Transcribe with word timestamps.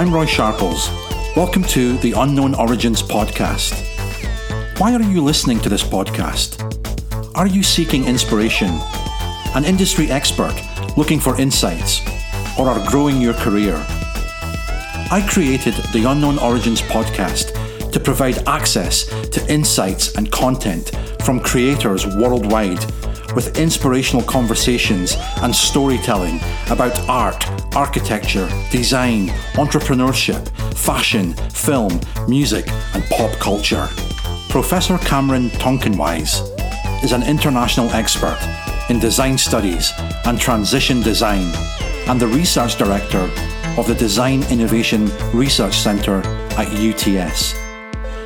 I'm 0.00 0.14
Roy 0.14 0.24
Sharples. 0.24 0.88
Welcome 1.36 1.62
to 1.64 1.98
the 1.98 2.12
Unknown 2.12 2.54
Origins 2.54 3.02
podcast. 3.02 3.74
Why 4.80 4.94
are 4.94 5.02
you 5.02 5.22
listening 5.22 5.60
to 5.60 5.68
this 5.68 5.82
podcast? 5.82 6.56
Are 7.34 7.46
you 7.46 7.62
seeking 7.62 8.06
inspiration, 8.06 8.70
an 9.54 9.66
industry 9.66 10.10
expert 10.10 10.54
looking 10.96 11.20
for 11.20 11.38
insights, 11.38 12.00
or 12.58 12.70
are 12.70 12.90
growing 12.90 13.20
your 13.20 13.34
career? 13.34 13.74
I 15.10 15.22
created 15.30 15.74
the 15.92 16.06
Unknown 16.08 16.38
Origins 16.38 16.80
podcast 16.80 17.92
to 17.92 18.00
provide 18.00 18.48
access 18.48 19.04
to 19.04 19.52
insights 19.52 20.14
and 20.14 20.32
content 20.32 20.92
from 21.26 21.40
creators 21.40 22.06
worldwide 22.06 22.82
with 23.34 23.58
inspirational 23.58 24.22
conversations 24.22 25.14
and 25.42 25.54
storytelling 25.54 26.40
about 26.70 26.98
art, 27.06 27.44
architecture, 27.74 28.48
design, 28.70 29.28
entrepreneurship, 29.54 30.48
fashion, 30.74 31.34
film, 31.50 32.00
music, 32.28 32.68
and 32.94 33.04
pop 33.10 33.30
culture. 33.38 33.88
Professor 34.48 34.98
Cameron 34.98 35.50
Tonkinwise 35.50 36.42
is 37.04 37.12
an 37.12 37.22
international 37.22 37.88
expert 37.90 38.38
in 38.88 38.98
design 38.98 39.38
studies 39.38 39.92
and 40.24 40.38
transition 40.38 41.00
design 41.00 41.52
and 42.08 42.20
the 42.20 42.26
research 42.26 42.76
director 42.76 43.30
of 43.78 43.86
the 43.86 43.94
Design 43.94 44.42
Innovation 44.50 45.10
Research 45.32 45.78
Centre 45.78 46.22
at 46.58 46.66
UTS. 46.72 47.54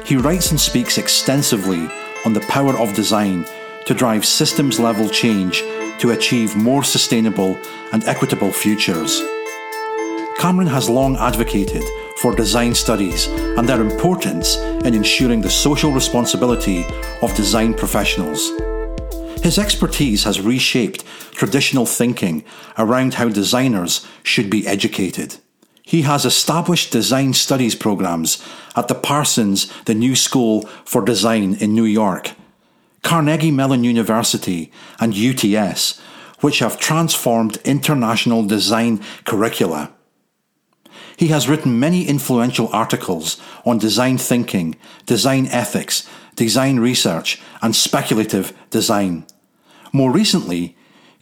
He 0.04 0.16
writes 0.16 0.50
and 0.50 0.60
speaks 0.60 0.96
extensively 0.96 1.88
on 2.24 2.32
the 2.32 2.40
power 2.48 2.76
of 2.78 2.94
design 2.94 3.44
to 3.84 3.94
drive 3.94 4.24
systems 4.24 4.80
level 4.80 5.08
change 5.08 5.62
to 6.04 6.10
achieve 6.10 6.54
more 6.54 6.84
sustainable 6.84 7.58
and 7.94 8.04
equitable 8.04 8.52
futures. 8.52 9.22
Cameron 10.36 10.66
has 10.66 10.90
long 10.90 11.16
advocated 11.16 11.82
for 12.18 12.36
design 12.36 12.74
studies 12.74 13.26
and 13.56 13.66
their 13.66 13.80
importance 13.80 14.56
in 14.84 14.92
ensuring 14.92 15.40
the 15.40 15.48
social 15.48 15.90
responsibility 15.92 16.84
of 17.22 17.34
design 17.34 17.72
professionals. 17.72 18.50
His 19.42 19.58
expertise 19.58 20.24
has 20.24 20.42
reshaped 20.42 21.06
traditional 21.32 21.86
thinking 21.86 22.44
around 22.76 23.14
how 23.14 23.30
designers 23.30 24.06
should 24.22 24.50
be 24.50 24.66
educated. 24.66 25.36
He 25.84 26.02
has 26.02 26.26
established 26.26 26.92
design 26.92 27.32
studies 27.32 27.74
programs 27.74 28.46
at 28.76 28.88
the 28.88 28.94
Parsons 28.94 29.72
The 29.86 29.94
New 29.94 30.16
School 30.16 30.66
for 30.84 31.02
Design 31.02 31.54
in 31.54 31.72
New 31.72 31.86
York 31.86 32.32
Carnegie 33.04 33.52
Mellon 33.52 33.84
University, 33.84 34.72
and 34.98 35.14
UTS, 35.14 36.00
which 36.40 36.58
have 36.58 36.80
transformed 36.80 37.58
international 37.58 38.44
design 38.44 39.00
curricula. 39.24 39.92
He 41.16 41.28
has 41.28 41.48
written 41.48 41.78
many 41.78 42.08
influential 42.08 42.68
articles 42.72 43.40
on 43.64 43.78
design 43.78 44.18
thinking, 44.18 44.74
design 45.06 45.46
ethics, 45.48 46.08
design 46.34 46.80
research, 46.80 47.40
and 47.62 47.76
speculative 47.76 48.52
design. 48.70 49.26
More 49.92 50.10
recently, 50.10 50.76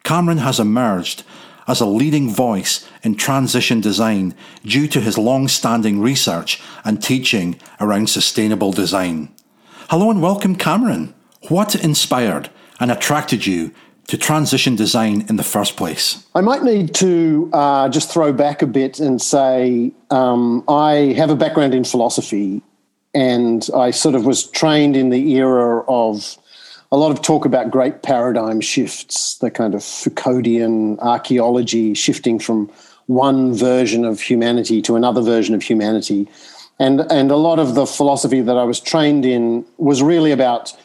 Cameron 0.04 0.38
has 0.38 0.58
emerged 0.58 1.24
as 1.66 1.80
a 1.80 1.86
leading 1.86 2.30
voice 2.30 2.88
in 3.02 3.16
transition 3.16 3.80
design 3.80 4.34
due 4.64 4.86
to 4.88 5.00
his 5.00 5.18
long 5.18 5.48
standing 5.48 6.00
research 6.00 6.62
and 6.84 7.02
teaching 7.02 7.60
around 7.80 8.08
sustainable 8.08 8.72
design. 8.72 9.34
Hello 9.90 10.10
and 10.10 10.22
welcome, 10.22 10.56
Cameron. 10.56 11.14
What 11.48 11.74
inspired 11.74 12.50
and 12.78 12.90
attracted 12.90 13.46
you 13.46 13.72
to 14.08 14.16
transition 14.16 14.76
design 14.76 15.26
in 15.28 15.36
the 15.36 15.42
first 15.42 15.76
place? 15.76 16.24
I 16.34 16.40
might 16.40 16.62
need 16.62 16.94
to 16.96 17.50
uh, 17.52 17.88
just 17.88 18.10
throw 18.10 18.32
back 18.32 18.62
a 18.62 18.66
bit 18.66 19.00
and 19.00 19.20
say 19.20 19.92
um, 20.10 20.64
I 20.68 21.14
have 21.16 21.30
a 21.30 21.36
background 21.36 21.74
in 21.74 21.84
philosophy, 21.84 22.62
and 23.14 23.68
I 23.74 23.90
sort 23.90 24.14
of 24.14 24.24
was 24.24 24.44
trained 24.44 24.96
in 24.96 25.10
the 25.10 25.32
era 25.32 25.84
of 25.88 26.36
a 26.92 26.96
lot 26.96 27.10
of 27.10 27.22
talk 27.22 27.44
about 27.44 27.70
great 27.70 28.02
paradigm 28.02 28.60
shifts, 28.60 29.38
the 29.38 29.50
kind 29.50 29.74
of 29.74 29.80
Foucauldian 29.80 30.98
archaeology 31.00 31.94
shifting 31.94 32.38
from 32.38 32.70
one 33.06 33.54
version 33.54 34.04
of 34.04 34.20
humanity 34.20 34.80
to 34.82 34.94
another 34.94 35.22
version 35.22 35.54
of 35.54 35.62
humanity. 35.62 36.28
And, 36.78 37.00
and 37.10 37.30
a 37.30 37.36
lot 37.36 37.58
of 37.58 37.74
the 37.74 37.86
philosophy 37.86 38.40
that 38.42 38.56
I 38.56 38.64
was 38.64 38.78
trained 38.78 39.24
in 39.24 39.64
was 39.78 40.02
really 40.02 40.32
about 40.32 40.76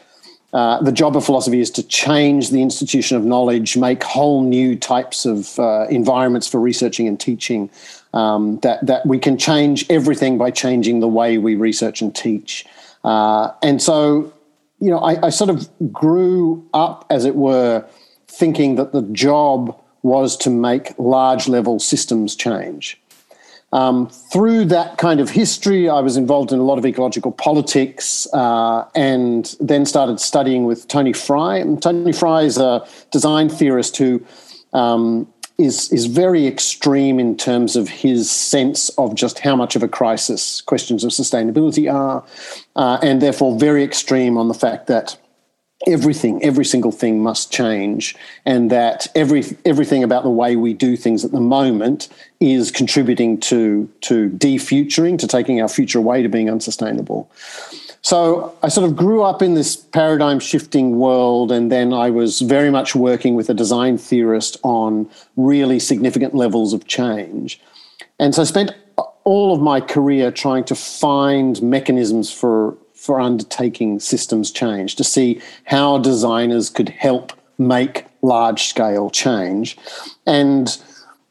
uh, 0.57 0.81
the 0.81 0.91
job 0.91 1.15
of 1.15 1.23
philosophy 1.23 1.59
is 1.59 1.69
to 1.69 1.83
change 1.83 2.49
the 2.49 2.63
institution 2.63 3.15
of 3.15 3.23
knowledge, 3.23 3.77
make 3.77 4.01
whole 4.01 4.41
new 4.41 4.75
types 4.75 5.23
of 5.23 5.59
uh, 5.59 5.85
environments 5.89 6.47
for 6.47 6.59
researching 6.59 7.07
and 7.07 7.19
teaching. 7.19 7.69
Um, 8.13 8.57
that 8.61 8.83
that 8.83 9.05
we 9.05 9.19
can 9.19 9.37
change 9.37 9.85
everything 9.91 10.39
by 10.39 10.49
changing 10.49 10.99
the 10.99 11.07
way 11.07 11.37
we 11.37 11.53
research 11.53 12.01
and 12.01 12.15
teach. 12.15 12.65
Uh, 13.03 13.51
and 13.61 13.79
so, 13.79 14.33
you 14.79 14.89
know, 14.89 14.97
I, 14.97 15.27
I 15.27 15.29
sort 15.29 15.51
of 15.51 15.69
grew 15.93 16.67
up, 16.73 17.05
as 17.11 17.23
it 17.25 17.35
were, 17.35 17.85
thinking 18.27 18.77
that 18.77 18.93
the 18.93 19.03
job 19.11 19.79
was 20.01 20.35
to 20.37 20.49
make 20.49 20.97
large 20.97 21.47
level 21.47 21.79
systems 21.79 22.35
change. 22.35 22.99
Um, 23.77 24.09
through 24.09 24.65
that 24.65 24.97
kind 24.97 25.19
of 25.19 25.29
history, 25.29 25.87
I 25.87 25.99
was 25.99 26.17
involved 26.17 26.51
in 26.51 26.57
a 26.57 26.63
lot 26.63 26.79
of 26.79 26.85
ecological 26.85 27.31
politics 27.31 28.27
uh, 28.33 28.85
and 28.95 29.55
then 29.59 29.85
started 29.85 30.19
studying 30.19 30.65
with 30.65 30.87
Tony 30.87 31.13
Fry. 31.13 31.57
And 31.57 31.79
Tony 31.79 32.11
Fry 32.11 32.41
is 32.41 32.57
a 32.57 32.83
design 33.11 33.49
theorist 33.49 33.95
who 33.97 34.25
um, 34.73 35.31
is 35.59 35.91
is 35.93 36.07
very 36.07 36.47
extreme 36.47 37.19
in 37.19 37.37
terms 37.37 37.75
of 37.75 37.87
his 37.87 38.31
sense 38.31 38.89
of 38.97 39.13
just 39.13 39.37
how 39.37 39.55
much 39.55 39.75
of 39.75 39.83
a 39.83 39.87
crisis 39.87 40.61
questions 40.61 41.03
of 41.03 41.11
sustainability 41.11 41.91
are, 41.91 42.23
uh, 42.75 42.97
and 43.03 43.21
therefore 43.21 43.59
very 43.59 43.83
extreme 43.83 44.39
on 44.39 44.47
the 44.47 44.55
fact 44.55 44.87
that 44.87 45.17
everything, 45.85 46.43
every 46.43 46.65
single 46.65 46.91
thing 46.91 47.21
must 47.21 47.51
change, 47.51 48.15
and 48.45 48.71
that 48.71 49.07
every 49.13 49.43
everything 49.65 50.03
about 50.03 50.23
the 50.23 50.29
way 50.29 50.55
we 50.55 50.73
do 50.73 50.97
things 50.97 51.23
at 51.23 51.31
the 51.31 51.39
moment 51.39 52.09
is 52.39 52.71
contributing 52.71 53.39
to 53.41 53.87
to 54.01 54.29
defuturing, 54.29 55.19
to 55.19 55.27
taking 55.27 55.61
our 55.61 55.67
future 55.67 55.99
away, 55.99 56.23
to 56.23 56.29
being 56.29 56.49
unsustainable. 56.49 57.29
So 58.01 58.55
I 58.63 58.69
sort 58.69 58.89
of 58.89 58.95
grew 58.95 59.23
up 59.23 59.41
in 59.41 59.53
this 59.53 59.75
paradigm 59.75 60.39
shifting 60.39 60.97
world, 60.97 61.51
and 61.51 61.71
then 61.71 61.93
I 61.93 62.09
was 62.09 62.41
very 62.41 62.71
much 62.71 62.95
working 62.95 63.35
with 63.35 63.49
a 63.49 63.53
design 63.53 63.97
theorist 63.97 64.57
on 64.63 65.09
really 65.35 65.79
significant 65.79 66.33
levels 66.33 66.73
of 66.73 66.87
change. 66.87 67.59
And 68.19 68.33
so 68.33 68.41
I 68.41 68.45
spent 68.45 68.71
all 69.25 69.53
of 69.53 69.61
my 69.61 69.81
career 69.81 70.31
trying 70.31 70.63
to 70.63 70.75
find 70.75 71.61
mechanisms 71.61 72.31
for 72.31 72.77
for 73.07 73.21
undertaking 73.21 73.99
systems 73.99 74.51
change, 74.51 74.95
to 74.97 75.03
see 75.03 75.41
how 75.63 75.97
designers 75.97 76.69
could 76.69 76.89
help 76.89 77.31
make 77.57 78.05
large 78.21 78.63
scale 78.63 79.09
change. 79.09 79.77
And 80.25 80.77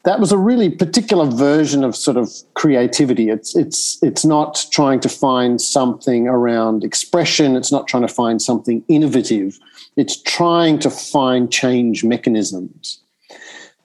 that 0.03 0.19
was 0.19 0.31
a 0.31 0.37
really 0.37 0.69
particular 0.69 1.25
version 1.25 1.83
of 1.83 1.95
sort 1.95 2.17
of 2.17 2.31
creativity. 2.55 3.29
It's 3.29 3.55
it's 3.55 4.01
it's 4.01 4.25
not 4.25 4.65
trying 4.71 5.01
to 5.01 5.09
find 5.09 5.61
something 5.61 6.27
around 6.27 6.83
expression. 6.83 7.55
It's 7.55 7.71
not 7.71 7.87
trying 7.87 8.07
to 8.07 8.13
find 8.13 8.41
something 8.41 8.83
innovative. 8.87 9.59
It's 9.97 10.19
trying 10.21 10.79
to 10.79 10.89
find 10.89 11.51
change 11.51 12.03
mechanisms. 12.03 12.99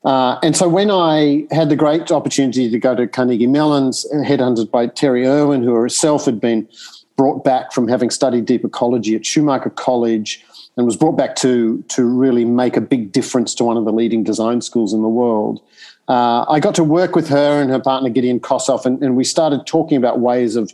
Uh, 0.04 0.38
and 0.42 0.56
so 0.56 0.68
when 0.68 0.90
I 0.90 1.46
had 1.50 1.68
the 1.68 1.76
great 1.76 2.10
opportunity 2.10 2.68
to 2.70 2.78
go 2.78 2.94
to 2.94 3.06
Carnegie 3.06 3.46
Mellon's, 3.46 4.04
headhunted 4.12 4.70
by 4.70 4.88
Terry 4.88 5.26
Irwin, 5.26 5.62
who 5.62 5.74
herself 5.74 6.24
had 6.24 6.40
been 6.40 6.68
brought 7.16 7.44
back 7.44 7.72
from 7.72 7.88
having 7.88 8.10
studied 8.10 8.46
deep 8.46 8.64
ecology 8.64 9.14
at 9.14 9.24
Schumacher 9.24 9.70
College 9.70 10.44
and 10.76 10.86
was 10.86 10.96
brought 10.96 11.16
back 11.16 11.36
to, 11.36 11.82
to 11.88 12.04
really 12.04 12.44
make 12.44 12.76
a 12.76 12.80
big 12.80 13.12
difference 13.12 13.54
to 13.56 13.64
one 13.64 13.76
of 13.76 13.84
the 13.84 13.92
leading 13.92 14.24
design 14.24 14.60
schools 14.60 14.92
in 14.92 15.02
the 15.02 15.08
world. 15.08 15.60
Uh, 16.08 16.44
I 16.48 16.60
got 16.60 16.74
to 16.76 16.84
work 16.84 17.14
with 17.14 17.28
her 17.28 17.60
and 17.60 17.70
her 17.70 17.80
partner 17.80 18.08
Gideon 18.08 18.40
Kossoff, 18.40 18.86
and, 18.86 19.02
and 19.02 19.16
we 19.16 19.24
started 19.24 19.66
talking 19.66 19.96
about 19.96 20.20
ways 20.20 20.56
of 20.56 20.72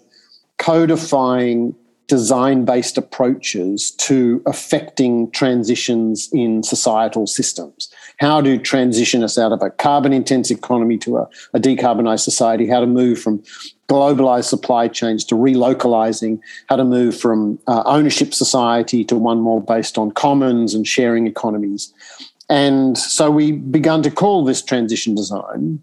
codifying 0.58 1.74
design 2.06 2.64
based 2.64 2.96
approaches 2.96 3.90
to 3.92 4.42
affecting 4.46 5.30
transitions 5.30 6.28
in 6.32 6.62
societal 6.62 7.26
systems. 7.26 7.92
How 8.18 8.40
to 8.40 8.58
transition 8.58 9.22
us 9.22 9.38
out 9.38 9.52
of 9.52 9.62
a 9.62 9.70
carbon 9.70 10.12
intense 10.12 10.50
economy 10.50 10.98
to 10.98 11.18
a, 11.18 11.28
a 11.54 11.60
decarbonized 11.60 12.20
society, 12.20 12.66
how 12.66 12.80
to 12.80 12.86
move 12.86 13.20
from 13.20 13.42
globalized 13.88 14.44
supply 14.44 14.88
chains 14.88 15.24
to 15.24 15.34
relocalizing, 15.34 16.40
how 16.68 16.76
to 16.76 16.84
move 16.84 17.18
from 17.18 17.58
uh, 17.66 17.82
ownership 17.86 18.34
society 18.34 19.04
to 19.04 19.16
one 19.16 19.40
more 19.40 19.62
based 19.62 19.96
on 19.96 20.10
commons 20.10 20.74
and 20.74 20.86
sharing 20.86 21.26
economies. 21.26 21.92
And 22.50 22.96
so 22.96 23.30
we 23.30 23.52
began 23.52 24.02
to 24.02 24.10
call 24.10 24.44
this 24.44 24.62
transition 24.62 25.14
design. 25.14 25.82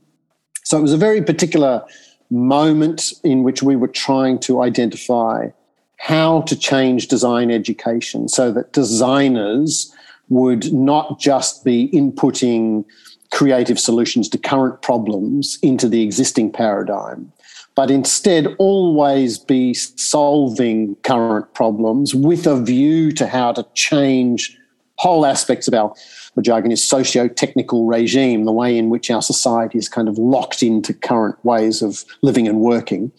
So 0.64 0.78
it 0.78 0.82
was 0.82 0.94
a 0.94 0.98
very 0.98 1.22
particular 1.22 1.84
moment 2.30 3.14
in 3.24 3.44
which 3.44 3.62
we 3.62 3.76
were 3.76 3.88
trying 3.88 4.40
to 4.40 4.62
identify 4.62 5.50
how 5.98 6.42
to 6.42 6.56
change 6.56 7.08
design 7.08 7.52
education 7.52 8.28
so 8.28 8.52
that 8.52 8.74
designers 8.74 9.94
would 10.30 10.74
not 10.74 11.20
just 11.20 11.64
be 11.64 11.90
inputting 11.90 12.86
creative 13.32 13.80
solutions 13.80 14.30
to 14.30 14.38
current 14.38 14.82
problems 14.82 15.58
into 15.62 15.90
the 15.90 16.02
existing 16.02 16.52
paradigm, 16.52 17.32
but 17.76 17.92
instead 17.92 18.48
always 18.58 19.38
be 19.38 19.74
solving 19.74 20.96
current 21.04 21.54
problems 21.54 22.16
with 22.16 22.48
a 22.48 22.62
view 22.62 23.12
to 23.12 23.28
how 23.28 23.52
to 23.52 23.66
change 23.74 24.58
whole 24.98 25.26
aspects 25.26 25.68
of 25.68 25.74
our 25.74 25.94
the 26.36 26.42
jargon 26.42 26.72
is 26.72 26.84
socio-technical 26.84 27.86
regime, 27.86 28.44
the 28.44 28.52
way 28.52 28.78
in 28.78 28.90
which 28.90 29.10
our 29.10 29.22
society 29.22 29.78
is 29.78 29.88
kind 29.88 30.10
of 30.10 30.18
locked 30.18 30.62
into 30.62 30.94
current 30.94 31.38
ways 31.46 31.82
of 31.82 32.04
living 32.22 32.48
and 32.48 32.60
working, 32.60 33.12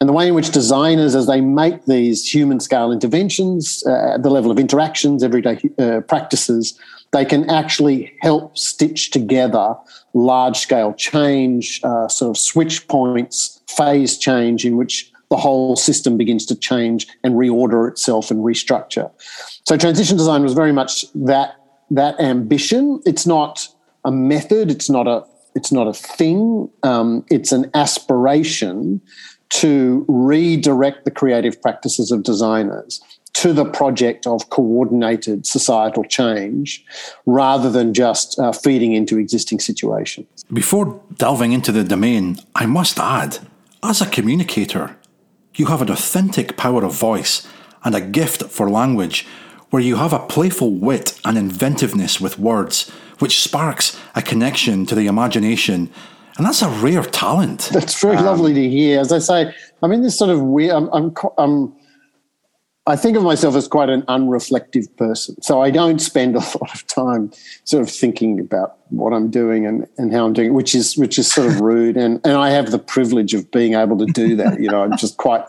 and 0.00 0.08
the 0.08 0.12
way 0.12 0.28
in 0.28 0.34
which 0.34 0.50
designers, 0.50 1.14
as 1.14 1.26
they 1.26 1.40
make 1.40 1.84
these 1.86 2.32
human-scale 2.32 2.92
interventions 2.92 3.82
uh, 3.86 4.14
at 4.14 4.22
the 4.22 4.30
level 4.30 4.50
of 4.50 4.58
interactions, 4.58 5.24
everyday 5.24 5.58
uh, 5.78 6.00
practices, 6.02 6.78
they 7.12 7.24
can 7.24 7.48
actually 7.50 8.12
help 8.20 8.56
stitch 8.56 9.10
together 9.10 9.74
large-scale 10.14 10.94
change, 10.94 11.80
uh, 11.82 12.06
sort 12.06 12.30
of 12.30 12.38
switch 12.38 12.86
points, 12.86 13.60
phase 13.68 14.16
change 14.16 14.64
in 14.64 14.76
which 14.76 15.09
the 15.30 15.36
whole 15.36 15.76
system 15.76 16.16
begins 16.16 16.44
to 16.46 16.54
change 16.54 17.06
and 17.24 17.34
reorder 17.34 17.88
itself 17.88 18.30
and 18.30 18.40
restructure. 18.40 19.10
So 19.66 19.76
transition 19.76 20.16
design 20.16 20.42
was 20.42 20.52
very 20.52 20.72
much 20.72 21.06
that 21.14 21.56
that 21.90 22.20
ambition. 22.20 23.00
It's 23.06 23.26
not 23.26 23.68
a 24.04 24.12
method. 24.12 24.70
It's 24.70 24.90
not 24.90 25.06
a 25.06 25.24
it's 25.54 25.72
not 25.72 25.86
a 25.88 25.92
thing. 25.92 26.70
Um, 26.82 27.24
it's 27.30 27.52
an 27.52 27.70
aspiration 27.74 29.00
to 29.50 30.04
redirect 30.08 31.04
the 31.04 31.10
creative 31.10 31.60
practices 31.60 32.12
of 32.12 32.22
designers 32.22 33.00
to 33.32 33.52
the 33.52 33.64
project 33.64 34.26
of 34.26 34.50
coordinated 34.50 35.46
societal 35.46 36.04
change 36.04 36.84
rather 37.26 37.70
than 37.70 37.94
just 37.94 38.38
uh, 38.38 38.52
feeding 38.52 38.92
into 38.92 39.18
existing 39.18 39.60
situations. 39.60 40.44
Before 40.52 41.00
delving 41.16 41.52
into 41.52 41.72
the 41.72 41.84
domain, 41.84 42.38
I 42.54 42.66
must 42.66 42.98
add, 42.98 43.38
as 43.82 44.00
a 44.00 44.06
communicator, 44.06 44.96
you 45.54 45.66
have 45.66 45.82
an 45.82 45.90
authentic 45.90 46.56
power 46.56 46.84
of 46.84 46.94
voice 46.94 47.46
and 47.84 47.94
a 47.94 48.00
gift 48.00 48.44
for 48.44 48.70
language 48.70 49.26
where 49.70 49.82
you 49.82 49.96
have 49.96 50.12
a 50.12 50.18
playful 50.18 50.72
wit 50.72 51.18
and 51.24 51.38
inventiveness 51.38 52.20
with 52.20 52.38
words, 52.38 52.90
which 53.18 53.40
sparks 53.40 53.98
a 54.14 54.22
connection 54.22 54.84
to 54.86 54.94
the 54.94 55.06
imagination. 55.06 55.90
And 56.36 56.46
that's 56.46 56.62
a 56.62 56.68
rare 56.68 57.02
talent. 57.02 57.70
That's 57.72 58.00
very 58.00 58.16
um, 58.16 58.24
lovely 58.24 58.54
to 58.54 58.68
hear. 58.68 59.00
As 59.00 59.12
I 59.12 59.18
say, 59.18 59.54
I'm 59.82 59.92
in 59.92 60.02
this 60.02 60.18
sort 60.18 60.30
of 60.30 60.42
weird, 60.42 60.72
I'm, 60.72 60.88
I'm, 60.92 61.14
I'm, 61.38 61.72
I 62.86 62.96
think 62.96 63.16
of 63.16 63.22
myself 63.22 63.54
as 63.54 63.68
quite 63.68 63.90
an 63.90 64.02
unreflective 64.02 64.96
person. 64.96 65.40
So 65.42 65.60
I 65.60 65.70
don't 65.70 66.00
spend 66.00 66.34
a 66.34 66.38
lot 66.60 66.74
of 66.74 66.86
time 66.86 67.30
sort 67.64 67.82
of 67.82 67.90
thinking 67.90 68.40
about 68.40 68.79
what 68.90 69.12
I'm 69.12 69.30
doing 69.30 69.66
and, 69.66 69.86
and 69.98 70.12
how 70.12 70.26
I'm 70.26 70.32
doing 70.32 70.48
it, 70.48 70.52
which 70.52 70.74
is, 70.74 70.96
which 70.96 71.18
is 71.18 71.30
sort 71.32 71.46
of 71.46 71.60
rude. 71.60 71.96
And, 71.96 72.20
and 72.24 72.34
I 72.34 72.50
have 72.50 72.70
the 72.70 72.78
privilege 72.78 73.34
of 73.34 73.50
being 73.50 73.74
able 73.74 73.98
to 73.98 74.06
do 74.06 74.36
that. 74.36 74.60
You 74.60 74.68
know, 74.68 74.82
I'm 74.82 74.96
just 74.96 75.16
quite 75.16 75.44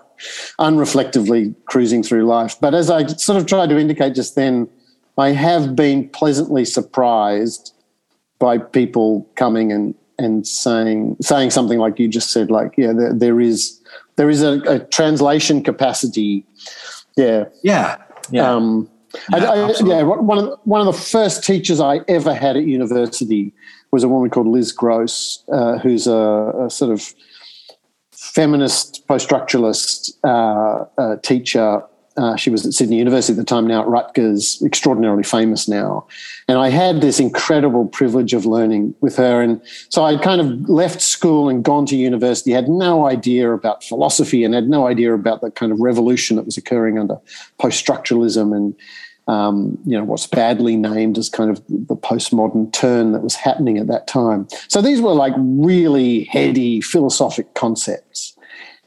unreflectively 0.59 1.53
cruising 1.65 2.03
through 2.03 2.25
life. 2.25 2.55
But 2.59 2.73
as 2.73 2.89
I 2.89 3.05
sort 3.07 3.37
of 3.37 3.45
tried 3.45 3.69
to 3.69 3.77
indicate 3.77 4.15
just 4.15 4.35
then, 4.35 4.69
I 5.17 5.31
have 5.31 5.75
been 5.75 6.09
pleasantly 6.09 6.65
surprised 6.65 7.73
by 8.39 8.57
people 8.57 9.29
coming 9.35 9.71
and 9.71 9.95
and 10.17 10.45
saying 10.45 11.17
saying 11.21 11.49
something 11.49 11.79
like 11.79 11.99
you 11.99 12.07
just 12.07 12.31
said, 12.31 12.51
like 12.51 12.73
yeah, 12.77 12.93
there, 12.93 13.13
there 13.13 13.41
is 13.41 13.79
there 14.15 14.29
is 14.29 14.43
a, 14.43 14.61
a, 14.67 14.79
translation 14.79 15.63
capacity. 15.63 16.45
Yeah, 17.17 17.45
yeah, 17.63 17.97
yeah. 18.29 18.51
Um, 18.51 18.89
yeah, 19.31 19.37
I, 19.37 19.59
I, 19.61 19.73
yeah, 19.85 20.01
one 20.03 20.37
of 20.37 20.45
the, 20.45 20.57
one 20.63 20.85
of 20.85 20.87
the 20.93 21.01
first 21.01 21.43
teachers 21.43 21.79
I 21.79 22.01
ever 22.07 22.33
had 22.33 22.57
at 22.57 22.63
university 22.63 23.53
was 23.91 24.03
a 24.03 24.07
woman 24.07 24.29
called 24.29 24.47
Liz 24.47 24.75
Grosz, 24.75 25.43
uh, 25.51 25.79
who's 25.79 26.07
a, 26.07 26.65
a, 26.65 26.69
sort 26.69 26.91
of 26.91 27.13
feminist 28.11 29.05
post-structuralist 29.07 30.11
uh, 30.23 30.85
uh, 30.97 31.17
teacher. 31.17 31.83
Uh, 32.17 32.35
she 32.35 32.49
was 32.49 32.65
at 32.65 32.73
Sydney 32.73 32.97
University 32.97 33.33
at 33.33 33.37
the 33.37 33.45
time, 33.45 33.65
now 33.65 33.81
at 33.81 33.87
Rutgers, 33.87 34.61
extraordinarily 34.63 35.23
famous 35.23 35.67
now. 35.67 36.05
And 36.47 36.57
I 36.57 36.69
had 36.69 36.99
this 36.99 37.19
incredible 37.19 37.85
privilege 37.85 38.33
of 38.33 38.45
learning 38.45 38.93
with 38.99 39.15
her. 39.15 39.41
And 39.41 39.61
so 39.89 40.03
I 40.03 40.17
kind 40.17 40.41
of 40.41 40.69
left 40.69 41.01
school 41.01 41.47
and 41.47 41.63
gone 41.63 41.85
to 41.85 41.95
university, 41.95 42.51
had 42.51 42.67
no 42.67 43.07
idea 43.07 43.53
about 43.53 43.83
philosophy 43.83 44.43
and 44.43 44.53
had 44.53 44.67
no 44.67 44.87
idea 44.87 45.13
about 45.13 45.41
the 45.41 45.51
kind 45.51 45.71
of 45.71 45.79
revolution 45.79 46.35
that 46.35 46.45
was 46.45 46.57
occurring 46.57 46.99
under 46.99 47.17
post-structuralism 47.59 48.55
and 48.55 48.75
um, 49.27 49.77
you 49.85 49.97
know, 49.97 50.03
what's 50.03 50.27
badly 50.27 50.75
named 50.75 51.17
as 51.17 51.29
kind 51.29 51.49
of 51.49 51.63
the 51.69 51.95
postmodern 51.95 52.73
turn 52.73 53.11
that 53.13 53.21
was 53.21 53.35
happening 53.35 53.77
at 53.77 53.87
that 53.87 54.07
time. 54.07 54.47
So 54.67 54.81
these 54.81 54.99
were 54.99 55.13
like 55.13 55.33
really 55.37 56.25
heady 56.25 56.81
philosophic 56.81 57.53
concepts. 57.53 58.35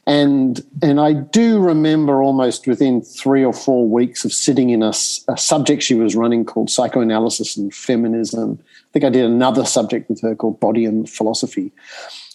And, 0.07 0.63
and 0.83 0.99
I 0.99 1.13
do 1.13 1.59
remember 1.59 2.21
almost 2.21 2.67
within 2.67 3.01
three 3.01 3.43
or 3.43 3.53
four 3.53 3.89
weeks 3.89 4.23
of 4.23 4.31
sitting 4.31 4.69
in 4.69 4.83
a, 4.83 4.89
a 5.27 5.37
subject 5.37 5.81
she 5.81 5.95
was 5.95 6.15
running 6.15 6.45
called 6.45 6.69
psychoanalysis 6.69 7.57
and 7.57 7.73
feminism. 7.73 8.59
I 8.61 8.87
think 8.93 9.05
I 9.05 9.09
did 9.09 9.25
another 9.25 9.65
subject 9.65 10.07
with 10.09 10.21
her 10.21 10.35
called 10.35 10.59
body 10.59 10.85
and 10.85 11.09
philosophy. 11.09 11.71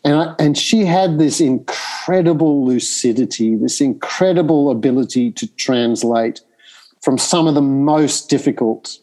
And, 0.04 0.14
I, 0.14 0.34
and 0.38 0.58
she 0.58 0.84
had 0.84 1.18
this 1.18 1.40
incredible 1.40 2.64
lucidity, 2.64 3.54
this 3.54 3.80
incredible 3.80 4.70
ability 4.70 5.30
to 5.32 5.46
translate 5.54 6.40
from 7.02 7.18
some 7.18 7.46
of 7.46 7.54
the 7.54 7.62
most 7.62 8.28
difficult 8.28 8.98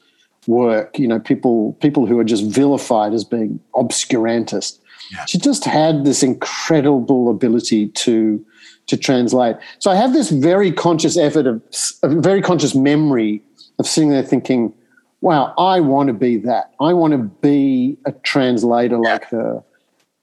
work. 0.47 0.97
You 0.99 1.07
know, 1.07 1.19
people 1.19 1.73
people 1.73 2.05
who 2.05 2.19
are 2.19 2.23
just 2.23 2.45
vilified 2.45 3.13
as 3.13 3.23
being 3.23 3.59
obscurantist. 3.75 4.79
Yeah. 5.11 5.25
She 5.25 5.37
just 5.37 5.63
had 5.63 6.03
this 6.03 6.23
incredible 6.23 7.29
ability 7.29 7.89
to 7.89 8.43
to 8.87 8.97
translate. 8.97 9.57
So 9.79 9.91
I 9.91 9.95
have 9.95 10.13
this 10.13 10.29
very 10.29 10.71
conscious 10.71 11.17
effort 11.17 11.45
of 11.45 11.61
a 12.03 12.09
very 12.09 12.41
conscious 12.41 12.73
memory 12.73 13.41
of 13.79 13.87
sitting 13.87 14.09
there 14.09 14.23
thinking, 14.23 14.73
"Wow, 15.21 15.53
I 15.57 15.79
want 15.79 16.07
to 16.07 16.13
be 16.13 16.37
that. 16.37 16.73
I 16.79 16.93
want 16.93 17.11
to 17.11 17.19
be 17.19 17.97
a 18.05 18.11
translator 18.11 18.97
like 18.97 19.25
her." 19.25 19.63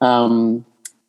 Um, 0.00 0.64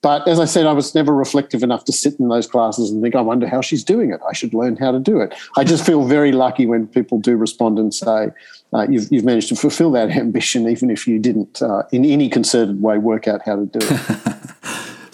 but 0.06 0.28
as 0.28 0.40
I 0.40 0.46
said, 0.46 0.68
I 0.68 0.72
was 0.72 0.94
never 0.94 1.16
reflective 1.16 1.64
enough 1.64 1.84
to 1.86 1.92
sit 1.92 2.20
in 2.20 2.28
those 2.28 2.46
classes 2.46 2.92
and 2.92 3.02
think, 3.02 3.16
I 3.16 3.22
wonder 3.22 3.48
how 3.48 3.62
she's 3.62 3.84
doing 3.84 4.12
it. 4.12 4.20
I 4.30 4.34
should 4.34 4.54
learn 4.54 4.76
how 4.76 4.92
to 4.92 5.00
do 5.00 5.20
it. 5.20 5.34
I 5.58 5.64
just 5.64 5.84
feel 5.84 6.06
very 6.06 6.32
lucky 6.32 6.68
when 6.68 6.86
people 6.86 7.18
do 7.18 7.36
respond 7.36 7.80
and 7.80 7.92
say, 7.92 8.30
uh, 8.72 8.86
you've, 8.88 9.12
you've, 9.12 9.26
managed 9.26 9.50
to 9.50 9.56
fulfill 9.56 9.92
that 9.94 10.12
ambition, 10.12 10.70
even 10.70 10.92
if 10.92 11.08
you 11.08 11.18
didn't, 11.18 11.60
uh, 11.60 11.82
in 11.92 12.06
any 12.06 12.30
concerted 12.30 12.84
way, 12.84 13.00
work 13.00 13.28
out 13.28 13.42
how 13.48 13.56
to 13.56 13.66
do 13.66 13.80
it. 13.82 14.35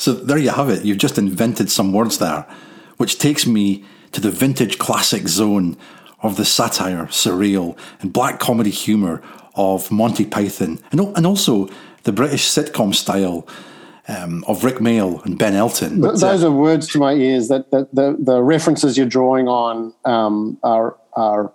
so 0.01 0.13
there 0.13 0.39
you 0.39 0.50
have 0.50 0.67
it. 0.67 0.84
You've 0.84 0.98
just 0.98 1.20
invented 1.20 1.70
some 1.70 1.93
words 1.93 2.17
there, 2.17 2.48
which 2.98 3.20
takes 3.20 3.46
me 3.46 3.86
to 4.13 4.20
the 4.20 4.31
vintage 4.31 4.79
classic 4.79 5.27
zone 5.27 5.77
of 6.24 6.38
the 6.38 6.43
satire, 6.43 7.05
surreal, 7.05 7.77
and 8.00 8.12
black 8.12 8.39
comedy 8.39 8.72
humour 8.72 9.22
of 9.53 9.91
Monty 9.91 10.25
Python, 10.25 10.79
and, 10.91 11.00
and 11.15 11.27
also 11.27 11.70
the 12.01 12.12
British 12.12 12.50
sitcom 12.50 12.96
style 12.96 13.48
um, 14.08 14.43
of 14.48 14.63
Rick 14.63 14.77
Mayall 14.77 15.24
and 15.24 15.38
Ben 15.38 15.53
Elton. 15.53 16.01
But, 16.01 16.20
Those 16.20 16.43
uh, 16.43 16.48
are 16.48 16.51
words 16.51 16.88
to 16.93 16.98
my 16.98 17.13
ears. 17.13 17.50
That, 17.50 17.70
that 17.70 17.93
the, 17.93 18.17
the 18.20 18.41
references 18.41 18.98
you're 18.98 19.05
drawing 19.05 19.48
on 19.48 19.93
um, 20.05 20.58
are 20.63 20.98
are 21.13 21.53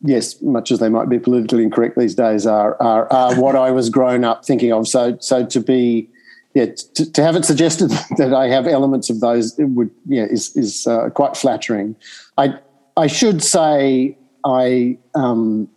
yes, 0.00 0.40
much 0.40 0.70
as 0.70 0.78
they 0.78 0.88
might 0.88 1.08
be 1.08 1.18
politically 1.18 1.64
incorrect 1.64 1.98
these 1.98 2.14
days, 2.14 2.46
are 2.46 2.80
are, 2.80 3.12
are 3.12 3.34
what 3.40 3.56
I 3.56 3.72
was 3.72 3.90
grown 3.90 4.22
up 4.22 4.44
thinking 4.44 4.72
of. 4.72 4.86
So 4.86 5.18
so 5.18 5.44
to 5.44 5.58
be 5.58 6.08
yeah, 6.54 6.66
to, 6.94 7.12
to, 7.12 7.22
have 7.22 7.36
it 7.36 7.44
suggested 7.44 7.90
that 8.16 8.32
I 8.32 8.48
have 8.48 8.66
elements 8.66 9.10
of 9.10 9.20
those 9.20 9.54
would 9.58 9.90
yeah 10.06 10.24
is 10.24 10.54
is 10.56 10.86
uh, 10.86 11.10
quite 11.10 11.36
flattering. 11.36 11.96
I 12.38 12.54
I 12.96 13.06
should 13.06 13.42
say 13.42 14.16
I 14.44 14.98
um, 15.14 15.68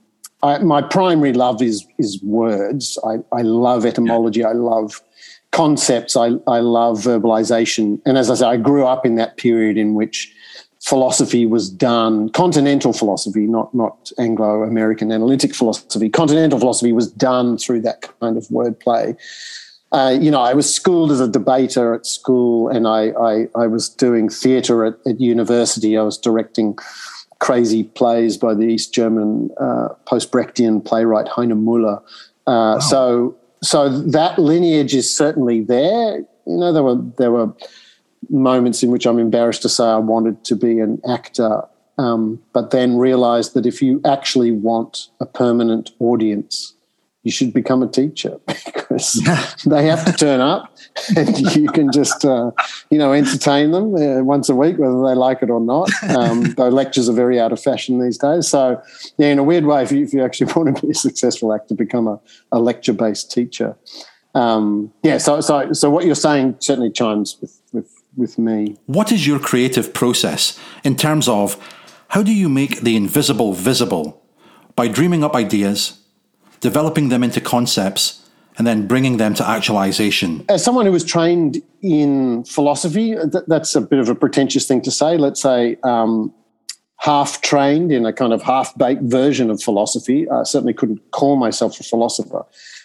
I, 0.44 0.60
my 0.60 0.82
primary 0.82 1.34
love 1.34 1.62
is 1.62 1.86
is 1.98 2.22
words. 2.22 2.98
I, 3.04 3.18
I 3.36 3.42
love 3.42 3.86
etymology. 3.86 4.44
I 4.44 4.54
love 4.54 5.02
concepts. 5.52 6.16
I, 6.16 6.34
I 6.46 6.60
love 6.60 7.00
verbalization. 7.00 8.00
And 8.06 8.18
as 8.18 8.30
I 8.30 8.36
say, 8.36 8.46
I 8.46 8.58
grew 8.58 8.86
up 8.86 9.06
in 9.06 9.16
that 9.16 9.38
period 9.38 9.78
in 9.78 9.96
which 9.96 10.32
philosophy 10.82 11.46
was 11.46 11.70
done, 11.70 12.30
continental 12.30 12.94
philosophy, 12.94 13.48
not, 13.48 13.74
not 13.74 14.12
Anglo 14.20 14.64
American 14.64 15.12
analytic 15.12 15.56
philosophy, 15.56 16.10
continental 16.10 16.60
philosophy 16.60 16.94
was 16.94 17.12
done 17.12 17.58
through 17.58 17.82
that 17.82 18.02
kind 18.20 18.38
of 18.38 18.48
wordplay. 18.50 19.18
Uh, 19.92 20.18
you 20.20 20.30
know, 20.30 20.42
I 20.42 20.54
was 20.54 20.74
schooled 20.74 21.12
as 21.12 21.22
a 21.22 21.28
debater 21.28 21.94
at 21.94 22.06
school, 22.06 22.68
and 22.68 22.88
I, 22.88 23.12
I, 23.12 23.48
I 23.56 23.68
was 23.68 23.88
doing 23.88 24.28
theatre 24.28 24.86
at, 24.86 24.96
at, 25.06 25.22
university. 25.22 25.98
I 25.98 26.02
was 26.02 26.18
directing 26.18 26.78
crazy 27.40 27.84
plays 27.84 28.36
by 28.36 28.54
the 28.54 28.64
East 28.64 28.94
German 28.94 29.50
uh, 29.60 29.90
post 30.06 30.32
Brechtian 30.32 30.84
playwright 30.84 31.28
Heiner 31.28 31.62
Müller. 31.62 32.02
Uh, 32.46 32.76
wow. 32.76 32.80
So 32.80 33.38
so 33.62 33.90
that 33.90 34.38
lineage 34.38 34.94
is 34.94 35.16
certainly 35.16 35.62
there. 35.62 36.18
You 36.18 36.58
know, 36.58 36.74
there 36.74 36.84
were 36.84 37.02
there 37.18 37.32
were 37.32 37.54
moments 38.30 38.84
in 38.84 38.92
which 38.92 39.06
I'm 39.06 39.20
embarrassed 39.20 39.62
to 39.64 39.70
say 39.70 39.84
I 39.84 39.98
wanted 39.98 40.44
to 40.46 40.56
be 40.56 40.80
an 40.80 41.02
actor, 41.08 41.64
um, 41.98 42.42
but 42.54 42.72
then 42.72 42.98
realised 42.98 43.54
that 43.54 43.66
if 43.66 43.82
you 43.82 44.02
actually 44.06 44.52
want 44.52 45.08
a 45.20 45.26
permanent 45.26 45.92
audience, 46.00 46.74
you 47.28 47.32
should 47.32 47.52
become 47.52 47.84
a 47.84 47.88
teacher 47.90 48.40
because 48.48 49.14
they 49.66 49.86
have 49.86 50.06
to 50.06 50.14
turn 50.14 50.40
up 50.40 50.74
and 51.18 51.38
you 51.56 51.70
can 51.70 51.92
just, 51.92 52.24
uh, 52.24 52.52
you 52.90 52.98
know, 52.98 53.12
entertain 53.12 53.72
them 53.72 53.94
uh, 53.96 54.24
once 54.24 54.48
a 54.48 54.56
week, 54.56 54.78
whether 54.78 55.02
they 55.04 55.14
like 55.14 55.44
it 55.44 55.50
or 55.50 55.60
not. 55.60 55.90
Um, 56.04 56.54
though 56.54 56.70
lectures 56.70 57.10
are 57.10 57.14
very 57.14 57.38
out 57.38 57.52
of 57.52 57.62
fashion 57.62 58.00
these 58.00 58.18
days. 58.18 58.48
So, 58.48 58.82
yeah, 59.18 59.28
in 59.28 59.40
a 59.40 59.44
weird 59.44 59.66
way, 59.66 59.84
if 59.84 59.92
you, 59.92 60.04
if 60.04 60.14
you 60.14 60.24
actually 60.24 60.54
want 60.54 60.74
to 60.74 60.82
be 60.82 60.92
a 60.92 60.96
successful 60.96 61.54
actor, 61.54 61.76
become 61.76 62.08
a, 62.08 62.18
a 62.54 62.60
lecture 62.60 62.94
based 62.94 63.30
teacher. 63.30 63.76
Um, 64.34 64.94
yeah, 65.04 65.18
so, 65.18 65.42
so, 65.42 65.74
so 65.74 65.90
what 65.90 66.06
you're 66.06 66.16
saying 66.16 66.56
certainly 66.60 66.92
chimes 66.92 67.38
with, 67.42 67.60
with, 67.74 67.92
with 68.16 68.40
me. 68.40 68.78
What 68.86 69.12
is 69.12 69.28
your 69.28 69.40
creative 69.40 69.94
process 69.94 70.58
in 70.86 70.96
terms 70.96 71.28
of 71.28 71.58
how 72.10 72.24
do 72.24 72.34
you 72.34 72.48
make 72.48 72.82
the 72.82 72.96
invisible 72.96 73.52
visible? 73.54 74.24
By 74.78 74.88
dreaming 74.88 75.24
up 75.24 75.36
ideas, 75.36 76.00
developing 76.68 77.08
them 77.08 77.24
into 77.24 77.40
concepts, 77.40 78.04
and 78.58 78.68
then 78.68 78.88
bringing 78.88 79.16
them 79.16 79.34
to 79.34 79.48
actualization. 79.48 80.44
As 80.50 80.62
someone 80.62 80.86
who 80.86 80.92
was 80.92 81.06
trained 81.06 81.62
in 81.82 82.44
philosophy, 82.44 83.16
th- 83.16 83.46
that's 83.48 83.74
a 83.74 83.80
bit 83.80 84.00
of 84.00 84.10
a 84.10 84.16
pretentious 84.16 84.68
thing 84.68 84.82
to 84.82 84.92
say. 84.92 85.18
Let's 85.18 85.42
say 85.42 85.78
um, 85.84 86.34
half 86.98 87.42
trained 87.42 87.94
in 87.94 88.06
a 88.06 88.12
kind 88.12 88.34
of 88.34 88.42
half 88.42 88.78
baked 88.78 89.04
version 89.04 89.50
of 89.50 89.64
philosophy. 89.64 90.30
I 90.30 90.44
certainly 90.44 90.74
couldn't 90.74 91.00
call 91.12 91.38
myself 91.38 91.80
a 91.80 91.84
philosopher. 91.84 92.44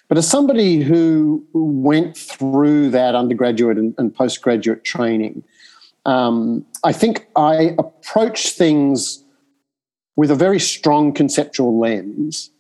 But 0.08 0.16
as 0.16 0.28
somebody 0.28 0.80
who 0.82 1.44
went 1.52 2.16
through 2.16 2.90
that 2.90 3.16
undergraduate 3.16 3.78
and, 3.78 3.96
and 3.98 4.14
postgraduate 4.14 4.84
training, 4.84 5.42
um, 6.06 6.64
I 6.84 6.92
think 6.92 7.26
I 7.34 7.74
approach 7.78 8.50
things 8.50 9.24
with 10.14 10.30
a 10.30 10.36
very 10.36 10.60
strong 10.60 11.12
conceptual 11.12 11.80
lens 11.80 12.51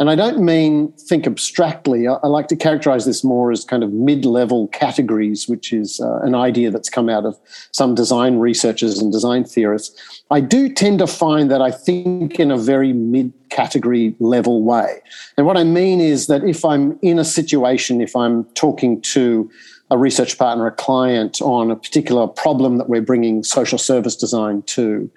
and 0.00 0.10
I 0.10 0.16
don't 0.16 0.44
mean 0.44 0.92
think 0.92 1.26
abstractly. 1.26 2.08
I, 2.08 2.14
I 2.14 2.26
like 2.26 2.48
to 2.48 2.56
characterize 2.56 3.04
this 3.04 3.22
more 3.22 3.52
as 3.52 3.64
kind 3.64 3.84
of 3.84 3.92
mid 3.92 4.24
level 4.24 4.66
categories, 4.68 5.48
which 5.48 5.72
is 5.72 6.00
uh, 6.00 6.18
an 6.22 6.34
idea 6.34 6.70
that's 6.70 6.88
come 6.88 7.08
out 7.08 7.24
of 7.24 7.38
some 7.70 7.94
design 7.94 8.38
researchers 8.38 8.98
and 8.98 9.12
design 9.12 9.44
theorists. 9.44 10.22
I 10.32 10.40
do 10.40 10.68
tend 10.68 10.98
to 10.98 11.06
find 11.06 11.50
that 11.50 11.62
I 11.62 11.70
think 11.70 12.40
in 12.40 12.50
a 12.50 12.58
very 12.58 12.92
mid 12.92 13.32
category 13.50 14.16
level 14.18 14.62
way. 14.62 15.00
And 15.36 15.46
what 15.46 15.56
I 15.56 15.62
mean 15.62 16.00
is 16.00 16.26
that 16.26 16.42
if 16.42 16.64
I'm 16.64 16.98
in 17.02 17.20
a 17.20 17.24
situation, 17.24 18.00
if 18.00 18.16
I'm 18.16 18.44
talking 18.54 19.00
to 19.02 19.48
a 19.92 19.98
research 19.98 20.38
partner, 20.38 20.66
a 20.66 20.72
client 20.72 21.40
on 21.40 21.70
a 21.70 21.76
particular 21.76 22.26
problem 22.26 22.78
that 22.78 22.88
we're 22.88 23.02
bringing 23.02 23.44
social 23.44 23.78
service 23.78 24.16
design 24.16 24.62
to, 24.62 25.08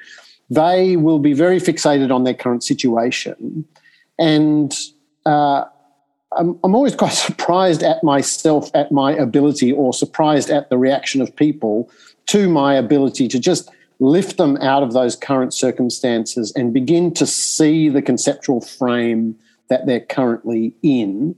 they 0.52 0.98
will 0.98 1.18
be 1.18 1.34
very 1.34 1.60
fixated 1.60 2.14
on 2.14 2.26
their 2.26 2.36
current 2.36 2.64
situation 2.64 3.66
and 4.20 4.74
uh, 5.26 5.66
I'm, 6.36 6.60
I'm 6.64 6.76
always 6.76 6.96
quite 6.96 7.14
surprised 7.28 7.84
at 7.84 8.04
myself, 8.04 8.70
at 8.74 8.92
my 8.92 9.14
ability, 9.14 9.72
or 9.72 9.94
surprised 9.94 10.50
at 10.50 10.70
the 10.70 10.78
reaction 10.78 11.22
of 11.22 11.36
people 11.36 11.90
to 12.28 12.50
my 12.50 12.76
ability 12.76 13.28
to 13.30 13.40
just 13.40 13.72
lift 14.00 14.38
them 14.38 14.58
out 14.58 14.84
of 14.84 14.94
those 14.94 15.16
current 15.16 15.54
circumstances 15.54 16.54
and 16.56 16.74
begin 16.74 17.14
to 17.14 17.26
see 17.26 17.90
the 17.90 18.02
conceptual 18.02 18.62
frame 18.62 19.36
that 19.70 19.86
they're 19.86 20.02
currently 20.02 20.74
in. 20.84 21.36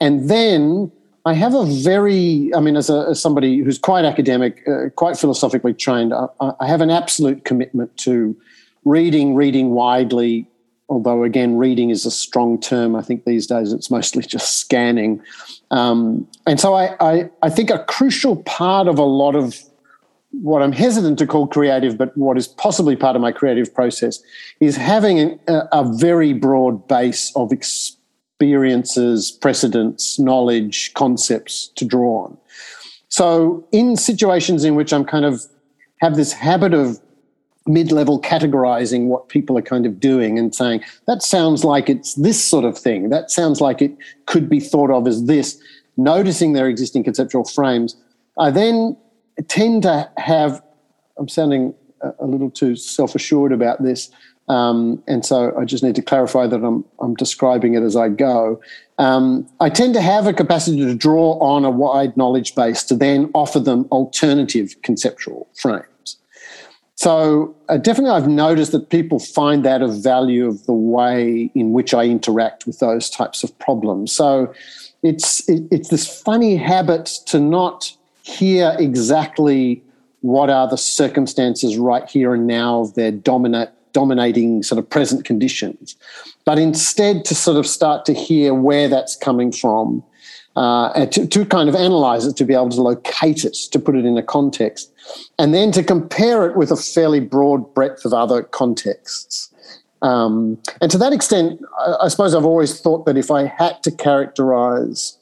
And 0.00 0.28
then 0.28 0.92
I 1.24 1.34
have 1.34 1.54
a 1.54 1.64
very, 1.64 2.50
I 2.54 2.60
mean, 2.60 2.76
as, 2.76 2.90
a, 2.90 3.06
as 3.10 3.20
somebody 3.20 3.58
who's 3.58 3.78
quite 3.78 4.04
academic, 4.04 4.66
uh, 4.68 4.90
quite 4.96 5.16
philosophically 5.16 5.74
trained, 5.74 6.12
I, 6.14 6.26
I, 6.40 6.66
have 6.66 6.80
an 6.80 6.90
absolute 6.90 7.44
commitment 7.44 7.94
to 7.98 8.36
reading, 8.84 9.34
reading 9.34 9.70
widely, 9.70 10.46
although 10.90 11.22
again, 11.22 11.56
reading 11.56 11.88
is 11.90 12.04
a 12.04 12.10
strong 12.10 12.60
term. 12.60 12.94
I 12.96 13.02
think 13.02 13.24
these 13.24 13.46
days 13.46 13.72
it's 13.72 13.90
mostly 13.90 14.22
just 14.22 14.58
scanning. 14.58 15.22
Um, 15.70 16.28
and 16.46 16.60
so 16.60 16.74
I, 16.74 16.96
I, 17.00 17.30
I, 17.42 17.48
think 17.48 17.70
a 17.70 17.84
crucial 17.84 18.42
part 18.42 18.88
of 18.88 18.98
a 18.98 19.04
lot 19.04 19.36
of 19.36 19.56
what 20.32 20.62
I'm 20.62 20.72
hesitant 20.72 21.18
to 21.20 21.26
call 21.26 21.46
creative, 21.46 21.96
but 21.96 22.16
what 22.16 22.36
is 22.36 22.48
possibly 22.48 22.96
part 22.96 23.14
of 23.14 23.22
my 23.22 23.30
creative 23.30 23.72
process, 23.72 24.20
is 24.58 24.76
having 24.76 25.38
a, 25.46 25.68
a 25.72 25.84
very 25.96 26.32
broad 26.32 26.88
base 26.88 27.32
of 27.36 27.52
experiences, 27.52 29.30
precedents, 29.30 30.18
knowledge, 30.18 30.92
concepts 30.94 31.68
to 31.76 31.84
draw 31.84 32.24
on. 32.24 32.36
So 33.08 33.66
in 33.70 33.96
situations 33.96 34.64
in 34.64 34.74
which 34.74 34.92
I'm 34.92 35.04
kind 35.04 35.24
of 35.24 35.42
have 36.00 36.16
this 36.16 36.32
habit 36.32 36.74
of 36.74 37.00
mid-level 37.72 38.20
categorizing 38.20 39.06
what 39.06 39.28
people 39.28 39.56
are 39.56 39.62
kind 39.62 39.86
of 39.86 40.00
doing 40.00 40.38
and 40.38 40.54
saying 40.54 40.82
that 41.06 41.22
sounds 41.22 41.64
like 41.64 41.88
it's 41.88 42.14
this 42.14 42.42
sort 42.42 42.64
of 42.64 42.76
thing 42.76 43.08
that 43.10 43.30
sounds 43.30 43.60
like 43.60 43.80
it 43.80 43.96
could 44.26 44.48
be 44.48 44.60
thought 44.60 44.90
of 44.90 45.06
as 45.06 45.24
this 45.24 45.60
noticing 45.96 46.52
their 46.52 46.68
existing 46.68 47.04
conceptual 47.04 47.44
frames 47.44 47.96
i 48.38 48.50
then 48.50 48.96
tend 49.48 49.82
to 49.82 50.10
have 50.16 50.62
i'm 51.18 51.28
sounding 51.28 51.74
a 52.18 52.26
little 52.26 52.50
too 52.50 52.74
self-assured 52.76 53.52
about 53.52 53.82
this 53.82 54.10
um, 54.50 55.00
and 55.06 55.24
so 55.24 55.56
I 55.56 55.64
just 55.64 55.84
need 55.84 55.94
to 55.94 56.02
clarify 56.02 56.48
that 56.48 56.64
I'm, 56.64 56.84
I'm 56.98 57.14
describing 57.14 57.74
it 57.74 57.84
as 57.84 57.94
I 57.94 58.08
go. 58.08 58.60
Um, 58.98 59.48
I 59.60 59.70
tend 59.70 59.94
to 59.94 60.00
have 60.00 60.26
a 60.26 60.32
capacity 60.32 60.78
to 60.78 60.94
draw 60.96 61.38
on 61.38 61.64
a 61.64 61.70
wide 61.70 62.16
knowledge 62.16 62.56
base 62.56 62.82
to 62.84 62.96
then 62.96 63.30
offer 63.32 63.60
them 63.60 63.86
alternative 63.92 64.74
conceptual 64.82 65.48
frames. 65.54 65.84
So 67.00 67.56
uh, 67.70 67.78
definitely, 67.78 68.10
I've 68.10 68.28
noticed 68.28 68.72
that 68.72 68.90
people 68.90 69.18
find 69.18 69.64
that 69.64 69.80
of 69.80 70.02
value 70.02 70.46
of 70.46 70.66
the 70.66 70.74
way 70.74 71.50
in 71.54 71.72
which 71.72 71.94
I 71.94 72.04
interact 72.04 72.66
with 72.66 72.78
those 72.78 73.08
types 73.08 73.42
of 73.42 73.58
problems. 73.58 74.12
So 74.12 74.52
it's 75.02 75.48
it, 75.48 75.62
it's 75.70 75.88
this 75.88 76.06
funny 76.06 76.56
habit 76.56 77.06
to 77.28 77.40
not 77.40 77.90
hear 78.22 78.76
exactly 78.78 79.82
what 80.20 80.50
are 80.50 80.68
the 80.68 80.76
circumstances 80.76 81.78
right 81.78 82.06
here 82.06 82.34
and 82.34 82.46
now 82.46 82.80
of 82.82 82.92
their 82.96 83.12
dominant 83.12 83.70
dominating 83.94 84.62
sort 84.62 84.78
of 84.78 84.90
present 84.90 85.24
conditions, 85.24 85.96
but 86.44 86.58
instead 86.58 87.24
to 87.24 87.34
sort 87.34 87.56
of 87.56 87.66
start 87.66 88.04
to 88.04 88.12
hear 88.12 88.52
where 88.52 88.88
that's 88.88 89.16
coming 89.16 89.50
from, 89.50 90.04
uh, 90.56 91.06
to, 91.06 91.26
to 91.26 91.44
kind 91.44 91.68
of 91.68 91.74
analyze 91.74 92.26
it, 92.26 92.36
to 92.36 92.44
be 92.44 92.54
able 92.54 92.70
to 92.70 92.82
locate 92.82 93.44
it, 93.44 93.54
to 93.54 93.78
put 93.78 93.94
it 93.94 94.04
in 94.04 94.16
a 94.16 94.22
context 94.22 94.92
and 95.38 95.54
then 95.54 95.72
to 95.72 95.82
compare 95.82 96.46
it 96.46 96.56
with 96.56 96.70
a 96.70 96.76
fairly 96.76 97.20
broad 97.20 97.72
breadth 97.74 98.04
of 98.04 98.12
other 98.12 98.42
contexts. 98.42 99.52
Um, 100.02 100.58
and 100.80 100.90
to 100.90 100.98
that 100.98 101.12
extent, 101.12 101.60
I, 101.78 101.96
I, 102.02 102.08
suppose 102.08 102.34
I've 102.34 102.46
always 102.46 102.80
thought 102.80 103.04
that 103.06 103.16
if 103.16 103.30
I 103.30 103.44
had 103.44 103.82
to 103.82 103.90
characterize 103.90 105.18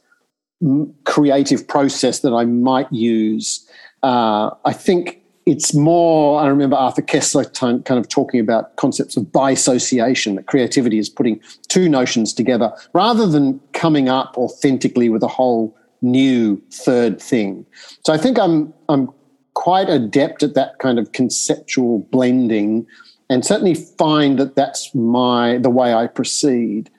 creative 1.04 1.66
process 1.66 2.20
that 2.20 2.32
I 2.32 2.44
might 2.44 2.92
use, 2.92 3.68
uh, 4.02 4.50
I 4.64 4.72
think 4.72 5.20
it's 5.48 5.74
more. 5.74 6.40
I 6.40 6.46
remember 6.46 6.76
Arthur 6.76 7.02
Koestler 7.02 7.52
kind 7.84 7.98
of 7.98 8.08
talking 8.08 8.38
about 8.38 8.76
concepts 8.76 9.16
of 9.16 9.24
bisociation, 9.24 10.36
that 10.36 10.46
creativity 10.46 10.98
is 10.98 11.08
putting 11.08 11.40
two 11.68 11.88
notions 11.88 12.34
together 12.34 12.72
rather 12.92 13.26
than 13.26 13.58
coming 13.72 14.08
up 14.08 14.36
authentically 14.36 15.08
with 15.08 15.22
a 15.22 15.28
whole 15.28 15.74
new 16.02 16.62
third 16.70 17.20
thing. 17.20 17.64
So 18.04 18.12
I 18.12 18.18
think 18.18 18.38
I'm 18.38 18.72
I'm 18.88 19.08
quite 19.54 19.88
adept 19.88 20.42
at 20.42 20.54
that 20.54 20.78
kind 20.78 20.98
of 20.98 21.12
conceptual 21.12 22.00
blending 22.12 22.86
and 23.30 23.44
certainly 23.44 23.74
find 23.74 24.38
that 24.38 24.54
that's 24.54 24.94
my 24.94 25.58
the 25.58 25.70
way 25.70 25.94
I 25.94 26.06
proceed. 26.06 26.90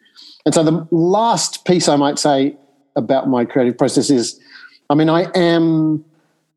And 0.46 0.54
so 0.56 0.64
the 0.64 0.88
last 0.92 1.66
piece 1.66 1.88
I 1.88 1.96
might 1.96 2.18
say 2.18 2.58
about 2.96 3.30
my 3.30 3.46
creative 3.46 3.78
process 3.78 4.10
is, 4.10 4.40
I 4.90 4.96
mean, 4.96 5.10
I 5.10 5.24
am 5.36 6.04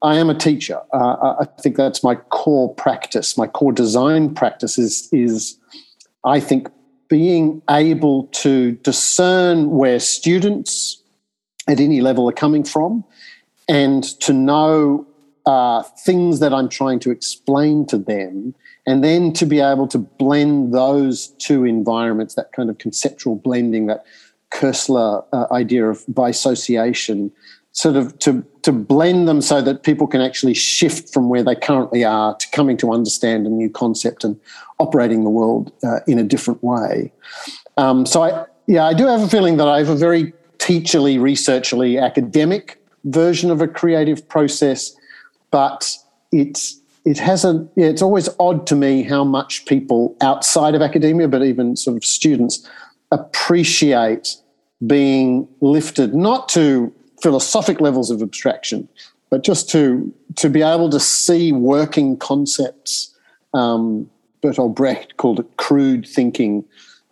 I 0.03 0.17
am 0.17 0.29
a 0.29 0.35
teacher. 0.35 0.81
Uh, 0.93 1.37
I 1.41 1.47
think 1.61 1.77
that's 1.77 2.03
my 2.03 2.17
core 2.17 2.75
practice. 2.75 3.39
My 3.39 3.47
core 3.47 3.73
design 3.73 4.35
practice 4.35 4.79
is 4.79 5.09
is 5.13 5.57
I 6.25 6.41
think 6.41 6.69
being 7.09 7.63
able 7.71 8.25
to 8.29 8.73
discern 8.73 9.71
where 9.71 10.01
students 10.01 11.03
at 11.69 11.79
any 11.79 12.01
level 12.01 12.29
are 12.29 12.33
coming 12.33 12.65
from 12.65 13.05
and 13.69 14.03
to 14.21 14.33
know 14.33 15.07
uh, 15.47 15.83
things 15.83 16.41
that 16.41 16.53
I'm 16.53 16.69
trying 16.69 17.01
to 17.01 17.11
explain 17.11 17.87
to 17.87 17.99
them, 17.99 18.55
and 18.87 19.03
then 19.03 19.33
to 19.35 19.47
be 19.47 19.61
able 19.61 19.89
to 19.89 19.99
blend 19.99 20.73
those 20.73 21.29
two 21.39 21.65
environments, 21.65 22.35
that 22.35 22.53
kind 22.53 22.71
of 22.71 22.79
conceptual 22.79 23.37
blending, 23.37 23.87
that 23.87 24.05
Koestler 24.53 25.25
uh, 25.33 25.47
idea 25.53 25.89
of 25.89 26.05
bisociation, 26.07 27.31
sort 27.73 27.97
of 27.97 28.19
to, 28.21 28.45
to 28.63 28.73
blend 28.73 29.27
them 29.27 29.41
so 29.41 29.63
that 29.63 29.83
people 29.83 30.07
can 30.07 30.21
actually 30.21 30.55
shift 30.55 31.13
from 31.13 31.29
where 31.29 31.43
they 31.43 31.55
currently 31.55 32.05
are 32.05 32.37
to 32.37 32.47
coming 32.53 32.77
to 32.77 32.93
understand 32.93 33.47
a 33.47 33.51
new 33.51 33.71
concept 33.71 34.25
and 34.25 34.39
operating 34.79 35.25
the 35.25 35.31
world 35.31 35.73
uh, 35.83 36.01
in 36.07 36.19
a 36.19 36.23
different 36.23 36.63
way. 36.63 37.13
Um, 37.77 38.05
so, 38.05 38.23
I, 38.23 38.45
yeah, 38.67 38.85
I 38.85 38.95
do 38.95 39.07
have 39.07 39.23
a 39.23 39.29
feeling 39.29 39.57
that 39.57 39.69
I 39.69 39.79
have 39.79 39.89
a 39.89 39.97
very 39.97 40.33
teacherly, 40.59 41.21
researcherly, 41.21 41.99
academic 41.99 42.79
version 43.05 43.51
of 43.51 43.61
a 43.61 43.69
creative 43.69 44.29
process 44.29 44.95
but 45.53 45.97
it's 46.33 46.81
it 47.05 47.19
hasn't 47.19 47.71
it's 47.77 48.03
always 48.03 48.29
odd 48.41 48.67
to 48.67 48.75
me 48.75 49.05
how 49.05 49.23
much 49.23 49.65
people 49.67 50.17
outside 50.21 50.75
of 50.75 50.83
academia 50.83 51.29
but 51.29 51.43
even 51.43 51.77
sort 51.77 51.97
of 51.97 52.05
students 52.05 52.69
appreciate 53.13 54.37
being 54.85 55.47
lifted 55.61 56.15
not 56.15 56.49
to 56.49 56.93
philosophic 57.23 57.81
levels 57.81 58.11
of 58.11 58.23
abstraction, 58.23 58.89
but 59.31 59.45
just 59.45 59.71
to 59.71 60.13
to 60.37 60.49
be 60.51 60.63
able 60.63 60.91
to 60.91 61.01
see 61.01 61.53
working 61.53 62.17
concepts. 62.17 63.15
Um, 63.55 64.11
Bertolt 64.43 64.75
Brecht 64.75 65.17
called 65.19 65.39
it 65.39 65.47
crude 65.57 66.05
thinking, 66.07 66.65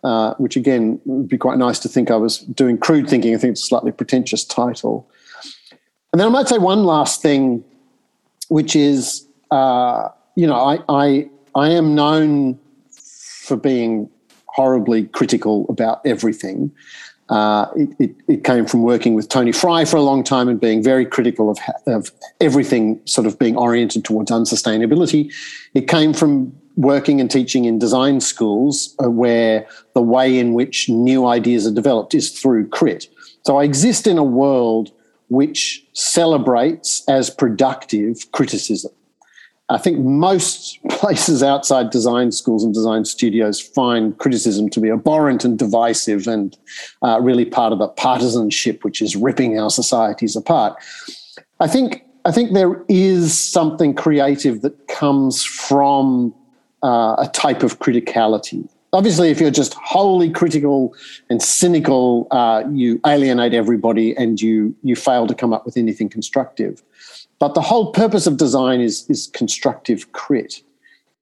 uh, 0.03 0.33
which 0.33 0.57
again 0.57 0.99
would 1.05 1.29
be 1.29 1.37
quite 1.37 1.57
nice 1.57 1.79
to 1.79 1.87
think 1.87 2.11
I 2.11 2.17
was 2.17 2.39
doing 2.39 2.77
crude 2.77 3.09
thinking. 3.09 3.33
I 3.33 3.37
think 3.37 3.51
it's 3.53 3.63
a 3.63 3.67
slightly 3.67 3.91
pretentious 3.91 4.43
title. 4.43 5.07
And 6.11 6.19
then 6.19 6.27
I 6.27 6.31
might 6.31 6.49
say 6.49 6.57
one 6.57 6.83
last 6.83 7.21
thing, 7.21 7.63
which 8.49 8.75
is, 8.75 9.25
uh, 9.49 10.09
you 10.35 10.45
know, 10.45 10.55
I, 10.55 10.79
I 10.89 11.29
I 11.55 11.69
am 11.69 11.95
known 11.95 12.59
for 12.91 13.55
being 13.55 14.09
horribly 14.47 15.05
critical 15.05 15.65
about 15.69 16.01
everything. 16.05 16.71
Uh, 17.31 17.71
it, 17.77 17.89
it, 17.97 18.15
it, 18.27 18.43
came 18.43 18.65
from 18.65 18.83
working 18.83 19.13
with 19.13 19.29
Tony 19.29 19.53
Fry 19.53 19.85
for 19.85 19.95
a 19.95 20.01
long 20.01 20.21
time 20.21 20.49
and 20.49 20.59
being 20.59 20.83
very 20.83 21.05
critical 21.05 21.49
of, 21.49 21.57
of 21.87 22.11
everything 22.41 22.99
sort 23.05 23.25
of 23.25 23.39
being 23.39 23.55
oriented 23.55 24.03
towards 24.03 24.29
unsustainability. 24.29 25.31
It 25.73 25.87
came 25.87 26.13
from 26.13 26.53
working 26.75 27.21
and 27.21 27.31
teaching 27.31 27.63
in 27.63 27.79
design 27.79 28.19
schools 28.19 28.93
uh, 29.01 29.09
where 29.09 29.65
the 29.93 30.01
way 30.01 30.37
in 30.37 30.53
which 30.53 30.89
new 30.89 31.25
ideas 31.25 31.65
are 31.65 31.73
developed 31.73 32.13
is 32.13 32.37
through 32.37 32.67
crit. 32.67 33.07
So 33.45 33.57
I 33.59 33.63
exist 33.63 34.07
in 34.07 34.17
a 34.17 34.25
world 34.25 34.91
which 35.29 35.87
celebrates 35.93 37.01
as 37.07 37.29
productive 37.29 38.29
criticism. 38.33 38.91
I 39.71 39.77
think 39.77 39.99
most 39.99 40.79
places 40.89 41.41
outside 41.41 41.91
design 41.91 42.33
schools 42.33 42.65
and 42.65 42.73
design 42.73 43.05
studios 43.05 43.61
find 43.61 44.17
criticism 44.17 44.69
to 44.69 44.81
be 44.81 44.89
abhorrent 44.91 45.45
and 45.45 45.57
divisive 45.57 46.27
and 46.27 46.57
uh, 47.01 47.21
really 47.21 47.45
part 47.45 47.71
of 47.71 47.79
the 47.79 47.87
partisanship 47.87 48.83
which 48.83 49.01
is 49.01 49.15
ripping 49.15 49.57
our 49.57 49.69
societies 49.69 50.35
apart. 50.35 50.77
I 51.61 51.67
think 51.67 52.03
I 52.25 52.31
think 52.31 52.53
there 52.53 52.83
is 52.89 53.39
something 53.39 53.95
creative 53.95 54.61
that 54.61 54.89
comes 54.89 55.43
from 55.43 56.35
uh, 56.83 57.15
a 57.17 57.29
type 57.33 57.63
of 57.63 57.79
criticality. 57.79 58.67
Obviously, 58.93 59.29
if 59.29 59.39
you're 59.39 59.51
just 59.51 59.73
wholly 59.75 60.29
critical 60.29 60.93
and 61.29 61.41
cynical, 61.41 62.27
uh, 62.31 62.63
you 62.71 62.99
alienate 63.07 63.53
everybody 63.53 64.17
and 64.17 64.41
you 64.41 64.75
you 64.83 64.97
fail 64.97 65.27
to 65.27 65.33
come 65.33 65.53
up 65.53 65.65
with 65.65 65.77
anything 65.77 66.09
constructive. 66.09 66.83
But 67.41 67.55
the 67.55 67.61
whole 67.61 67.91
purpose 67.91 68.27
of 68.27 68.37
design 68.37 68.81
is, 68.81 69.03
is 69.09 69.25
constructive 69.33 70.11
crit. 70.11 70.61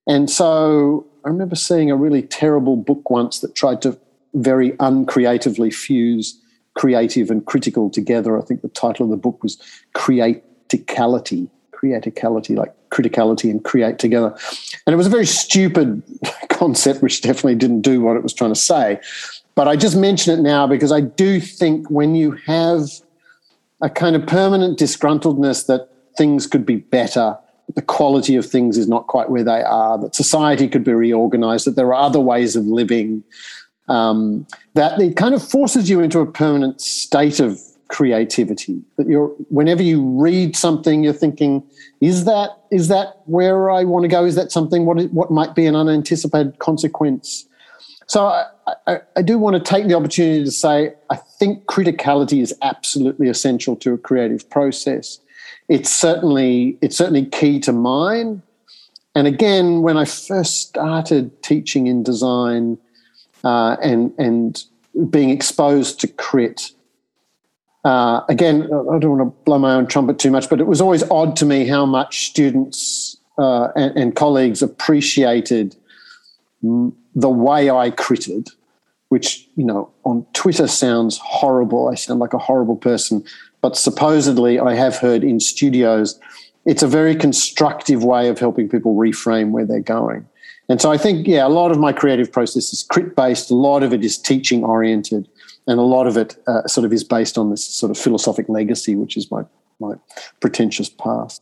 And 0.05 0.29
so 0.29 1.07
I 1.23 1.29
remember 1.29 1.55
seeing 1.55 1.89
a 1.89 1.95
really 1.95 2.23
terrible 2.23 2.75
book 2.75 3.09
once 3.09 3.39
that 3.39 3.55
tried 3.55 3.81
to 3.83 3.97
very 4.33 4.75
uncreatively 4.81 5.71
fuse 5.71 6.38
creative 6.73 7.31
and 7.31 7.45
critical 7.45 7.89
together. 7.89 8.38
I 8.38 8.41
think 8.41 8.63
the 8.63 8.67
title 8.67 9.05
of 9.05 9.11
the 9.11 9.15
book 9.15 9.41
was 9.41 9.57
Creaticality, 9.95 11.49
Creaticality, 11.71 12.57
like 12.57 12.75
criticality 12.89 13.49
and 13.49 13.63
create 13.63 13.97
together. 13.97 14.35
And 14.85 14.93
it 14.93 14.97
was 14.97 15.07
a 15.07 15.09
very 15.09 15.25
stupid 15.25 16.03
concept, 16.49 17.01
which 17.01 17.21
definitely 17.21 17.55
didn't 17.55 17.81
do 17.81 18.01
what 18.01 18.17
it 18.17 18.23
was 18.23 18.33
trying 18.33 18.51
to 18.51 18.59
say. 18.59 18.99
But 19.55 19.69
I 19.69 19.77
just 19.77 19.95
mention 19.95 20.38
it 20.38 20.41
now 20.41 20.67
because 20.67 20.91
I 20.91 20.99
do 20.99 21.39
think 21.39 21.89
when 21.89 22.13
you 22.13 22.31
have 22.45 22.89
a 23.81 23.89
kind 23.89 24.17
of 24.17 24.27
permanent 24.27 24.77
disgruntledness 24.77 25.65
that 25.67 25.89
things 26.19 26.45
could 26.45 26.65
be 26.65 26.75
better, 26.75 27.38
the 27.75 27.81
quality 27.81 28.35
of 28.35 28.45
things 28.45 28.77
is 28.77 28.89
not 28.89 29.07
quite 29.07 29.29
where 29.29 29.43
they 29.43 29.63
are, 29.63 29.97
that 29.97 30.13
society 30.13 30.67
could 30.67 30.83
be 30.83 30.91
reorganized, 30.91 31.65
that 31.65 31.77
there 31.77 31.88
are 31.93 32.01
other 32.09 32.19
ways 32.19 32.57
of 32.57 32.65
living, 32.65 33.23
um, 33.88 34.45
that 34.73 34.99
it 34.99 35.15
kind 35.15 35.33
of 35.33 35.41
forces 35.41 35.89
you 35.89 36.01
into 36.01 36.19
a 36.19 36.25
permanent 36.25 36.81
state 36.81 37.39
of 37.39 37.57
creativity. 37.88 38.83
That 38.97 39.07
you're 39.07 39.29
whenever 39.47 39.82
you 39.82 40.03
read 40.03 40.58
something, 40.58 41.03
you're 41.05 41.13
thinking, 41.13 41.63
is 42.01 42.25
that 42.25 42.49
is 42.69 42.89
that 42.89 43.21
where 43.25 43.71
I 43.71 43.86
want 43.86 44.03
to 44.03 44.10
go? 44.10 44.25
Is 44.25 44.36
that 44.36 44.51
something 44.51 44.86
what 44.86 45.01
what 45.12 45.32
might 45.32 45.55
be 45.55 45.65
an 45.65 45.75
unanticipated 45.75 46.60
consequence? 46.60 47.47
So 48.08 48.25
I, 48.25 48.45
I, 48.88 48.97
I 49.15 49.21
do 49.21 49.38
want 49.39 49.55
to 49.55 49.62
take 49.62 49.88
the 49.88 49.93
opportunity 49.93 50.43
to 50.43 50.51
say 50.51 50.93
I 51.10 51.15
think 51.15 51.65
criticality 51.65 52.41
is 52.41 52.53
absolutely 52.62 53.29
essential 53.29 53.77
to 53.77 53.93
a 53.93 53.97
creative 53.97 54.49
process 54.49 55.19
it's 55.69 55.91
certainly 55.91 56.77
it's 56.82 56.97
certainly 56.97 57.25
key 57.25 57.60
to 57.62 57.71
mine. 57.71 58.41
And 59.15 59.27
again, 59.27 59.82
when 59.82 59.97
I 59.97 60.05
first 60.05 60.67
started 60.67 61.41
teaching 61.43 61.88
in 61.88 62.03
design 62.03 62.77
uh, 63.43 63.77
and 63.82 64.12
and 64.17 64.63
being 65.10 65.29
exposed 65.29 65.99
to 66.01 66.08
crit, 66.08 66.71
uh, 67.86 68.21
again, 68.27 68.63
I 68.63 68.99
don't 68.99 69.17
want 69.17 69.21
to 69.21 69.43
blow 69.45 69.60
my 69.60 69.75
own 69.75 69.88
trumpet 69.88 70.19
too 70.19 70.32
much, 70.32 70.49
but 70.49 70.60
it 70.60 70.67
was 70.67 70.82
always 70.82 71.03
odd 71.10 71.36
to 71.38 71.45
me 71.45 71.65
how 71.65 71.86
much 71.86 72.27
students 72.27 73.15
uh, 73.38 73.69
and, 73.75 73.95
and, 73.95 74.15
colleagues 74.17 74.62
appreciated 74.62 75.73
the 76.62 77.29
way 77.29 77.69
I 77.69 77.89
critted, 77.91 78.49
which 79.08 79.47
you 79.55 79.63
know 79.63 79.89
on 80.03 80.25
Twitter 80.34 80.67
sounds 80.67 81.17
horrible. 81.19 81.88
I 81.88 81.95
sound 81.95 82.19
like 82.19 82.34
a 82.34 82.38
horrible 82.38 82.75
person, 82.75 83.23
but 83.62 83.76
supposedly 83.76 84.60
I 84.60 84.74
have 84.76 84.98
heard 84.98 85.24
in 85.24 85.39
studios, 85.39 86.19
it's 86.65 86.84
a 86.84 86.88
very 86.88 87.15
constructive 87.15 88.04
way 88.04 88.30
of 88.30 88.39
helping 88.39 88.69
people 88.69 88.95
reframe 88.95 89.52
where 89.52 89.65
they're 89.65 89.80
going. 89.80 90.28
And 90.69 90.80
so 90.80 90.91
I 90.91 90.98
think, 90.98 91.28
yeah, 91.28 91.45
a 91.45 91.50
lot 91.50 91.72
of 91.72 91.80
my 91.80 91.91
creative 91.91 92.32
process 92.32 92.72
is 92.72 92.84
crit 92.84 93.15
based, 93.15 93.50
a 93.50 93.56
lot 93.56 93.82
of 93.82 93.91
it 93.91 94.06
is 94.06 94.17
teaching 94.17 94.63
oriented, 94.63 95.28
and 95.67 95.80
a 95.80 95.84
lot 95.84 96.06
of 96.06 96.15
it 96.15 96.38
uh, 96.48 96.67
sort 96.67 96.86
of 96.86 96.93
is 96.93 97.04
based 97.04 97.38
on 97.38 97.50
this 97.50 97.65
sort 97.65 97.89
of 97.89 97.98
philosophic 97.98 98.48
legacy, 98.48 98.95
which 98.95 99.17
is 99.17 99.32
my, 99.32 99.43
my 99.80 99.95
pretentious 100.39 100.88
past. 100.88 101.41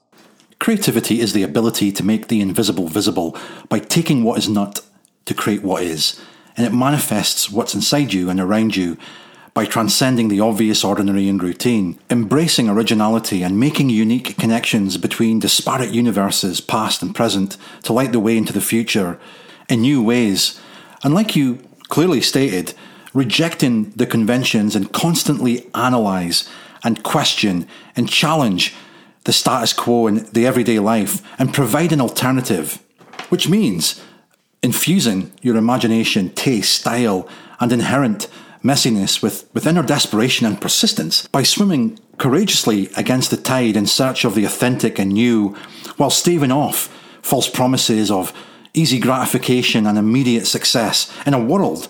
Creativity 0.59 1.19
is 1.19 1.33
the 1.33 1.43
ability 1.43 1.91
to 1.91 2.03
make 2.03 2.29
the 2.29 2.41
invisible 2.41 2.87
visible 2.87 3.37
by 3.69 3.79
taking 3.79 4.23
what 4.23 4.37
is 4.37 4.49
not 4.49 4.81
to 5.25 5.33
create 5.33 5.61
what 5.61 5.83
is, 5.83 6.19
and 6.55 6.65
it 6.65 6.73
manifests 6.73 7.51
what's 7.51 7.75
inside 7.75 8.13
you 8.13 8.29
and 8.29 8.39
around 8.39 8.75
you 8.75 8.97
by 9.57 9.65
transcending 9.65 10.27
the 10.27 10.39
obvious, 10.39 10.83
ordinary, 10.83 11.27
and 11.27 11.41
routine, 11.41 11.97
embracing 12.11 12.69
originality 12.69 13.41
and 13.41 13.59
making 13.59 13.89
unique 13.89 14.37
connections 14.37 14.97
between 14.97 15.39
disparate 15.39 15.89
universes, 15.89 16.61
past 16.61 17.01
and 17.01 17.15
present, 17.15 17.57
to 17.81 17.91
light 17.91 18.11
the 18.11 18.19
way 18.19 18.37
into 18.37 18.53
the 18.53 18.61
future 18.61 19.19
in 19.67 19.81
new 19.81 19.99
ways. 19.99 20.59
And 21.03 21.11
like 21.11 21.35
you 21.35 21.55
clearly 21.87 22.21
stated, 22.21 22.75
rejecting 23.15 23.89
the 23.95 24.05
conventions 24.05 24.75
and 24.75 24.93
constantly 24.93 25.67
analyze 25.73 26.47
and 26.83 27.01
question 27.01 27.67
and 27.95 28.07
challenge 28.07 28.75
the 29.23 29.33
status 29.33 29.73
quo 29.73 30.05
in 30.05 30.29
the 30.33 30.45
everyday 30.45 30.77
life 30.77 31.23
and 31.39 31.51
provide 31.51 31.91
an 31.91 31.99
alternative, 31.99 32.77
which 33.29 33.49
means 33.49 33.99
infusing 34.61 35.31
your 35.41 35.57
imagination, 35.57 36.29
taste, 36.29 36.75
style, 36.75 37.27
and 37.59 37.71
inherent 37.71 38.27
messiness 38.63 39.21
with, 39.21 39.49
with 39.53 39.67
inner 39.67 39.83
desperation 39.83 40.45
and 40.45 40.59
persistence 40.59 41.27
by 41.27 41.43
swimming 41.43 41.99
courageously 42.17 42.89
against 42.97 43.31
the 43.31 43.37
tide 43.37 43.75
in 43.75 43.85
search 43.85 44.25
of 44.25 44.35
the 44.35 44.45
authentic 44.45 44.99
and 44.99 45.13
new, 45.13 45.55
while 45.97 46.09
staving 46.09 46.51
off 46.51 46.87
false 47.21 47.49
promises 47.49 48.09
of 48.09 48.33
easy 48.73 48.99
gratification 48.99 49.85
and 49.85 49.97
immediate 49.97 50.45
success 50.45 51.11
in 51.25 51.33
a 51.33 51.43
world 51.43 51.87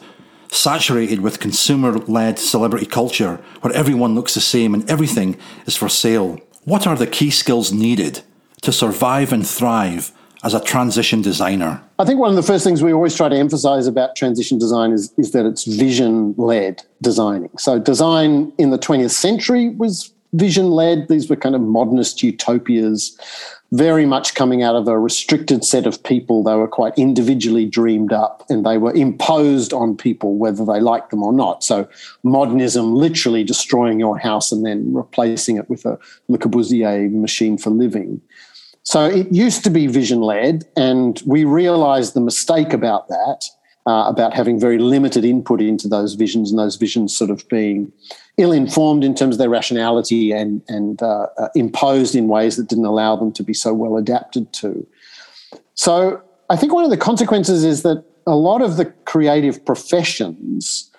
saturated 0.49 1.19
with 1.21 1.39
consumer 1.39 1.97
led 1.99 2.39
celebrity 2.39 2.85
culture 2.85 3.41
where 3.61 3.73
everyone 3.73 4.15
looks 4.15 4.33
the 4.33 4.41
same 4.41 4.73
and 4.73 4.89
everything 4.89 5.37
is 5.65 5.75
for 5.75 5.89
sale. 5.89 6.39
What 6.63 6.87
are 6.87 6.95
the 6.95 7.07
key 7.07 7.29
skills 7.29 7.71
needed 7.71 8.21
to 8.61 8.71
survive 8.71 9.33
and 9.33 9.47
thrive 9.47 10.11
as 10.47 10.53
a 10.53 10.61
transition 10.61 11.21
designer? 11.21 11.83
I 11.99 12.05
think 12.05 12.21
one 12.21 12.29
of 12.29 12.37
the 12.37 12.41
first 12.41 12.63
things 12.63 12.81
we 12.81 12.93
always 12.93 13.13
try 13.13 13.27
to 13.27 13.35
emphasize 13.35 13.85
about 13.85 14.15
transition 14.15 14.57
design 14.57 14.93
is, 14.93 15.13
is 15.17 15.31
that 15.31 15.45
it's 15.45 15.65
vision 15.65 16.33
led 16.37 16.83
designing. 17.01 17.51
So, 17.57 17.79
design 17.79 18.53
in 18.57 18.69
the 18.69 18.79
20th 18.79 19.11
century 19.11 19.69
was 19.69 20.13
vision 20.31 20.69
led. 20.71 21.09
These 21.09 21.29
were 21.29 21.35
kind 21.35 21.53
of 21.53 21.59
modernist 21.59 22.23
utopias, 22.23 23.17
very 23.73 24.05
much 24.05 24.35
coming 24.35 24.63
out 24.63 24.75
of 24.75 24.87
a 24.87 24.97
restricted 24.97 25.65
set 25.65 25.85
of 25.85 26.01
people. 26.01 26.43
They 26.43 26.55
were 26.55 26.69
quite 26.69 26.93
individually 26.97 27.65
dreamed 27.65 28.13
up 28.13 28.45
and 28.49 28.65
they 28.65 28.77
were 28.77 28.93
imposed 28.93 29.73
on 29.73 29.97
people 29.97 30.37
whether 30.37 30.63
they 30.63 30.79
liked 30.79 31.09
them 31.09 31.23
or 31.23 31.33
not. 31.33 31.61
So, 31.61 31.89
modernism 32.23 32.95
literally 32.95 33.43
destroying 33.43 33.99
your 33.99 34.17
house 34.17 34.53
and 34.53 34.65
then 34.65 34.93
replacing 34.93 35.57
it 35.57 35.69
with 35.69 35.85
a 35.85 35.99
Le 36.29 36.37
Corbusier 36.37 37.11
machine 37.11 37.57
for 37.57 37.69
living. 37.69 38.21
So 38.87 39.03
it 39.03 39.29
used 39.33 39.65
to 39.65 39.69
be 39.69 39.85
vision 39.87 40.21
led, 40.21 40.63
and 40.77 41.21
we 41.25 41.43
realized 41.43 42.13
the 42.13 42.21
mistake 42.21 42.71
about 42.71 43.09
that, 43.09 43.43
uh, 43.85 44.05
about 44.07 44.33
having 44.33 44.57
very 44.61 44.77
limited 44.77 45.25
input 45.25 45.59
into 45.59 45.89
those 45.89 46.13
visions 46.13 46.51
and 46.51 46.57
those 46.57 46.77
visions 46.77 47.13
sort 47.13 47.29
of 47.29 47.45
being 47.49 47.91
ill 48.37 48.53
informed 48.53 49.03
in 49.03 49.13
terms 49.13 49.35
of 49.35 49.39
their 49.39 49.49
rationality 49.49 50.31
and, 50.31 50.61
and 50.69 51.03
uh, 51.03 51.27
uh, 51.37 51.49
imposed 51.53 52.15
in 52.15 52.29
ways 52.29 52.55
that 52.55 52.69
didn't 52.69 52.85
allow 52.85 53.17
them 53.17 53.33
to 53.33 53.43
be 53.43 53.53
so 53.53 53.73
well 53.73 53.97
adapted 53.97 54.53
to. 54.53 54.87
So 55.73 56.21
I 56.49 56.55
think 56.55 56.73
one 56.73 56.85
of 56.85 56.89
the 56.89 56.95
consequences 56.95 57.65
is 57.65 57.83
that 57.83 58.05
a 58.25 58.37
lot 58.37 58.61
of 58.61 58.77
the 58.77 58.85
creative 58.85 59.65
professions 59.65 60.89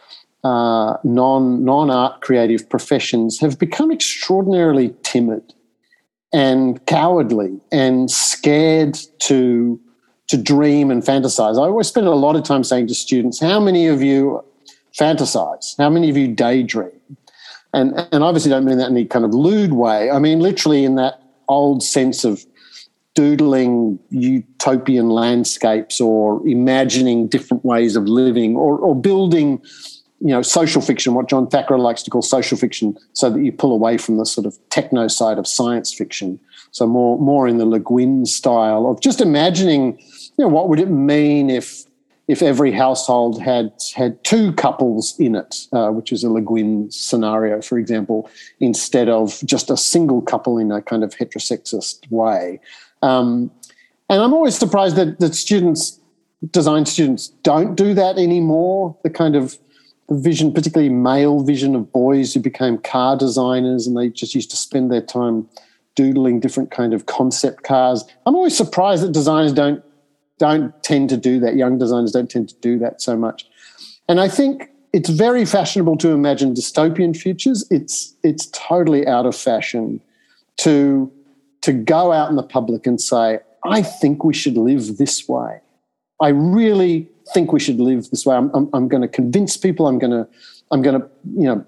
uh, 0.44 0.98
non 1.05 1.64
non 1.64 1.88
art 1.88 2.20
creative 2.20 2.68
professions 2.68 3.40
have 3.40 3.59
become 3.59 3.90
extraordinarily 3.90 4.94
timid 5.03 5.55
and 6.33 6.85
cowardly 6.87 7.61
and 7.73 8.11
scared 8.11 8.99
to 9.21 9.81
to 10.29 10.37
dream 10.37 10.91
and 10.91 11.03
fantasize. 11.03 11.55
I 11.55 11.62
always 11.62 11.87
spend 11.87 12.07
a 12.07 12.11
lot 12.11 12.37
of 12.37 12.43
time 12.43 12.62
saying 12.62 12.88
to 12.88 12.95
students, 12.95 13.41
"How 13.41 13.59
many 13.59 13.87
of 13.87 14.03
you 14.03 14.45
fantasize? 14.99 15.75
How 15.79 15.88
many 15.88 16.11
of 16.11 16.17
you 16.17 16.29
daydream?" 16.29 16.91
And 17.73 17.95
and 18.12 18.23
obviously 18.23 18.51
don't 18.51 18.64
mean 18.64 18.79
that 18.79 18.91
in 18.91 18.97
any 18.97 19.07
kind 19.07 19.25
of 19.25 19.35
lewd 19.35 19.73
way. 19.73 20.11
I 20.11 20.19
mean 20.19 20.41
literally 20.41 20.85
in 20.85 20.97
that 20.97 21.23
old 21.49 21.83
sense 21.83 22.25
of 22.25 22.45
doodling 23.14 23.99
utopian 24.11 25.09
landscapes 25.09 26.01
or 26.01 26.47
imagining 26.47 27.27
different 27.27 27.64
ways 27.64 27.97
of 27.97 28.05
living 28.05 28.55
or, 28.55 28.79
or 28.79 28.95
building 28.95 29.61
you 30.20 30.28
know 30.28 30.42
social 30.42 30.83
fiction 30.83 31.14
what 31.14 31.28
john 31.28 31.46
Thackara 31.46 31.78
likes 31.78 32.02
to 32.02 32.11
call 32.11 32.22
social 32.22 32.59
fiction 32.59 32.96
so 33.12 33.31
that 33.31 33.40
you 33.40 33.52
pull 33.52 33.72
away 33.72 33.98
from 33.98 34.16
the 34.16 34.26
sort 34.26 34.46
of 34.46 34.59
techno 34.70 35.09
side 35.09 35.38
of 35.38 35.46
science 35.46 35.92
fiction 35.92 36.40
so 36.70 36.87
more 36.87 37.18
more 37.18 37.46
in 37.46 37.59
the 37.59 37.66
le 37.66 37.78
guin 37.78 38.26
style 38.26 38.87
of 38.87 39.00
just 39.00 39.20
imagining 39.20 39.98
you 40.37 40.44
know 40.44 40.48
what 40.48 40.68
would 40.68 40.81
it 40.81 40.90
mean 40.90 41.50
if 41.50 41.85
if 42.28 42.42
every 42.42 42.70
household 42.70 43.40
had 43.40 43.72
had 43.94 44.22
two 44.22 44.52
couples 44.52 45.18
in 45.18 45.35
it, 45.35 45.66
uh, 45.72 45.88
which 45.88 46.12
is 46.12 46.22
a 46.22 46.31
Le 46.31 46.42
Guin 46.42 46.90
scenario, 46.90 47.62
for 47.62 47.78
example, 47.78 48.31
instead 48.61 49.09
of 49.09 49.40
just 49.46 49.70
a 49.70 49.76
single 49.78 50.20
couple 50.20 50.59
in 50.59 50.70
a 50.70 50.83
kind 50.83 51.02
of 51.02 51.16
heterosexist 51.16 52.09
way. 52.11 52.61
Um, 53.00 53.50
and 54.11 54.22
I'm 54.22 54.35
always 54.35 54.57
surprised 54.57 54.96
that, 54.96 55.18
that 55.20 55.35
students, 55.35 55.98
design 56.50 56.85
students, 56.85 57.28
don't 57.42 57.74
do 57.74 57.94
that 57.94 58.18
anymore. 58.18 58.96
The 59.02 59.11
kind 59.11 59.35
of 59.35 59.59
vision, 60.11 60.53
particularly 60.53 60.92
male 60.92 61.42
vision 61.42 61.75
of 61.75 61.92
boys 61.92 62.33
who 62.35 62.40
became 62.40 62.79
car 62.79 63.16
designers 63.16 63.87
and 63.87 63.97
they 63.97 64.09
just 64.09 64.35
used 64.35 64.51
to 64.51 64.57
spend 64.57 64.90
their 64.90 65.03
time 65.03 65.49
doodling 65.94 66.40
different 66.40 66.71
kind 66.71 66.94
of 66.94 67.07
concept 67.07 67.64
cars. 67.64 68.05
I'm 68.25 68.35
always 68.35 68.57
surprised 68.57 69.03
that 69.03 69.12
designers 69.12 69.53
don't 69.53 69.83
don't 70.38 70.73
tend 70.85 71.09
to 71.11 71.16
do 71.16 71.40
that. 71.40 71.57
Young 71.57 71.79
designers 71.79 72.12
don't 72.12 72.31
tend 72.31 72.49
to 72.49 72.55
do 72.61 72.79
that 72.79 73.03
so 73.03 73.16
much. 73.16 73.44
And 74.09 74.21
I 74.21 74.29
think 74.29 74.71
it's 74.92 75.09
very 75.09 75.44
fashionable 75.44 75.97
to 75.99 76.11
imagine 76.11 76.55
dystopian 76.55 77.16
futures. 77.16 77.66
It's 77.71 78.14
it's 78.23 78.47
totally 78.47 79.07
out 79.07 79.27
of 79.27 79.37
fashion 79.37 80.01
to 80.59 81.12
to 81.62 81.73
go 81.73 82.12
out 82.12 82.31
in 82.31 82.37
the 82.37 82.42
public 82.42 82.87
and 82.87 83.01
say, 83.01 83.40
I 83.64 83.83
think 83.83 84.25
we 84.25 84.33
should 84.33 84.57
live 84.57 84.97
this 84.97 85.29
way. 85.29 85.61
I 86.23 86.29
really 86.29 87.09
think 87.35 87.53
we 87.53 87.61
should 87.61 87.81
live 87.81 88.11
this 88.11 88.27
way. 88.27 88.37
I'm, 88.37 88.51
I'm, 88.55 88.69
I'm 88.73 88.88
going 88.88 89.03
to 89.03 89.09
convince 89.09 89.57
people. 89.57 89.87
I'm 89.87 89.99
going 89.99 90.11
to, 90.11 90.29
I'm 90.71 90.83
going 90.83 91.01
to, 91.01 91.09
you 91.35 91.47
know, 91.49 91.64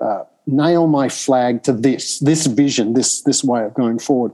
uh, 0.00 0.24
nail 0.46 0.86
my 0.86 1.08
flag 1.08 1.62
to 1.62 1.72
this, 1.72 2.18
this 2.18 2.46
vision, 2.46 2.94
this, 2.94 3.22
this 3.22 3.42
way 3.42 3.64
of 3.64 3.74
going 3.74 3.98
forward. 3.98 4.32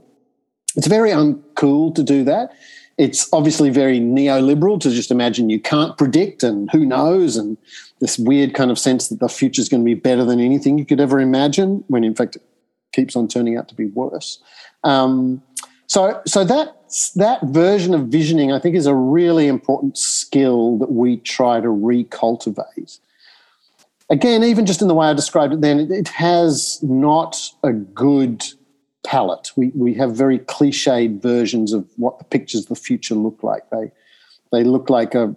It's 0.75 0.87
very 0.87 1.11
uncool 1.11 1.93
to 1.95 2.03
do 2.03 2.23
that. 2.25 2.51
It's 2.97 3.27
obviously 3.33 3.69
very 3.69 3.99
neoliberal 3.99 4.79
to 4.81 4.91
just 4.91 5.11
imagine 5.11 5.49
you 5.49 5.59
can't 5.59 5.97
predict 5.97 6.43
and 6.43 6.69
who 6.71 6.85
knows, 6.85 7.37
and 7.37 7.57
this 7.99 8.19
weird 8.19 8.53
kind 8.53 8.69
of 8.69 8.77
sense 8.77 9.07
that 9.07 9.19
the 9.19 9.29
future 9.29 9.61
is 9.61 9.69
going 9.69 9.81
to 9.81 9.85
be 9.85 9.95
better 9.95 10.25
than 10.25 10.39
anything 10.39 10.77
you 10.77 10.85
could 10.85 10.99
ever 10.99 11.19
imagine, 11.19 11.83
when 11.87 12.03
in 12.03 12.13
fact 12.13 12.35
it 12.35 12.43
keeps 12.91 13.15
on 13.15 13.27
turning 13.27 13.57
out 13.57 13.67
to 13.69 13.75
be 13.75 13.85
worse. 13.85 14.41
Um, 14.83 15.41
so, 15.87 16.21
so 16.27 16.43
that 16.43 16.80
that 17.15 17.41
version 17.43 17.93
of 17.93 18.07
visioning, 18.07 18.51
I 18.51 18.59
think, 18.59 18.75
is 18.75 18.85
a 18.85 18.95
really 18.95 19.47
important 19.47 19.97
skill 19.97 20.77
that 20.79 20.91
we 20.91 21.17
try 21.17 21.61
to 21.61 21.67
recultivate. 21.67 22.99
Again, 24.09 24.43
even 24.43 24.65
just 24.65 24.81
in 24.81 24.89
the 24.89 24.93
way 24.93 25.07
I 25.07 25.13
described 25.13 25.53
it, 25.53 25.61
then 25.61 25.79
it, 25.91 26.09
has 26.09 26.79
not 26.83 27.49
a 27.63 27.71
good 27.71 28.45
palette. 29.05 29.51
We 29.55 29.71
we 29.73 29.93
have 29.95 30.15
very 30.15 30.39
cliched 30.39 31.21
versions 31.21 31.71
of 31.71 31.87
what 31.95 32.19
the 32.19 32.25
pictures 32.25 32.63
of 32.63 32.67
the 32.67 32.75
future 32.75 33.15
look 33.15 33.41
like. 33.41 33.69
They 33.69 33.91
they 34.51 34.63
look 34.65 34.89
like 34.89 35.15
a 35.15 35.33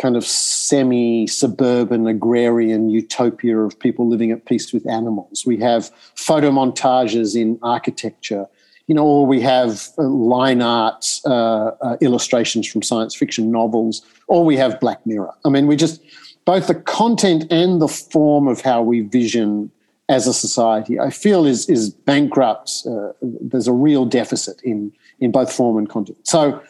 kind 0.00 0.16
of 0.16 0.26
semi 0.26 1.28
suburban 1.28 2.08
agrarian 2.08 2.90
utopia 2.90 3.58
of 3.58 3.78
people 3.78 4.08
living 4.08 4.32
at 4.32 4.44
peace 4.44 4.72
with 4.72 4.88
animals. 4.88 5.44
We 5.46 5.58
have 5.58 5.90
photo 6.16 6.50
montages 6.50 7.40
in 7.40 7.60
architecture 7.62 8.48
you 8.86 8.94
know, 8.94 9.04
or 9.04 9.26
we 9.26 9.40
have 9.40 9.88
uh, 9.98 10.02
line 10.02 10.60
art 10.60 11.06
uh, 11.26 11.70
uh, 11.80 11.96
illustrations 12.00 12.68
from 12.68 12.82
science 12.82 13.14
fiction 13.14 13.50
novels, 13.50 14.02
or 14.28 14.44
we 14.44 14.56
have 14.56 14.78
Black 14.80 15.04
Mirror. 15.06 15.32
I 15.44 15.48
mean, 15.48 15.66
we 15.66 15.76
just 15.76 16.02
both 16.44 16.66
the 16.66 16.74
content 16.74 17.46
and 17.50 17.80
the 17.80 17.88
form 17.88 18.46
of 18.46 18.60
how 18.60 18.82
we 18.82 19.00
vision 19.00 19.70
as 20.08 20.26
a 20.26 20.34
society, 20.34 21.00
I 21.00 21.10
feel 21.10 21.46
is 21.46 21.68
is 21.68 21.90
bankrupt. 21.90 22.82
Uh, 22.86 23.12
there's 23.22 23.66
a 23.66 23.72
real 23.72 24.04
deficit 24.04 24.60
in 24.62 24.92
in 25.20 25.32
both 25.32 25.52
form 25.52 25.78
and 25.78 25.88
content. 25.88 26.18
So, 26.24 26.62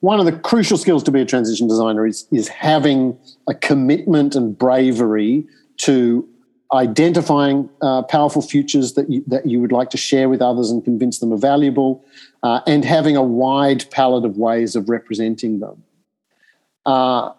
one 0.00 0.20
of 0.20 0.26
the 0.26 0.32
crucial 0.32 0.78
skills 0.78 1.02
to 1.04 1.10
be 1.10 1.20
a 1.20 1.24
transition 1.24 1.66
designer 1.66 2.06
is 2.06 2.26
is 2.30 2.46
having 2.48 3.18
a 3.48 3.54
commitment 3.54 4.36
and 4.36 4.56
bravery 4.56 5.44
to 5.78 6.28
identifying 6.72 7.68
uh, 7.80 8.02
powerful 8.02 8.42
futures 8.42 8.92
that 8.94 9.10
you, 9.10 9.24
that 9.26 9.46
you 9.46 9.60
would 9.60 9.72
like 9.72 9.90
to 9.90 9.96
share 9.96 10.28
with 10.28 10.42
others 10.42 10.70
and 10.70 10.84
convince 10.84 11.18
them 11.18 11.32
are 11.32 11.38
valuable, 11.38 12.04
uh, 12.42 12.60
and 12.66 12.84
having 12.84 13.16
a 13.16 13.22
wide 13.22 13.90
palette 13.90 14.24
of 14.24 14.36
ways 14.36 14.76
of 14.76 14.88
representing 14.88 15.60
them. 15.60 15.82
Uh, 16.84 17.32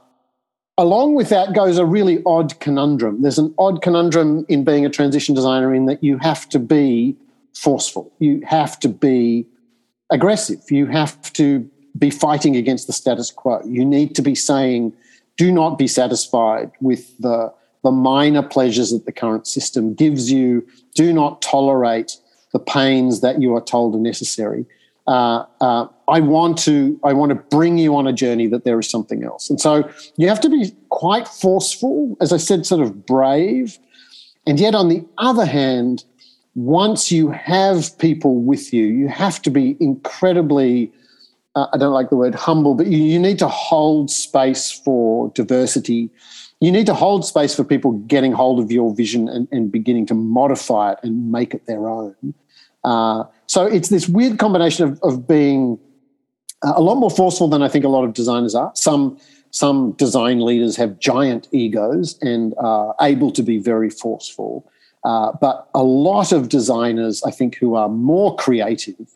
along 0.77 1.13
with 1.13 1.29
that 1.29 1.53
goes 1.53 1.77
a 1.77 1.85
really 1.85 2.23
odd 2.25 2.59
conundrum. 2.59 3.21
There's 3.21 3.37
an 3.37 3.53
odd 3.57 3.81
conundrum 3.81 4.45
in 4.49 4.63
being 4.63 4.85
a 4.85 4.89
transition 4.89 5.35
designer 5.35 5.73
in 5.73 5.85
that 5.85 6.03
you 6.03 6.17
have 6.17 6.49
to 6.49 6.59
be 6.59 7.15
forceful, 7.53 8.11
you 8.19 8.41
have 8.45 8.79
to 8.79 8.89
be 8.89 9.45
aggressive, 10.09 10.71
you 10.71 10.87
have 10.87 11.33
to 11.33 11.69
be 11.97 12.09
fighting 12.09 12.55
against 12.55 12.87
the 12.87 12.93
status 12.93 13.31
quo. 13.31 13.61
You 13.65 13.83
need 13.83 14.15
to 14.15 14.21
be 14.21 14.35
saying, 14.35 14.93
do 15.37 15.51
not 15.51 15.77
be 15.77 15.87
satisfied 15.87 16.71
with 16.79 17.17
the 17.17 17.53
the 17.83 17.91
minor 17.91 18.43
pleasures 18.43 18.91
that 18.91 19.05
the 19.05 19.11
current 19.11 19.47
system 19.47 19.93
gives 19.93 20.31
you. 20.31 20.65
Do 20.95 21.13
not 21.13 21.41
tolerate 21.41 22.17
the 22.51 22.59
pains 22.59 23.21
that 23.21 23.41
you 23.41 23.55
are 23.55 23.61
told 23.61 23.95
are 23.95 23.99
necessary. 23.99 24.65
Uh, 25.07 25.45
uh, 25.61 25.87
I 26.07 26.19
want 26.19 26.57
to 26.59 26.99
I 27.03 27.13
want 27.13 27.29
to 27.29 27.35
bring 27.35 27.77
you 27.77 27.95
on 27.95 28.05
a 28.05 28.13
journey 28.13 28.47
that 28.47 28.63
there 28.63 28.77
is 28.79 28.89
something 28.89 29.23
else. 29.23 29.49
And 29.49 29.59
so 29.59 29.89
you 30.17 30.27
have 30.27 30.41
to 30.41 30.49
be 30.49 30.75
quite 30.89 31.27
forceful, 31.27 32.15
as 32.21 32.31
I 32.31 32.37
said, 32.37 32.65
sort 32.65 32.81
of 32.81 33.05
brave. 33.05 33.79
And 34.45 34.59
yet, 34.59 34.75
on 34.75 34.89
the 34.89 35.05
other 35.17 35.45
hand, 35.45 36.03
once 36.55 37.11
you 37.11 37.29
have 37.31 37.97
people 37.97 38.35
with 38.41 38.73
you, 38.73 38.85
you 38.85 39.07
have 39.07 39.41
to 39.43 39.49
be 39.49 39.77
incredibly 39.79 40.91
uh, 41.55 41.67
I 41.73 41.77
don't 41.77 41.93
like 41.93 42.09
the 42.09 42.15
word 42.15 42.35
humble, 42.35 42.75
but 42.75 42.87
you, 42.87 42.99
you 42.99 43.19
need 43.19 43.39
to 43.39 43.47
hold 43.47 44.09
space 44.09 44.71
for 44.71 45.29
diversity 45.33 46.09
you 46.62 46.72
need 46.72 46.86
to 46.86 46.93
hold 46.93 47.26
space 47.26 47.56
for 47.56 47.63
people 47.63 47.91
getting 47.91 48.32
hold 48.34 48.60
of 48.60 48.72
your 48.72 48.93
vision 48.93 49.30
and, 49.30 49.48
and 49.52 49.72
beginning 49.72 50.06
to 50.08 50.13
modify 50.13 50.93
it 50.93 51.00
and 51.04 51.32
make 51.32 51.54
it 51.54 51.65
their 51.65 51.88
own. 51.88 52.34
Uh, 52.84 53.24
so 53.48 53.65
it's 53.65 53.89
this 53.89 54.08
weird 54.08 54.39
combination 54.39 54.86
of, 54.88 55.00
of 55.02 55.28
being 55.28 55.80
uh, 56.62 56.74
a 56.76 56.82
lot 56.82 56.95
more 56.95 57.10
forceful 57.10 57.48
than 57.48 57.62
I 57.62 57.69
think 57.69 57.86
a 57.86 57.89
lot 57.89 58.04
of 58.04 58.13
designers 58.13 58.56
are. 58.56 58.72
Some 58.76 59.17
some 59.52 59.93
design 59.93 60.41
leaders 60.41 60.76
have 60.76 61.00
giant 61.00 61.48
egos 61.52 62.19
and 62.22 62.54
are 62.60 62.95
able 63.02 63.32
to 63.32 63.41
be 63.41 63.58
very 63.58 63.89
forceful. 63.89 64.69
Uh, 65.04 65.32
but 65.41 65.69
a 65.74 65.82
lot 65.82 66.32
of 66.32 66.50
designers, 66.50 67.24
I 67.24 67.32
think, 67.32 67.56
who 67.56 67.74
are 67.74 67.89
more 67.89 68.36
creative, 68.36 69.08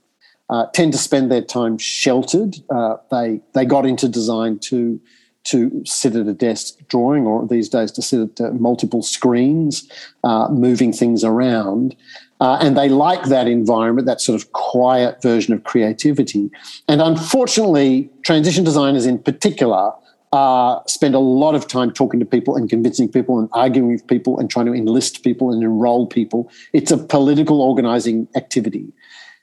uh, 0.50 0.66
tend 0.74 0.92
to 0.94 0.98
spend 0.98 1.30
their 1.30 1.42
time 1.42 1.78
sheltered. 1.78 2.56
Uh, 2.70 2.98
they 3.12 3.42
they 3.54 3.66
got 3.66 3.86
into 3.86 4.08
design 4.08 4.60
to 4.60 5.00
to 5.46 5.84
sit 5.86 6.16
at 6.16 6.28
a 6.28 6.34
desk 6.34 6.76
drawing, 6.88 7.26
or 7.26 7.46
these 7.48 7.70
days 7.70 7.92
to 7.92 8.02
sit 8.02 8.40
at 8.40 8.42
uh, 8.42 8.52
multiple 8.54 9.02
screens, 9.02 9.90
uh, 10.24 10.48
moving 10.50 10.94
things 10.94 11.24
around. 11.24 11.96
Uh, 12.40 12.58
and 12.62 12.78
they 12.78 12.90
like 12.90 13.24
that 13.24 13.48
environment, 13.48 14.06
that 14.06 14.22
sort 14.22 14.42
of 14.42 14.52
quiet 14.54 15.22
version 15.22 15.54
of 15.54 15.64
creativity. 15.64 16.50
And 16.88 17.02
unfortunately, 17.02 18.10
transition 18.24 18.64
designers 18.64 19.06
in 19.06 19.20
particular 19.20 19.92
uh, 20.34 20.82
spend 20.88 21.14
a 21.14 21.20
lot 21.20 21.54
of 21.54 21.68
time 21.68 21.92
talking 21.92 22.20
to 22.20 22.26
people 22.26 22.56
and 22.56 22.70
convincing 22.70 23.08
people 23.08 23.38
and 23.38 23.48
arguing 23.54 23.92
with 23.92 24.06
people 24.08 24.40
and 24.40 24.50
trying 24.50 24.66
to 24.66 24.74
enlist 24.74 25.24
people 25.24 25.52
and 25.52 25.62
enroll 25.62 26.08
people. 26.08 26.52
It's 26.74 26.92
a 26.92 26.98
political 26.98 27.62
organizing 27.62 28.28
activity. 28.36 28.92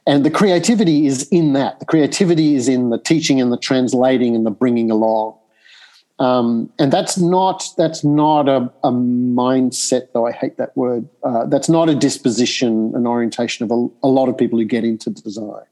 And 0.06 0.26
the 0.26 0.30
creativity 0.30 1.06
is 1.06 1.28
in 1.28 1.52
that. 1.52 1.78
The 1.78 1.84
creativity 1.84 2.56
is 2.56 2.68
in 2.68 2.90
the 2.90 2.98
teaching 2.98 3.40
and 3.40 3.52
the 3.52 3.56
translating 3.56 4.34
and 4.34 4.44
the 4.44 4.50
bringing 4.50 4.90
along. 4.90 5.38
Um, 6.20 6.70
and 6.78 6.92
that's 6.92 7.16
not 7.16 7.64
that's 7.78 8.04
not 8.04 8.46
a, 8.46 8.70
a, 8.84 8.92
mindset, 8.92 10.08
though 10.12 10.26
I 10.26 10.32
hate 10.32 10.58
that 10.58 10.76
word. 10.76 11.08
Uh, 11.24 11.46
that's 11.46 11.70
not 11.70 11.88
a 11.88 11.94
disposition, 11.94 12.92
an 12.94 13.06
orientation 13.06 13.64
of 13.64 13.70
a, 13.70 14.06
a, 14.06 14.08
lot 14.08 14.28
of 14.28 14.36
people 14.36 14.58
who 14.58 14.66
get 14.66 14.84
into 14.84 15.08
design. 15.08 15.64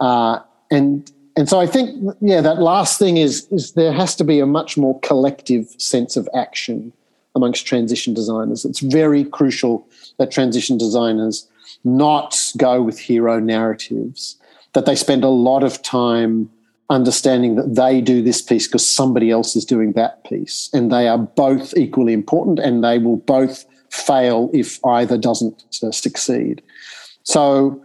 Uh, 0.00 0.40
and 0.72 1.12
and 1.36 1.48
so 1.48 1.60
I 1.60 1.66
think, 1.66 2.12
yeah, 2.20 2.40
that 2.40 2.58
last 2.58 2.98
thing 2.98 3.18
is 3.18 3.46
is 3.52 3.74
there 3.74 3.92
has 3.92 4.16
to 4.16 4.24
be 4.24 4.40
a 4.40 4.46
much 4.46 4.76
more 4.76 4.98
collective 5.00 5.68
sense 5.78 6.16
of 6.16 6.28
action 6.34 6.92
amongst 7.36 7.66
transition 7.66 8.14
designers. 8.14 8.64
It's 8.64 8.80
very 8.80 9.22
crucial 9.24 9.86
that 10.18 10.32
transition 10.32 10.76
designers 10.76 11.48
not 11.84 12.36
go 12.56 12.82
with 12.82 12.98
hero 12.98 13.38
narratives, 13.38 14.40
that 14.72 14.86
they 14.86 14.96
spend 14.96 15.22
a 15.22 15.28
lot 15.28 15.62
of 15.62 15.82
time 15.82 16.50
understanding 16.90 17.56
that 17.56 17.74
they 17.74 18.00
do 18.00 18.22
this 18.22 18.40
piece 18.40 18.66
because 18.66 18.88
somebody 18.88 19.30
else 19.30 19.56
is 19.56 19.64
doing 19.64 19.92
that 19.92 20.24
piece. 20.24 20.70
And 20.72 20.92
they 20.92 21.08
are 21.08 21.18
both 21.18 21.76
equally 21.76 22.12
important 22.12 22.58
and 22.58 22.84
they 22.84 22.98
will 22.98 23.16
both 23.16 23.64
fail 23.90 24.50
if 24.52 24.84
either 24.84 25.18
doesn't 25.18 25.64
uh, 25.82 25.90
succeed. 25.90 26.62
So, 27.22 27.82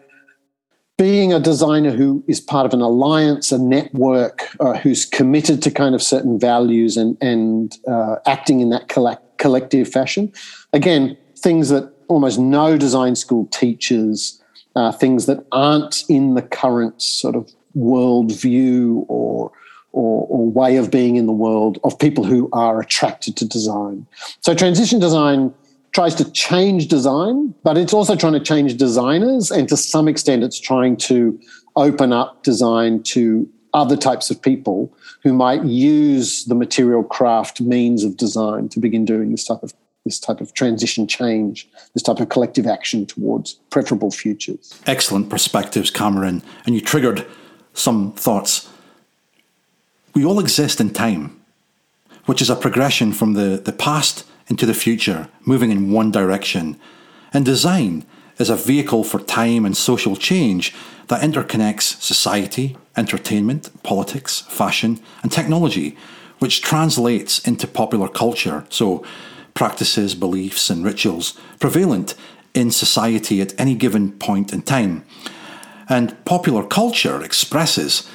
being 0.97 1.33
a 1.33 1.39
designer 1.39 1.89
who 1.89 2.23
is 2.27 2.39
part 2.39 2.67
of 2.67 2.75
an 2.75 2.81
alliance, 2.81 3.51
a 3.51 3.57
network, 3.57 4.47
uh, 4.59 4.77
who's 4.77 5.03
committed 5.03 5.59
to 5.63 5.71
kind 5.71 5.95
of 5.95 6.03
certain 6.03 6.39
values 6.39 6.95
and, 6.95 7.17
and 7.21 7.75
uh, 7.87 8.17
acting 8.27 8.59
in 8.59 8.69
that 8.69 8.87
collect- 8.87 9.39
collective 9.39 9.87
fashion, 9.87 10.31
again, 10.73 11.17
things 11.35 11.69
that 11.69 11.91
almost 12.07 12.37
no 12.37 12.77
design 12.77 13.15
school 13.15 13.47
teaches, 13.47 14.43
uh, 14.75 14.91
things 14.91 15.25
that 15.25 15.43
aren't 15.51 16.03
in 16.07 16.35
the 16.35 16.41
current 16.43 17.01
sort 17.01 17.35
of 17.35 17.51
world 17.73 18.31
view 18.31 19.05
or, 19.07 19.51
or, 19.91 20.27
or 20.27 20.49
way 20.49 20.77
of 20.77 20.91
being 20.91 21.15
in 21.15 21.25
the 21.25 21.33
world 21.33 21.79
of 21.83 21.97
people 21.97 22.23
who 22.23 22.49
are 22.53 22.79
attracted 22.79 23.35
to 23.37 23.45
design. 23.47 24.05
So 24.41 24.53
transition 24.53 24.99
design 24.99 25.53
tries 25.91 26.15
to 26.15 26.31
change 26.31 26.87
design, 26.87 27.53
but 27.63 27.77
it's 27.77 27.93
also 27.93 28.15
trying 28.15 28.33
to 28.33 28.39
change 28.39 28.77
designers, 28.77 29.51
and 29.51 29.67
to 29.69 29.75
some 29.75 30.07
extent, 30.07 30.43
it's 30.43 30.59
trying 30.59 30.95
to 30.95 31.37
open 31.75 32.13
up 32.13 32.43
design 32.43 33.03
to 33.03 33.49
other 33.73 33.95
types 33.95 34.29
of 34.29 34.41
people 34.41 34.93
who 35.23 35.33
might 35.33 35.63
use 35.63 36.45
the 36.45 36.55
material 36.55 37.03
craft 37.03 37.61
means 37.61 38.03
of 38.03 38.17
design 38.17 38.69
to 38.69 38.79
begin 38.79 39.05
doing 39.05 39.31
this 39.31 39.45
type 39.45 39.63
of 39.63 39.73
this 40.03 40.19
type 40.19 40.41
of 40.41 40.51
transition 40.55 41.07
change, 41.07 41.69
this 41.93 42.01
type 42.01 42.19
of 42.19 42.29
collective 42.29 42.65
action 42.65 43.05
towards 43.05 43.53
preferable 43.69 44.09
futures. 44.09 44.73
Excellent 44.87 45.29
perspectives, 45.29 45.91
Cameron. 45.91 46.41
And 46.65 46.73
you 46.73 46.81
triggered 46.81 47.23
some 47.73 48.13
thoughts. 48.13 48.69
We 50.13 50.25
all 50.25 50.39
exist 50.39 50.81
in 50.81 50.91
time, 50.91 51.39
which 52.25 52.41
is 52.41 52.49
a 52.49 52.55
progression 52.55 53.13
from 53.13 53.33
the, 53.33 53.61
the 53.63 53.71
past 53.71 54.25
into 54.47 54.65
the 54.65 54.73
future, 54.73 55.29
moving 55.45 55.71
in 55.71 55.91
one 55.91 56.11
direction. 56.11 56.79
And 57.33 57.45
design 57.45 58.05
is 58.37 58.49
a 58.49 58.55
vehicle 58.55 59.03
for 59.03 59.19
time 59.19 59.65
and 59.65 59.75
social 59.77 60.15
change 60.15 60.73
that 61.07 61.21
interconnects 61.21 62.01
society, 62.01 62.77
entertainment, 62.97 63.69
politics, 63.83 64.41
fashion, 64.41 64.99
and 65.23 65.31
technology, 65.31 65.97
which 66.39 66.61
translates 66.61 67.39
into 67.39 67.67
popular 67.67 68.07
culture. 68.07 68.65
So, 68.69 69.05
practices, 69.53 70.15
beliefs, 70.15 70.69
and 70.69 70.83
rituals 70.83 71.37
prevalent 71.59 72.15
in 72.53 72.71
society 72.71 73.41
at 73.41 73.59
any 73.59 73.75
given 73.75 74.11
point 74.13 74.51
in 74.53 74.61
time. 74.61 75.05
And 75.91 76.15
popular 76.23 76.63
culture 76.63 77.21
expresses 77.21 78.07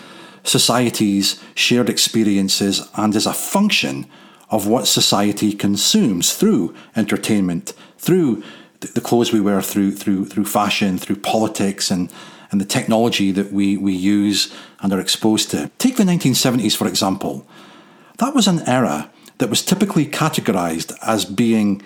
society's 0.43 1.39
shared 1.55 1.91
experiences 1.91 2.89
and 2.95 3.15
is 3.15 3.27
a 3.27 3.35
function 3.35 4.07
of 4.49 4.67
what 4.67 4.87
society 4.87 5.53
consumes 5.53 6.33
through 6.33 6.75
entertainment, 6.97 7.75
through 7.99 8.43
the 8.81 9.03
clothes 9.03 9.31
we 9.31 9.43
wear, 9.43 9.61
through 9.61 9.93
through 9.93 10.25
through 10.25 10.47
fashion, 10.47 10.97
through 10.97 11.17
politics, 11.17 11.91
and 11.91 12.11
and 12.51 12.63
the 12.63 12.65
technology 12.65 13.31
that 13.31 13.53
we 13.53 13.77
we 13.77 13.93
use 13.93 14.55
and 14.81 14.91
are 14.95 15.01
exposed 15.01 15.51
to. 15.51 15.71
Take 15.77 15.97
the 15.97 16.05
1970s 16.05 16.75
for 16.75 16.89
example. 16.89 17.47
That 18.17 18.35
was 18.35 18.49
an 18.49 18.61
era 18.61 19.11
that 19.37 19.51
was 19.51 19.61
typically 19.61 20.07
categorized 20.07 20.97
as 21.03 21.27
being 21.27 21.83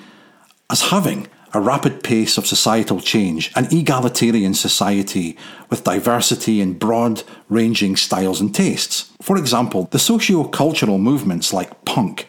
as 0.70 0.90
having 0.92 1.26
a 1.52 1.60
rapid 1.60 2.04
pace 2.04 2.38
of 2.38 2.46
societal 2.46 3.00
change, 3.00 3.50
an 3.56 3.66
egalitarian 3.72 4.54
society 4.54 5.36
with 5.68 5.84
diversity 5.84 6.60
and 6.60 6.78
broad 6.78 7.22
ranging 7.48 7.96
styles 7.96 8.40
and 8.40 8.54
tastes. 8.54 9.10
For 9.20 9.36
example, 9.36 9.88
the 9.90 9.98
socio 9.98 10.44
cultural 10.44 10.98
movements 10.98 11.52
like 11.52 11.84
punk 11.84 12.28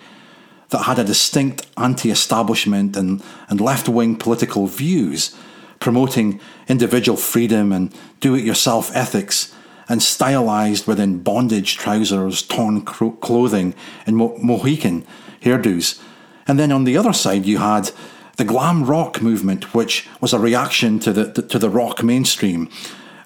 that 0.69 0.83
had 0.83 0.97
a 0.97 1.03
distinct 1.03 1.67
anti 1.77 2.09
establishment 2.09 2.97
and, 2.97 3.21
and 3.49 3.61
left 3.61 3.87
wing 3.87 4.15
political 4.15 4.67
views, 4.67 5.35
promoting 5.79 6.39
individual 6.67 7.17
freedom 7.17 7.71
and 7.71 7.93
do 8.19 8.33
it 8.35 8.43
yourself 8.43 8.89
ethics, 8.95 9.53
and 9.87 10.01
stylized 10.01 10.87
within 10.87 11.21
bondage 11.21 11.77
trousers, 11.77 12.41
torn 12.41 12.81
clothing, 12.81 13.75
and 14.05 14.15
Mo- 14.15 14.37
Mohican 14.41 15.05
hairdos. 15.41 16.01
And 16.47 16.57
then 16.57 16.71
on 16.71 16.85
the 16.85 16.97
other 16.97 17.13
side, 17.13 17.45
you 17.45 17.57
had 17.57 17.91
the 18.37 18.45
glam 18.45 18.85
rock 18.85 19.21
movement, 19.21 19.73
which 19.73 20.07
was 20.19 20.33
a 20.33 20.39
reaction 20.39 20.99
to 20.99 21.13
the, 21.13 21.41
to 21.41 21.59
the 21.59 21.69
rock 21.69 22.03
mainstream, 22.03 22.69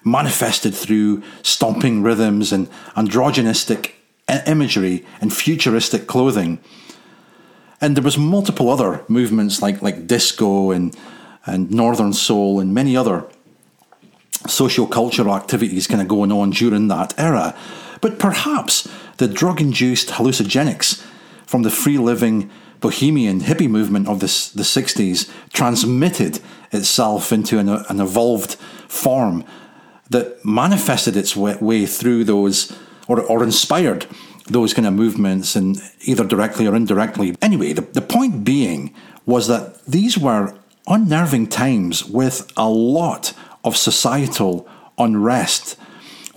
manifested 0.04 0.74
through 0.74 1.22
stomping 1.42 2.02
rhythms 2.02 2.52
and 2.52 2.68
androgynistic 2.96 3.92
imagery 4.46 5.04
and 5.20 5.32
futuristic 5.32 6.06
clothing 6.06 6.58
and 7.80 7.96
there 7.96 8.04
was 8.04 8.16
multiple 8.16 8.70
other 8.70 9.04
movements 9.08 9.60
like 9.62 9.82
like 9.82 10.06
disco 10.06 10.70
and 10.70 10.96
and 11.44 11.70
northern 11.70 12.12
soul 12.12 12.58
and 12.58 12.74
many 12.74 12.96
other 12.96 13.24
socio-cultural 14.46 15.34
activities 15.34 15.86
kind 15.86 16.00
of 16.00 16.08
going 16.08 16.30
on 16.32 16.50
during 16.50 16.88
that 16.88 17.14
era. 17.18 17.56
But 18.00 18.18
perhaps 18.18 18.88
the 19.16 19.28
drug-induced 19.28 20.10
hallucinogenics 20.10 21.04
from 21.46 21.62
the 21.62 21.70
free-living 21.70 22.50
bohemian 22.80 23.40
hippie 23.40 23.68
movement 23.68 24.08
of 24.08 24.20
the, 24.20 24.26
the 24.54 24.62
60s 24.62 25.30
transmitted 25.52 26.40
itself 26.72 27.32
into 27.32 27.58
an, 27.58 27.68
an 27.68 28.00
evolved 28.00 28.54
form 28.88 29.44
that 30.10 30.44
manifested 30.44 31.16
its 31.16 31.36
way 31.36 31.86
through 31.86 32.24
those 32.24 32.76
or, 33.08 33.20
or 33.22 33.42
inspired 33.42 34.06
those 34.46 34.72
kind 34.72 34.86
of 34.86 34.94
movements 34.94 35.56
and 35.56 35.80
either 36.02 36.24
directly 36.24 36.66
or 36.66 36.74
indirectly. 36.74 37.34
Anyway, 37.42 37.72
the, 37.72 37.80
the 37.80 38.00
point 38.00 38.44
being 38.44 38.94
was 39.24 39.48
that 39.48 39.84
these 39.86 40.16
were 40.16 40.56
unnerving 40.86 41.48
times 41.48 42.04
with 42.04 42.50
a 42.56 42.68
lot 42.68 43.32
of 43.64 43.76
societal 43.76 44.68
unrest, 44.98 45.76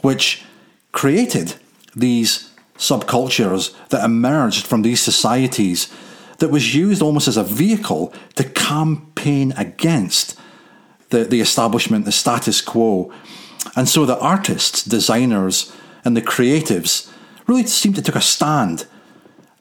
which 0.01 0.43
created 0.91 1.55
these 1.95 2.51
subcultures 2.77 3.75
that 3.89 4.03
emerged 4.03 4.65
from 4.65 4.81
these 4.81 5.01
societies 5.01 5.93
that 6.39 6.49
was 6.49 6.75
used 6.75 7.01
almost 7.01 7.27
as 7.27 7.37
a 7.37 7.43
vehicle 7.43 8.13
to 8.35 8.43
campaign 8.43 9.53
against 9.57 10.39
the, 11.09 11.23
the 11.23 11.41
establishment, 11.41 12.05
the 12.05 12.11
status 12.11 12.61
quo. 12.61 13.11
And 13.75 13.87
so 13.87 14.05
the 14.05 14.19
artists, 14.19 14.83
designers, 14.83 15.75
and 16.03 16.15
the 16.15 16.21
creatives 16.21 17.11
really 17.47 17.65
seemed 17.65 17.95
to 17.95 18.01
take 18.01 18.15
a 18.15 18.21
stand 18.21 18.85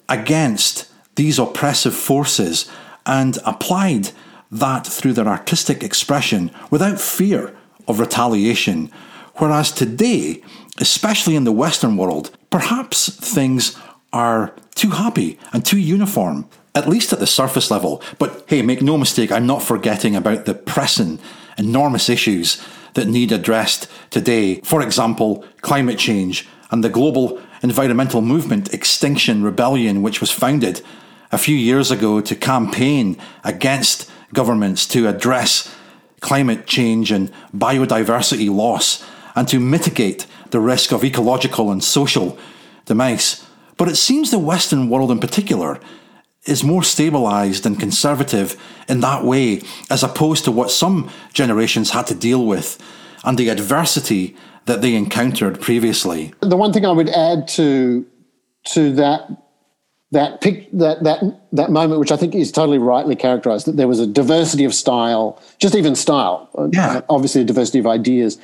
against 0.09 0.91
these 1.17 1.39
oppressive 1.39 1.95
forces 1.95 2.71
and 3.05 3.39
applied 3.45 4.11
that 4.51 4.87
through 4.87 5.13
their 5.15 5.27
artistic 5.27 5.83
expression 5.83 6.51
without 6.71 7.01
fear 7.01 7.57
of 7.87 8.01
retaliation. 8.01 8.91
Whereas 9.37 9.73
today, 9.73 10.43
especially 10.79 11.37
in 11.37 11.45
the 11.45 11.53
Western 11.53 11.97
world, 11.97 12.37
perhaps 12.51 13.09
things 13.17 13.77
are 14.13 14.55
too 14.75 14.91
happy 14.91 15.39
and 15.53 15.65
too 15.65 15.79
uniform, 15.79 16.49
at 16.79 16.89
least 16.89 17.13
at 17.13 17.19
the 17.19 17.27
surface 17.27 17.71
level. 17.71 18.03
But 18.19 18.45
hey, 18.47 18.63
make 18.63 18.81
no 18.81 18.97
mistake, 18.97 19.33
I'm 19.33 19.47
not 19.47 19.63
forgetting 19.63 20.17
about 20.17 20.45
the 20.45 20.55
pressing, 20.55 21.19
enormous 21.59 22.09
issues 22.09 22.63
that 22.95 23.09
need 23.09 23.33
addressed 23.33 23.89
today. 24.11 24.61
For 24.63 24.81
example, 24.81 25.45
climate 25.61 25.99
change 25.99 26.49
and 26.71 26.83
the 26.83 26.89
global 26.89 27.41
environmental 27.63 28.23
movement 28.23 28.73
Extinction 28.73 29.43
Rebellion, 29.43 30.03
which 30.03 30.21
was 30.21 30.31
founded 30.31 30.81
a 31.33 31.39
few 31.39 31.57
years 31.57 31.91
ago 31.91 32.21
to 32.21 32.35
campaign 32.35 33.19
against 33.45 34.11
governments 34.33 34.87
to 34.87 35.09
address 35.09 35.75
climate 36.21 36.67
change 36.67 37.11
and 37.11 37.33
biodiversity 37.55 38.53
loss 38.55 39.05
and 39.35 39.47
to 39.49 39.61
mitigate 39.61 40.27
the 40.51 40.61
risk 40.61 40.93
of 40.93 41.05
ecological 41.05 41.71
and 41.71 41.83
social 41.83 42.39
demise. 42.87 43.45
But 43.77 43.89
it 43.89 43.97
seems 43.97 44.31
the 44.31 44.39
Western 44.39 44.89
world 44.89 45.11
in 45.11 45.21
particular 45.21 45.81
is 46.49 46.65
more 46.65 46.83
stabilized 46.83 47.67
and 47.67 47.79
conservative 47.79 48.57
in 48.89 49.01
that 49.01 49.25
way, 49.25 49.63
as 49.91 50.03
opposed 50.03 50.45
to 50.45 50.53
what 50.53 50.71
some 50.71 51.11
generations 51.33 51.91
had 51.91 52.07
to 52.07 52.15
deal 52.15 52.45
with 52.47 52.83
and 53.25 53.39
the 53.39 53.49
adversity 53.49 54.37
that 54.67 54.83
they 54.83 54.95
encountered 54.95 55.61
previously. 55.61 56.33
The 56.41 56.57
one 56.57 56.73
thing 56.73 56.85
I 56.87 56.93
would 56.93 57.09
add 57.09 57.49
to 57.49 58.07
to 58.73 58.93
that 58.95 59.29
that 60.11 60.41
pic, 60.41 60.71
that 60.73 61.05
that 61.05 61.23
that 61.53 61.71
moment, 61.71 62.01
which 62.01 62.13
I 62.13 62.17
think 62.17 62.35
is 62.35 62.51
totally 62.51 62.79
rightly 62.79 63.17
characterized, 63.17 63.67
that 63.67 63.77
there 63.77 63.89
was 63.89 64.01
a 64.01 64.07
diversity 64.07 64.65
of 64.65 64.75
style, 64.75 65.41
just 65.59 65.75
even 65.75 65.95
style. 65.95 66.49
Yeah. 66.73 67.03
Obviously, 67.09 67.43
a 67.43 67.45
diversity 67.45 67.79
of 67.79 67.87
ideas 67.87 68.39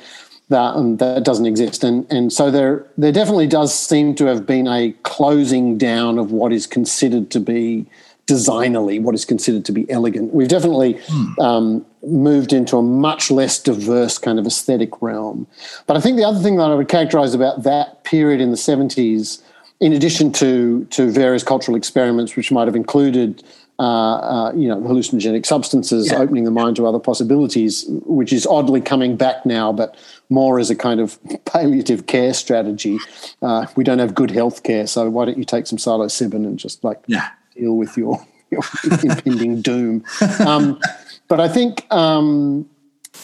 that 0.49 0.75
um, 0.75 0.97
that 0.97 1.23
doesn't 1.23 1.45
exist, 1.45 1.83
and 1.83 2.05
and 2.11 2.31
so 2.31 2.51
there 2.51 2.85
there 2.97 3.11
definitely 3.11 3.47
does 3.47 3.77
seem 3.77 4.15
to 4.15 4.25
have 4.25 4.45
been 4.45 4.67
a 4.67 4.91
closing 5.03 5.77
down 5.77 6.19
of 6.19 6.31
what 6.31 6.51
is 6.53 6.67
considered 6.67 7.31
to 7.31 7.39
be 7.39 7.85
designerly, 8.27 9.01
what 9.01 9.13
is 9.13 9.25
considered 9.25 9.65
to 9.65 9.71
be 9.71 9.89
elegant. 9.89 10.33
We've 10.33 10.47
definitely 10.47 10.99
hmm. 11.07 11.39
um, 11.39 11.85
moved 12.03 12.53
into 12.53 12.77
a 12.77 12.81
much 12.81 13.29
less 13.29 13.59
diverse 13.59 14.17
kind 14.17 14.39
of 14.39 14.47
aesthetic 14.47 15.01
realm. 15.01 15.47
But 15.85 15.97
I 15.97 16.01
think 16.01 16.17
the 16.17 16.23
other 16.23 16.39
thing 16.39 16.55
that 16.57 16.71
I 16.71 16.75
would 16.75 16.87
characterize 16.87 17.33
about 17.33 17.63
that 17.63 18.03
period 18.03 18.41
in 18.41 18.49
the 18.49 18.57
70s, 18.57 19.41
in 19.79 19.93
addition 19.93 20.31
to, 20.33 20.85
to 20.85 21.11
various 21.11 21.43
cultural 21.43 21.77
experiments, 21.77 22.35
which 22.35 22.51
might 22.51 22.67
have 22.67 22.75
included 22.75 23.43
uh, 23.77 23.81
uh, 23.83 24.53
you 24.55 24.69
know, 24.69 24.77
hallucinogenic 24.77 25.45
substances, 25.45 26.09
yeah. 26.09 26.17
opening 26.17 26.45
the 26.45 26.51
mind 26.51 26.77
to 26.77 26.87
other 26.87 26.99
possibilities, 26.99 27.83
which 28.05 28.31
is 28.31 28.47
oddly 28.47 28.79
coming 28.79 29.17
back 29.17 29.45
now, 29.45 29.73
but 29.73 29.97
more 30.29 30.59
as 30.59 30.69
a 30.69 30.75
kind 30.75 30.99
of 30.99 31.19
palliative 31.45 32.07
care 32.07 32.33
strategy. 32.33 32.97
Uh, 33.41 33.67
we 33.75 33.83
don't 33.83 33.99
have 33.99 34.15
good 34.15 34.31
health 34.31 34.63
care, 34.63 34.87
so 34.87 35.09
why 35.09 35.25
don't 35.25 35.37
you 35.37 35.45
take 35.45 35.67
some 35.67 35.77
psilocybin 35.77 36.45
and 36.45 36.59
just 36.59 36.83
like 36.83 37.03
yeah. 37.07 37.29
deal 37.55 37.75
with 37.75 37.97
your, 37.97 38.25
your 38.51 38.61
impending 39.03 39.61
doom? 39.61 40.03
Um, 40.45 40.79
but 41.27 41.39
I 41.39 41.47
think 41.47 41.91
um, 41.91 42.69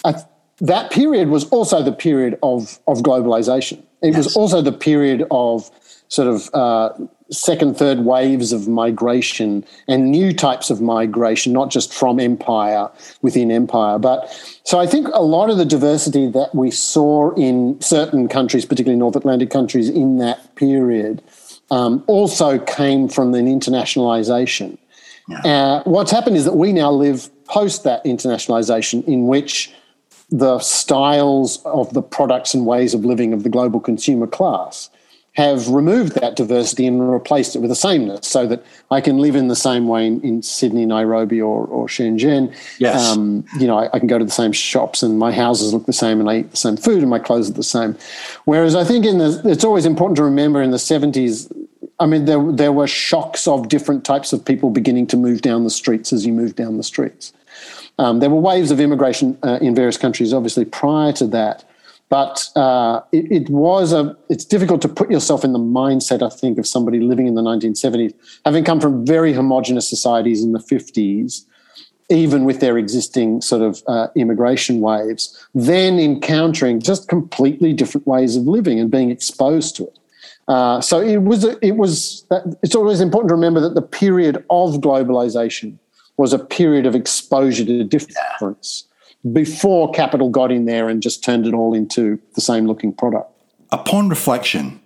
I, 0.03 0.15
that 0.59 0.91
period 0.91 1.29
was 1.29 1.47
also 1.49 1.81
the 1.81 1.91
period 1.91 2.37
of 2.43 2.79
of 2.87 2.99
globalization. 2.99 3.79
It 4.01 4.13
yes. 4.13 4.17
was 4.17 4.35
also 4.35 4.61
the 4.61 4.71
period 4.71 5.25
of 5.29 5.69
sort 6.07 6.27
of 6.27 6.49
uh, 6.53 6.89
second, 7.31 7.77
third 7.77 7.99
waves 7.99 8.51
of 8.51 8.67
migration 8.67 9.65
and 9.87 10.11
new 10.11 10.33
types 10.33 10.69
of 10.69 10.81
migration, 10.81 11.53
not 11.53 11.71
just 11.71 11.93
from 11.93 12.19
empire 12.19 12.89
within 13.21 13.51
empire. 13.51 13.97
But 13.97 14.29
so 14.63 14.79
I 14.79 14.85
think 14.85 15.07
a 15.13 15.23
lot 15.23 15.49
of 15.49 15.57
the 15.57 15.65
diversity 15.65 16.27
that 16.31 16.53
we 16.53 16.71
saw 16.71 17.33
in 17.35 17.79
certain 17.81 18.27
countries, 18.27 18.65
particularly 18.65 18.99
North 18.99 19.15
Atlantic 19.15 19.49
countries, 19.49 19.89
in 19.89 20.17
that 20.17 20.55
period, 20.55 21.23
um, 21.71 22.03
also 22.07 22.59
came 22.59 23.07
from 23.07 23.33
an 23.33 23.47
internationalization. 23.47 24.77
Yeah. 25.29 25.39
Uh, 25.39 25.83
what's 25.85 26.11
happened 26.11 26.35
is 26.35 26.45
that 26.45 26.55
we 26.55 26.73
now 26.73 26.91
live 26.91 27.29
post 27.45 27.85
that 27.85 28.03
internationalization, 28.03 29.05
in 29.07 29.27
which 29.27 29.73
the 30.29 30.59
styles 30.59 31.61
of 31.65 31.93
the 31.93 32.01
products 32.01 32.53
and 32.53 32.65
ways 32.65 32.93
of 32.93 33.03
living 33.03 33.33
of 33.33 33.43
the 33.43 33.49
global 33.49 33.79
consumer 33.79 34.27
class 34.27 34.89
have 35.33 35.69
removed 35.69 36.15
that 36.15 36.35
diversity 36.35 36.85
and 36.85 37.09
replaced 37.09 37.55
it 37.55 37.59
with 37.59 37.71
a 37.71 37.75
sameness 37.75 38.27
so 38.27 38.45
that 38.47 38.65
I 38.89 38.99
can 38.99 39.19
live 39.19 39.35
in 39.35 39.47
the 39.47 39.55
same 39.55 39.87
way 39.87 40.05
in, 40.05 40.19
in 40.21 40.41
Sydney, 40.41 40.85
Nairobi, 40.85 41.41
or, 41.41 41.65
or 41.67 41.87
Shenzhen. 41.87 42.53
Yes. 42.79 43.01
Um, 43.01 43.45
you 43.57 43.65
know, 43.65 43.77
I, 43.77 43.89
I, 43.93 43.99
can 43.99 44.09
go 44.09 44.19
to 44.19 44.25
the 44.25 44.31
same 44.31 44.51
shops 44.51 45.01
and 45.01 45.17
my 45.17 45.31
houses 45.31 45.73
look 45.73 45.85
the 45.85 45.93
same 45.93 46.19
and 46.19 46.29
I 46.29 46.39
eat 46.39 46.51
the 46.51 46.57
same 46.57 46.75
food 46.75 46.99
and 46.99 47.09
my 47.09 47.19
clothes 47.19 47.49
are 47.49 47.53
the 47.53 47.63
same. 47.63 47.97
Whereas 48.43 48.75
I 48.75 48.83
think 48.83 49.05
in 49.05 49.19
the, 49.19 49.41
it's 49.45 49.63
always 49.63 49.85
important 49.85 50.17
to 50.17 50.23
remember 50.23 50.61
in 50.61 50.71
the 50.71 50.77
70s, 50.77 51.49
I 52.01 52.07
mean, 52.07 52.25
there, 52.25 52.51
there 52.51 52.73
were 52.73 52.87
shocks 52.87 53.47
of 53.47 53.69
different 53.69 54.03
types 54.03 54.33
of 54.33 54.43
people 54.43 54.69
beginning 54.69 55.07
to 55.07 55.17
move 55.17 55.41
down 55.41 55.63
the 55.63 55.69
streets 55.69 56.11
as 56.11 56.25
you 56.25 56.33
move 56.33 56.57
down 56.57 56.75
the 56.75 56.83
streets. 56.83 57.31
Um, 57.99 58.19
there 58.19 58.29
were 58.29 58.39
waves 58.39 58.71
of 58.71 58.81
immigration 58.81 59.37
uh, 59.43 59.59
in 59.61 59.75
various 59.75 59.97
countries, 59.97 60.33
obviously, 60.33 60.65
prior 60.65 61.13
to 61.13 61.27
that. 61.27 61.63
But 62.11 62.49
uh, 62.57 62.99
it, 63.13 63.31
it, 63.31 63.49
was 63.49 63.93
a. 63.93 64.17
It's 64.27 64.43
difficult 64.43 64.81
to 64.81 64.89
put 64.89 65.09
yourself 65.09 65.45
in 65.45 65.53
the 65.53 65.59
mindset, 65.59 66.21
I 66.21 66.27
think, 66.27 66.57
of 66.57 66.67
somebody 66.67 66.99
living 66.99 67.25
in 67.25 67.35
the 67.35 67.41
1970s, 67.41 68.13
having 68.43 68.65
come 68.65 68.81
from 68.81 69.05
very 69.05 69.31
homogenous 69.31 69.89
societies 69.89 70.43
in 70.43 70.51
the 70.51 70.59
50s, 70.59 71.45
even 72.09 72.43
with 72.43 72.59
their 72.59 72.77
existing 72.77 73.39
sort 73.39 73.61
of 73.61 73.81
uh, 73.87 74.07
immigration 74.17 74.81
waves, 74.81 75.47
then 75.55 75.99
encountering 75.99 76.81
just 76.81 77.07
completely 77.07 77.71
different 77.71 78.05
ways 78.05 78.35
of 78.35 78.43
living 78.43 78.77
and 78.77 78.91
being 78.91 79.09
exposed 79.09 79.77
to 79.77 79.83
it. 79.83 79.97
Uh, 80.49 80.81
so 80.81 80.99
it 80.99 81.23
was. 81.23 81.45
It 81.61 81.77
was. 81.77 82.27
It's 82.61 82.75
always 82.75 82.99
important 82.99 83.29
to 83.29 83.35
remember 83.35 83.61
that 83.61 83.75
the 83.75 83.81
period 83.81 84.43
of 84.49 84.81
globalization 84.81 85.77
was 86.17 86.33
a 86.33 86.39
period 86.39 86.85
of 86.85 86.93
exposure 86.93 87.63
to 87.63 87.85
difference. 87.85 88.83
Yeah 88.83 88.90
before 89.33 89.91
capital 89.91 90.29
got 90.29 90.51
in 90.51 90.65
there 90.65 90.89
and 90.89 91.01
just 91.01 91.23
turned 91.23 91.45
it 91.45 91.53
all 91.53 91.73
into 91.73 92.19
the 92.35 92.41
same 92.41 92.65
looking 92.65 92.93
product. 92.93 93.31
Upon 93.71 94.09
reflection, 94.09 94.79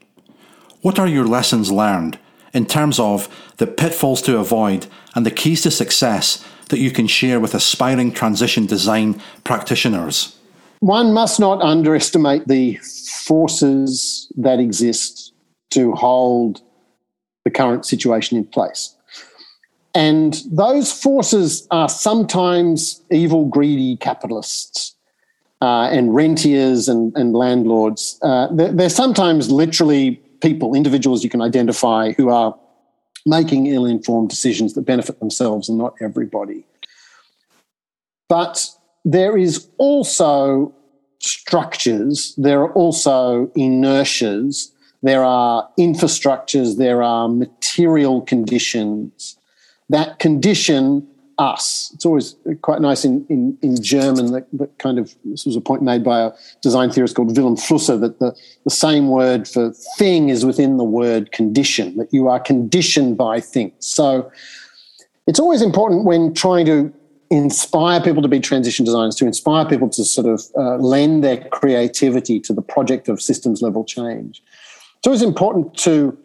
what 0.81 0.99
are 0.99 1.07
your 1.07 1.25
lessons 1.25 1.71
learned 1.71 2.19
in 2.53 2.65
terms 2.65 2.99
of 2.99 3.27
the 3.57 3.67
pitfalls 3.67 4.21
to 4.23 4.37
avoid 4.37 4.87
and 5.15 5.25
the 5.25 5.31
keys 5.31 5.61
to 5.63 5.71
success 5.71 6.45
that 6.69 6.79
you 6.79 6.91
can 6.91 7.07
share 7.07 7.39
with 7.39 7.53
aspiring 7.53 8.11
transition 8.11 8.65
design 8.65 9.21
practitioners? 9.43 10.37
One 10.79 11.13
must 11.13 11.39
not 11.39 11.61
underestimate 11.61 12.47
the 12.47 12.75
forces 13.23 14.31
that 14.37 14.59
exist 14.59 15.33
to 15.71 15.93
hold 15.93 16.61
the 17.43 17.51
current 17.51 17.85
situation 17.85 18.37
in 18.37 18.45
place. 18.45 18.94
And 19.95 20.43
those 20.51 20.91
forces 20.91 21.65
are 21.71 21.87
sometimes 21.87 23.01
evil, 23.09 23.45
greedy 23.45 23.95
capitalists 23.95 24.93
uh, 25.61 25.87
and 25.89 26.13
rentiers 26.13 26.89
and, 26.89 27.15
and 27.15 27.33
landlords. 27.33 28.19
Uh, 28.21 28.47
they're, 28.51 28.73
they're, 28.73 28.89
sometimes 28.89 29.49
literally 29.49 30.17
people, 30.41 30.75
individuals 30.75 31.23
you 31.23 31.29
can 31.29 31.41
identify 31.41 32.11
who 32.11 32.29
are 32.29 32.53
making 33.25 33.67
ill 33.67 33.85
informed 33.85 34.29
decisions 34.29 34.73
that 34.73 34.81
benefit 34.81 35.19
themselves 35.19 35.69
and 35.69 35.77
not 35.77 35.95
everybody. 36.01 36.65
But 38.27 38.67
there 39.05 39.37
is 39.37 39.69
also 39.77 40.73
structures, 41.19 42.35
there 42.37 42.61
are 42.61 42.73
also 42.73 43.47
inertias, 43.55 44.71
there 45.01 45.23
are 45.23 45.69
infrastructures, 45.79 46.77
there 46.77 47.01
are 47.01 47.29
material 47.29 48.21
conditions 48.21 49.37
that 49.89 50.19
condition 50.19 51.07
us. 51.37 51.91
It's 51.93 52.05
always 52.05 52.35
quite 52.61 52.79
nice 52.79 53.03
in, 53.03 53.25
in, 53.29 53.57
in 53.61 53.81
German 53.81 54.31
that, 54.31 54.47
that 54.53 54.77
kind 54.79 54.97
of, 54.97 55.13
this 55.25 55.45
was 55.45 55.55
a 55.55 55.61
point 55.61 55.81
made 55.81 56.03
by 56.03 56.21
a 56.21 56.31
design 56.61 56.91
theorist 56.91 57.15
called 57.15 57.35
Vilém 57.35 57.59
Flusser, 57.59 57.99
that 57.99 58.19
the, 58.19 58.33
the 58.63 58.69
same 58.69 59.09
word 59.09 59.47
for 59.47 59.71
thing 59.97 60.29
is 60.29 60.45
within 60.45 60.77
the 60.77 60.83
word 60.83 61.31
condition, 61.33 61.97
that 61.97 62.13
you 62.13 62.29
are 62.29 62.39
conditioned 62.39 63.17
by 63.17 63.41
things. 63.41 63.73
So 63.79 64.31
it's 65.27 65.39
always 65.39 65.61
important 65.61 66.05
when 66.05 66.33
trying 66.33 66.65
to 66.67 66.93
inspire 67.29 67.99
people 67.99 68.21
to 68.21 68.29
be 68.29 68.39
transition 68.39 68.85
designers, 68.85 69.15
to 69.15 69.25
inspire 69.25 69.65
people 69.65 69.89
to 69.89 70.05
sort 70.05 70.27
of 70.27 70.41
uh, 70.57 70.77
lend 70.77 71.23
their 71.23 71.43
creativity 71.49 72.39
to 72.39 72.53
the 72.53 72.61
project 72.61 73.09
of 73.09 73.21
systems 73.21 73.61
level 73.61 73.83
change. 73.83 74.41
So 75.03 75.11
It's 75.11 75.21
important 75.21 75.75
to 75.79 76.17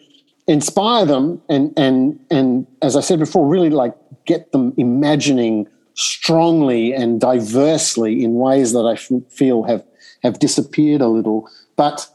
inspire 0.50 1.06
them 1.06 1.40
and 1.48 1.72
and 1.76 2.18
and 2.30 2.66
as 2.82 2.96
I 2.96 3.00
said 3.00 3.18
before, 3.18 3.46
really 3.46 3.70
like 3.70 3.94
get 4.26 4.52
them 4.52 4.74
imagining 4.76 5.68
strongly 5.94 6.92
and 6.92 7.20
diversely 7.20 8.24
in 8.24 8.34
ways 8.34 8.72
that 8.72 8.84
I 8.84 8.96
feel 9.30 9.62
have 9.64 9.84
have 10.22 10.38
disappeared 10.38 11.00
a 11.00 11.08
little. 11.08 11.48
But 11.76 12.08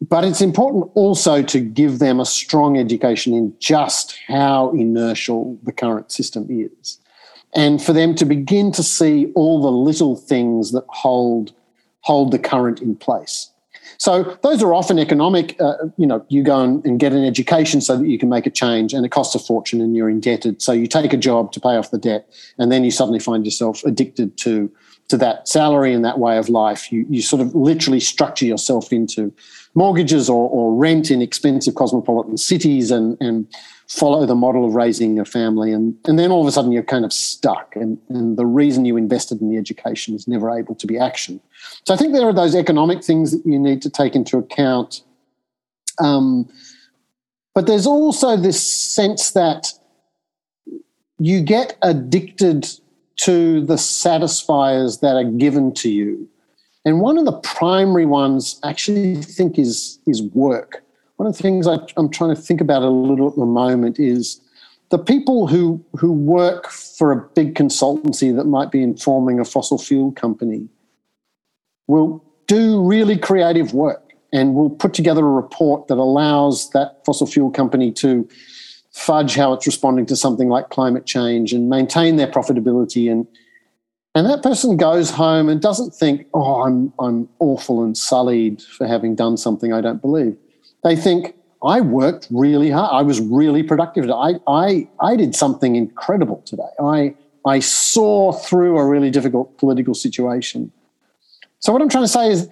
but 0.00 0.24
it's 0.24 0.40
important 0.40 0.90
also 0.94 1.42
to 1.42 1.60
give 1.60 2.00
them 2.00 2.20
a 2.20 2.26
strong 2.26 2.76
education 2.76 3.32
in 3.32 3.54
just 3.60 4.18
how 4.26 4.72
inertial 4.72 5.58
the 5.62 5.72
current 5.72 6.10
system 6.10 6.46
is, 6.50 7.00
and 7.54 7.80
for 7.82 7.92
them 7.92 8.14
to 8.16 8.24
begin 8.24 8.72
to 8.72 8.82
see 8.82 9.32
all 9.34 9.62
the 9.62 9.70
little 9.70 10.16
things 10.16 10.72
that 10.72 10.84
hold 10.88 11.52
hold 12.00 12.32
the 12.32 12.38
current 12.38 12.82
in 12.82 12.96
place. 12.96 13.50
So 13.98 14.38
those 14.42 14.62
are 14.62 14.74
often 14.74 14.98
economic. 14.98 15.60
Uh, 15.60 15.74
you 15.96 16.06
know, 16.06 16.24
you 16.28 16.42
go 16.42 16.62
and, 16.62 16.84
and, 16.84 17.00
get 17.00 17.12
an 17.12 17.24
education 17.24 17.80
so 17.80 17.96
that 17.96 18.06
you 18.06 18.18
can 18.18 18.28
make 18.28 18.46
a 18.46 18.50
change, 18.50 18.92
and 18.92 19.04
it 19.04 19.10
costs 19.10 19.34
a 19.34 19.38
fortune, 19.38 19.80
and 19.80 19.96
you're 19.96 20.10
indebted. 20.10 20.62
So 20.62 20.72
you 20.72 20.86
take 20.86 21.12
a 21.12 21.16
job 21.16 21.52
to 21.52 21.60
pay 21.60 21.76
off 21.76 21.90
the 21.90 21.98
debt, 21.98 22.28
and 22.58 22.70
then 22.70 22.84
you 22.84 22.90
suddenly 22.90 23.18
find 23.18 23.44
yourself 23.44 23.84
addicted 23.84 24.36
to 24.38 24.70
to 25.08 25.16
that 25.16 25.46
salary 25.46 25.92
and 25.92 26.04
that 26.04 26.18
way 26.18 26.36
of 26.36 26.48
life. 26.48 26.90
You 26.90 27.06
you 27.08 27.22
sort 27.22 27.42
of 27.42 27.54
literally 27.54 28.00
structure 28.00 28.44
yourself 28.44 28.92
into 28.92 29.32
mortgages 29.74 30.28
or, 30.28 30.48
or 30.48 30.74
rent 30.74 31.10
in 31.10 31.22
expensive 31.22 31.74
cosmopolitan 31.74 32.36
cities, 32.36 32.90
and 32.90 33.16
and 33.20 33.46
follow 33.88 34.26
the 34.26 34.34
model 34.34 34.66
of 34.66 34.74
raising 34.74 35.18
a 35.18 35.24
family 35.24 35.72
and, 35.72 35.96
and 36.06 36.18
then 36.18 36.30
all 36.30 36.40
of 36.40 36.48
a 36.48 36.52
sudden 36.52 36.72
you're 36.72 36.82
kind 36.82 37.04
of 37.04 37.12
stuck 37.12 37.76
and, 37.76 37.98
and 38.08 38.36
the 38.36 38.46
reason 38.46 38.84
you 38.84 38.96
invested 38.96 39.40
in 39.40 39.48
the 39.48 39.56
education 39.56 40.14
is 40.14 40.26
never 40.26 40.50
able 40.50 40.74
to 40.74 40.86
be 40.86 40.94
actioned. 40.94 41.40
So 41.84 41.94
i 41.94 41.96
think 41.96 42.12
there 42.12 42.26
are 42.26 42.32
those 42.32 42.54
economic 42.54 43.04
things 43.04 43.30
that 43.30 43.48
you 43.48 43.58
need 43.58 43.82
to 43.82 43.90
take 43.90 44.16
into 44.16 44.38
account. 44.38 45.02
Um, 46.02 46.48
but 47.54 47.66
there's 47.66 47.86
also 47.86 48.36
this 48.36 48.60
sense 48.60 49.30
that 49.32 49.72
you 51.18 51.40
get 51.40 51.76
addicted 51.82 52.68
to 53.16 53.64
the 53.64 53.78
satisfiers 53.78 54.98
that 54.98 55.16
are 55.16 55.24
given 55.24 55.72
to 55.74 55.90
you. 55.90 56.28
And 56.84 57.00
one 57.00 57.18
of 57.18 57.24
the 57.24 57.32
primary 57.32 58.04
ones 58.04 58.60
I 58.62 58.70
actually 58.70 59.16
think 59.22 59.58
is 59.58 59.98
is 60.06 60.22
work 60.22 60.82
one 61.16 61.26
of 61.26 61.36
the 61.36 61.42
things 61.42 61.66
I, 61.66 61.78
am 61.96 62.10
trying 62.10 62.34
to 62.34 62.40
think 62.40 62.60
about 62.60 62.82
a 62.82 62.90
little 62.90 63.28
at 63.28 63.36
the 63.36 63.46
moment 63.46 63.98
is 63.98 64.40
the 64.90 64.98
people 64.98 65.46
who 65.46 65.84
who 65.98 66.12
work 66.12 66.68
for 66.68 67.12
a 67.12 67.16
big 67.34 67.54
consultancy 67.54 68.34
that 68.36 68.44
might 68.44 68.70
be 68.70 68.82
informing 68.82 69.40
a 69.40 69.44
fossil 69.44 69.78
fuel 69.78 70.12
company 70.12 70.68
will 71.88 72.22
do 72.46 72.84
really 72.84 73.18
creative 73.18 73.72
work 73.72 74.12
and 74.32 74.54
will 74.54 74.70
put 74.70 74.94
together 74.94 75.26
a 75.26 75.30
report 75.30 75.88
that 75.88 75.98
allows 75.98 76.70
that 76.70 77.04
fossil 77.04 77.26
fuel 77.26 77.50
company 77.50 77.90
to 77.92 78.28
fudge 78.92 79.34
how 79.34 79.52
it's 79.52 79.66
responding 79.66 80.06
to 80.06 80.16
something 80.16 80.48
like 80.48 80.70
climate 80.70 81.06
change 81.06 81.52
and 81.52 81.68
maintain 81.68 82.16
their 82.16 82.26
profitability 82.26 83.10
and 83.10 83.26
and 84.14 84.26
that 84.30 84.42
person 84.42 84.78
goes 84.78 85.10
home 85.10 85.50
and 85.50 85.60
doesn't 85.60 85.92
think, 85.92 86.26
oh, 86.32 86.62
I'm, 86.62 86.90
I'm 86.98 87.28
awful 87.38 87.84
and 87.84 87.94
sullied 87.94 88.62
for 88.62 88.86
having 88.86 89.14
done 89.14 89.36
something 89.36 89.74
I 89.74 89.82
don't 89.82 90.00
believe. 90.00 90.38
They 90.86 90.94
think, 90.94 91.34
I 91.64 91.80
worked 91.80 92.28
really 92.30 92.70
hard. 92.70 92.90
I 92.92 93.02
was 93.02 93.20
really 93.20 93.64
productive. 93.64 94.08
I, 94.08 94.34
I, 94.46 94.88
I 95.00 95.16
did 95.16 95.34
something 95.34 95.74
incredible 95.74 96.42
today. 96.46 96.70
I, 96.80 97.14
I 97.44 97.58
saw 97.58 98.30
through 98.30 98.78
a 98.78 98.86
really 98.86 99.10
difficult 99.10 99.58
political 99.58 99.94
situation. 99.94 100.70
So, 101.58 101.72
what 101.72 101.82
I'm 101.82 101.88
trying 101.88 102.04
to 102.04 102.08
say 102.08 102.30
is 102.30 102.48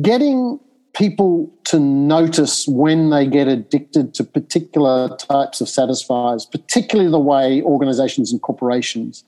getting 0.00 0.58
people 0.94 1.52
to 1.64 1.78
notice 1.78 2.66
when 2.66 3.10
they 3.10 3.26
get 3.26 3.48
addicted 3.48 4.14
to 4.14 4.24
particular 4.24 5.14
types 5.18 5.60
of 5.60 5.68
satisfiers, 5.68 6.46
particularly 6.46 7.10
the 7.10 7.18
way 7.18 7.60
organizations 7.60 8.32
and 8.32 8.40
corporations 8.40 9.24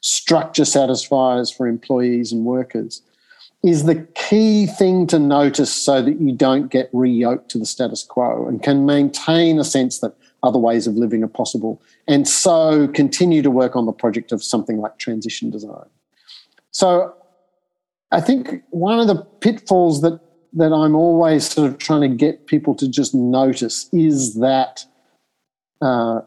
structure 0.00 0.64
satisfiers 0.64 1.48
for 1.48 1.68
employees 1.68 2.32
and 2.32 2.44
workers, 2.44 3.02
is 3.62 3.84
the 3.84 4.06
key 4.14 4.66
thing 4.66 5.06
to 5.06 5.18
notice 5.18 5.72
so 5.72 6.02
that 6.02 6.20
you 6.20 6.32
don't 6.32 6.68
get 6.68 6.90
re-yoked 6.92 7.48
to 7.50 7.58
the 7.58 7.66
status 7.66 8.02
quo 8.02 8.46
and 8.48 8.62
can 8.62 8.84
maintain 8.84 9.58
a 9.58 9.64
sense 9.64 10.00
that 10.00 10.14
other 10.42 10.58
ways 10.58 10.88
of 10.88 10.96
living 10.96 11.22
are 11.22 11.28
possible 11.28 11.80
and 12.08 12.26
so 12.26 12.88
continue 12.88 13.42
to 13.42 13.50
work 13.50 13.76
on 13.76 13.86
the 13.86 13.92
project 13.92 14.32
of 14.32 14.42
something 14.42 14.78
like 14.78 14.98
transition 14.98 15.50
design. 15.50 15.86
So 16.72 17.14
I 18.10 18.20
think 18.20 18.62
one 18.70 18.98
of 18.98 19.06
the 19.06 19.16
pitfalls 19.16 20.02
that 20.02 20.20
that 20.54 20.72
I'm 20.72 20.94
always 20.94 21.48
sort 21.48 21.70
of 21.70 21.78
trying 21.78 22.02
to 22.02 22.14
get 22.14 22.46
people 22.46 22.74
to 22.74 22.86
just 22.86 23.14
notice 23.14 23.88
is 23.90 24.34
that 24.34 24.84
uh, 25.80 26.20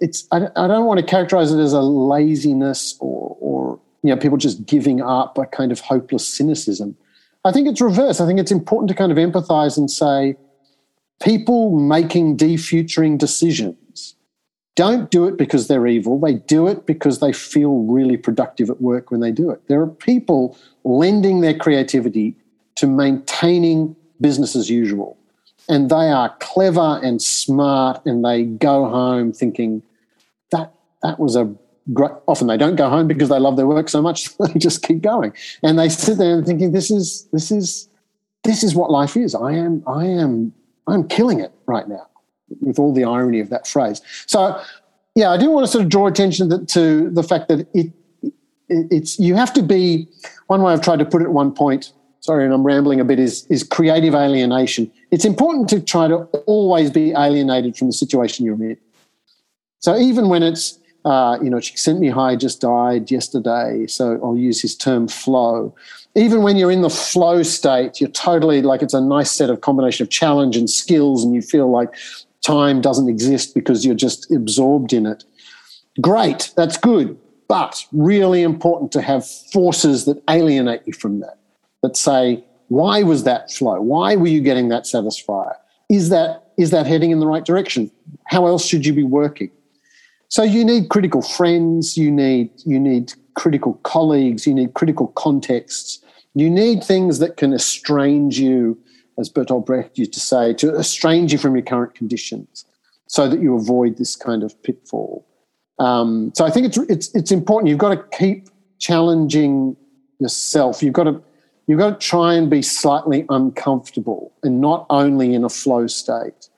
it's 0.00 0.26
I, 0.32 0.46
I, 0.56 0.66
don't 0.66 0.86
want 0.86 1.00
to 1.00 1.06
characterize 1.06 1.52
it 1.52 1.60
as 1.60 1.74
a 1.74 1.82
laziness 1.82 2.96
or 2.98 3.36
or 3.40 3.80
you 4.02 4.14
know 4.14 4.16
people 4.16 4.38
just 4.38 4.66
giving 4.66 5.00
up 5.00 5.38
a 5.38 5.46
kind 5.46 5.72
of 5.72 5.80
hopeless 5.80 6.26
cynicism. 6.26 6.96
I 7.44 7.52
think 7.52 7.68
it's 7.68 7.80
reverse. 7.80 8.20
I 8.20 8.26
think 8.26 8.38
it's 8.38 8.52
important 8.52 8.88
to 8.88 8.94
kind 8.94 9.10
of 9.10 9.18
empathize 9.18 9.78
and 9.78 9.90
say 9.90 10.36
people 11.20 11.78
making 11.78 12.36
defuturing 12.36 13.18
decisions 13.18 14.14
don't 14.80 15.10
do 15.10 15.26
it 15.26 15.36
because 15.36 15.68
they're 15.68 15.86
evil. 15.86 16.18
They 16.18 16.34
do 16.34 16.66
it 16.66 16.86
because 16.86 17.18
they 17.18 17.34
feel 17.34 17.80
really 17.80 18.16
productive 18.16 18.70
at 18.70 18.80
work 18.80 19.10
when 19.10 19.20
they 19.20 19.30
do 19.30 19.50
it. 19.50 19.60
There 19.68 19.80
are 19.82 19.86
people 19.86 20.56
lending 20.84 21.42
their 21.42 21.52
creativity 21.52 22.34
to 22.76 22.86
maintaining 22.86 23.94
business 24.22 24.56
as 24.56 24.70
usual. 24.70 25.18
And 25.68 25.90
they 25.90 26.10
are 26.10 26.34
clever 26.40 26.98
and 27.02 27.20
smart, 27.20 28.04
and 28.06 28.24
they 28.24 28.44
go 28.44 28.88
home 28.88 29.34
thinking 29.34 29.82
that 30.50 30.72
that 31.02 31.18
was 31.18 31.36
a. 31.36 31.54
Often 31.96 32.46
they 32.46 32.56
don't 32.56 32.76
go 32.76 32.88
home 32.88 33.08
because 33.08 33.28
they 33.28 33.38
love 33.38 33.56
their 33.56 33.66
work 33.66 33.88
so 33.88 34.00
much 34.00 34.36
they 34.38 34.58
just 34.58 34.82
keep 34.82 35.02
going, 35.02 35.32
and 35.62 35.78
they 35.78 35.88
sit 35.88 36.18
there 36.18 36.36
and 36.36 36.46
thinking 36.46 36.72
this 36.72 36.90
is 36.90 37.26
this 37.32 37.50
is 37.50 37.88
this 38.44 38.62
is 38.62 38.74
what 38.74 38.90
life 38.90 39.16
is. 39.16 39.34
I 39.34 39.52
am 39.52 39.82
I 39.86 40.06
am 40.06 40.52
I'm 40.86 41.08
killing 41.08 41.40
it 41.40 41.52
right 41.66 41.88
now, 41.88 42.06
with 42.60 42.78
all 42.78 42.92
the 42.92 43.04
irony 43.04 43.40
of 43.40 43.50
that 43.50 43.66
phrase. 43.66 44.02
So, 44.26 44.60
yeah, 45.14 45.30
I 45.30 45.36
do 45.36 45.50
want 45.50 45.66
to 45.66 45.70
sort 45.70 45.84
of 45.84 45.90
draw 45.90 46.06
attention 46.06 46.66
to, 46.66 47.10
the 47.10 47.22
fact 47.22 47.48
that 47.48 47.66
it 47.74 47.92
it's 48.68 49.18
you 49.18 49.34
have 49.34 49.52
to 49.54 49.62
be. 49.62 50.08
One 50.46 50.62
way 50.62 50.72
I've 50.72 50.80
tried 50.80 50.98
to 50.98 51.04
put 51.04 51.22
it 51.22 51.26
at 51.26 51.32
one 51.32 51.52
point 51.52 51.92
sorry, 52.20 52.44
and 52.44 52.52
I'm 52.52 52.62
rambling 52.62 53.00
a 53.00 53.04
bit, 53.04 53.18
is, 53.18 53.46
is 53.46 53.64
creative 53.64 54.14
alienation. 54.14 54.90
It's 55.10 55.24
important 55.24 55.68
to 55.70 55.80
try 55.80 56.06
to 56.08 56.16
always 56.46 56.90
be 56.90 57.12
alienated 57.12 57.76
from 57.76 57.88
the 57.88 57.92
situation 57.92 58.44
you're 58.44 58.62
in. 58.62 58.76
So 59.80 59.98
even 59.98 60.28
when 60.28 60.42
it's, 60.42 60.78
uh, 61.04 61.38
you 61.42 61.48
know, 61.48 61.58
Csikszentmihalyi 61.58 62.12
High 62.12 62.36
just 62.36 62.60
died 62.60 63.10
yesterday, 63.10 63.86
so 63.86 64.20
I'll 64.22 64.36
use 64.36 64.60
his 64.60 64.76
term 64.76 65.08
flow. 65.08 65.74
Even 66.14 66.42
when 66.42 66.56
you're 66.56 66.70
in 66.70 66.82
the 66.82 66.90
flow 66.90 67.42
state, 67.42 68.00
you're 68.00 68.10
totally 68.10 68.62
like 68.62 68.82
it's 68.82 68.94
a 68.94 69.00
nice 69.00 69.30
set 69.30 69.50
of 69.50 69.60
combination 69.60 70.04
of 70.04 70.10
challenge 70.10 70.56
and 70.56 70.68
skills, 70.68 71.24
and 71.24 71.34
you 71.34 71.42
feel 71.42 71.70
like 71.70 71.94
time 72.42 72.80
doesn't 72.80 73.08
exist 73.08 73.54
because 73.54 73.84
you're 73.84 73.94
just 73.94 74.30
absorbed 74.30 74.92
in 74.92 75.06
it. 75.06 75.24
Great, 76.00 76.52
that's 76.56 76.76
good, 76.76 77.18
but 77.48 77.84
really 77.92 78.42
important 78.42 78.92
to 78.92 79.02
have 79.02 79.26
forces 79.26 80.04
that 80.04 80.22
alienate 80.28 80.82
you 80.86 80.92
from 80.92 81.20
that 81.20 81.38
that 81.82 81.96
say, 81.96 82.44
why 82.68 83.02
was 83.02 83.24
that 83.24 83.50
flow? 83.50 83.80
Why 83.80 84.16
were 84.16 84.28
you 84.28 84.40
getting 84.40 84.68
that 84.68 84.84
satisfier? 84.84 85.54
Is 85.88 86.08
that 86.10 86.44
is 86.56 86.70
that 86.70 86.86
heading 86.86 87.10
in 87.10 87.20
the 87.20 87.26
right 87.26 87.44
direction? 87.44 87.90
How 88.26 88.46
else 88.46 88.66
should 88.66 88.84
you 88.84 88.92
be 88.92 89.02
working? 89.02 89.50
So 90.30 90.44
you 90.44 90.64
need 90.64 90.90
critical 90.90 91.22
friends, 91.22 91.96
you 91.96 92.10
need 92.10 92.50
you 92.64 92.78
need 92.78 93.12
critical 93.34 93.74
colleagues, 93.82 94.46
you 94.46 94.54
need 94.54 94.74
critical 94.74 95.08
contexts, 95.08 95.98
you 96.34 96.48
need 96.48 96.84
things 96.84 97.18
that 97.18 97.36
can 97.36 97.52
estrange 97.52 98.38
you, 98.38 98.78
as 99.18 99.28
Bertolt 99.28 99.66
Brecht 99.66 99.98
used 99.98 100.12
to 100.12 100.20
say, 100.20 100.54
to 100.54 100.76
estrange 100.76 101.32
you 101.32 101.38
from 101.38 101.56
your 101.56 101.64
current 101.64 101.96
conditions, 101.96 102.64
so 103.08 103.28
that 103.28 103.42
you 103.42 103.56
avoid 103.56 103.98
this 103.98 104.14
kind 104.14 104.44
of 104.44 104.60
pitfall. 104.62 105.26
Um, 105.80 106.30
so 106.36 106.44
I 106.44 106.50
think 106.50 106.66
it's 106.66 106.78
it's 106.78 107.12
it's 107.12 107.32
important. 107.32 107.68
You've 107.68 107.78
got 107.78 107.96
to 107.96 108.16
keep 108.16 108.48
challenging 108.78 109.76
yourself. 110.20 110.80
You've 110.80 110.92
got 110.92 111.04
to 111.04 111.20
you've 111.66 111.80
got 111.80 112.00
to 112.00 112.06
try 112.06 112.34
and 112.34 112.48
be 112.48 112.62
slightly 112.62 113.26
uncomfortable 113.30 114.32
and 114.44 114.60
not 114.60 114.86
only 114.90 115.34
in 115.34 115.42
a 115.42 115.48
flow 115.48 115.88
state. 115.88 116.49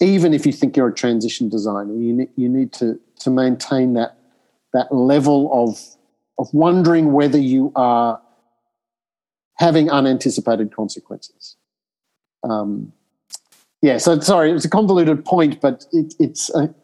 Even 0.00 0.32
if 0.32 0.46
you 0.46 0.52
think 0.52 0.76
you're 0.76 0.88
a 0.88 0.94
transition 0.94 1.48
designer, 1.48 1.94
you 1.94 2.12
need, 2.12 2.30
you 2.36 2.48
need 2.48 2.72
to, 2.74 2.98
to 3.20 3.30
maintain 3.30 3.94
that, 3.94 4.16
that 4.72 4.94
level 4.94 5.50
of, 5.52 5.78
of 6.38 6.52
wondering 6.54 7.12
whether 7.12 7.38
you 7.38 7.70
are 7.76 8.20
having 9.56 9.90
unanticipated 9.90 10.74
consequences. 10.74 11.56
Um, 12.42 12.92
yeah, 13.82 13.98
so 13.98 14.18
sorry, 14.20 14.52
it's 14.52 14.64
a 14.64 14.70
convoluted 14.70 15.24
point, 15.24 15.60
but 15.60 15.84
it, 15.92 16.14
it's 16.18 16.54
a, 16.54 16.74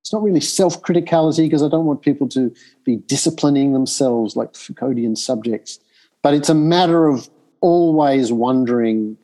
it's 0.00 0.12
not 0.12 0.22
really 0.22 0.40
self 0.40 0.82
criticality 0.82 1.44
because 1.44 1.62
I 1.62 1.68
don't 1.68 1.84
want 1.84 2.02
people 2.02 2.28
to 2.30 2.54
be 2.84 2.96
disciplining 2.96 3.72
themselves 3.72 4.34
like 4.34 4.54
Foucauldian 4.54 5.16
subjects. 5.16 5.78
But 6.22 6.34
it's 6.34 6.48
a 6.48 6.54
matter 6.54 7.06
of 7.06 7.28
always 7.60 8.32
wondering 8.32 9.16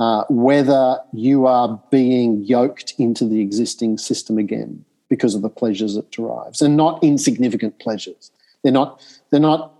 uh, 0.00 0.24
whether 0.28 0.98
you 1.12 1.46
are 1.46 1.80
being 1.90 2.42
yoked 2.42 2.94
into 2.98 3.24
the 3.24 3.40
existing 3.40 3.98
system 3.98 4.38
again 4.38 4.84
because 5.08 5.34
of 5.34 5.42
the 5.42 5.48
pleasures 5.48 5.96
it 5.96 6.10
derives, 6.10 6.60
and 6.62 6.76
not 6.76 7.02
insignificant 7.04 7.78
pleasures. 7.78 8.30
They're 8.62 8.72
not. 8.72 9.00
They're 9.30 9.40
not 9.40 9.74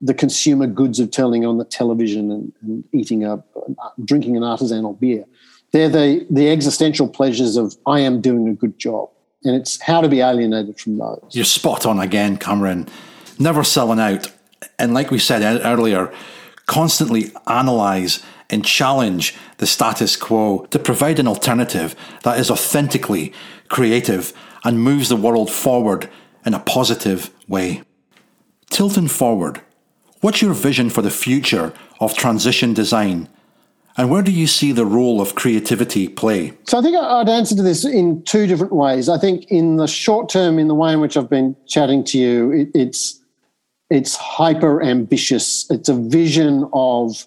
the 0.00 0.14
consumer 0.14 0.66
goods 0.66 1.00
of 1.00 1.10
turning 1.10 1.46
on 1.46 1.58
the 1.58 1.64
television 1.64 2.30
and, 2.30 2.52
and 2.60 2.84
eating 2.92 3.24
a, 3.24 3.42
drinking 4.04 4.36
an 4.36 4.42
artisanal 4.42 4.98
beer. 4.98 5.24
They're 5.72 5.88
the 5.88 6.26
the 6.30 6.50
existential 6.50 7.08
pleasures 7.08 7.56
of 7.56 7.76
I 7.86 8.00
am 8.00 8.20
doing 8.20 8.48
a 8.48 8.54
good 8.54 8.78
job, 8.78 9.10
and 9.44 9.54
it's 9.56 9.80
how 9.82 10.00
to 10.00 10.08
be 10.08 10.20
alienated 10.20 10.80
from 10.80 10.98
those. 10.98 11.28
You're 11.32 11.44
spot 11.44 11.84
on 11.84 11.98
again, 11.98 12.36
Cameron. 12.36 12.88
Never 13.38 13.64
selling 13.64 13.98
out 13.98 14.30
and 14.78 14.94
like 14.94 15.10
we 15.10 15.18
said 15.18 15.42
earlier, 15.64 16.12
constantly 16.66 17.32
analyze 17.46 18.22
and 18.50 18.64
challenge 18.64 19.34
the 19.58 19.66
status 19.66 20.16
quo 20.16 20.66
to 20.70 20.78
provide 20.78 21.18
an 21.18 21.28
alternative 21.28 21.96
that 22.22 22.38
is 22.38 22.50
authentically 22.50 23.32
creative 23.68 24.32
and 24.64 24.80
moves 24.80 25.08
the 25.08 25.16
world 25.16 25.50
forward 25.50 26.08
in 26.44 26.54
a 26.54 26.60
positive 26.60 27.30
way. 27.48 27.82
Tilting 28.70 29.08
forward, 29.08 29.60
what's 30.20 30.42
your 30.42 30.54
vision 30.54 30.90
for 30.90 31.02
the 31.02 31.10
future 31.10 31.72
of 32.00 32.16
transition 32.16 32.74
design? 32.74 33.28
And 33.96 34.10
where 34.10 34.22
do 34.22 34.32
you 34.32 34.48
see 34.48 34.72
the 34.72 34.86
role 34.86 35.20
of 35.20 35.36
creativity 35.36 36.08
play? 36.08 36.52
So 36.64 36.78
I 36.78 36.82
think 36.82 36.96
I'd 36.96 37.28
answer 37.28 37.54
to 37.54 37.62
this 37.62 37.84
in 37.84 38.22
two 38.24 38.46
different 38.46 38.72
ways. 38.72 39.08
I 39.08 39.18
think 39.18 39.44
in 39.48 39.76
the 39.76 39.86
short 39.86 40.28
term, 40.28 40.58
in 40.58 40.66
the 40.66 40.74
way 40.74 40.92
in 40.92 41.00
which 41.00 41.16
I've 41.16 41.30
been 41.30 41.54
chatting 41.68 42.02
to 42.04 42.18
you, 42.18 42.70
it's 42.74 43.20
it's 43.90 44.16
hyper 44.16 44.82
ambitious. 44.82 45.70
It's 45.70 45.88
a 45.88 45.94
vision 45.94 46.68
of 46.72 47.26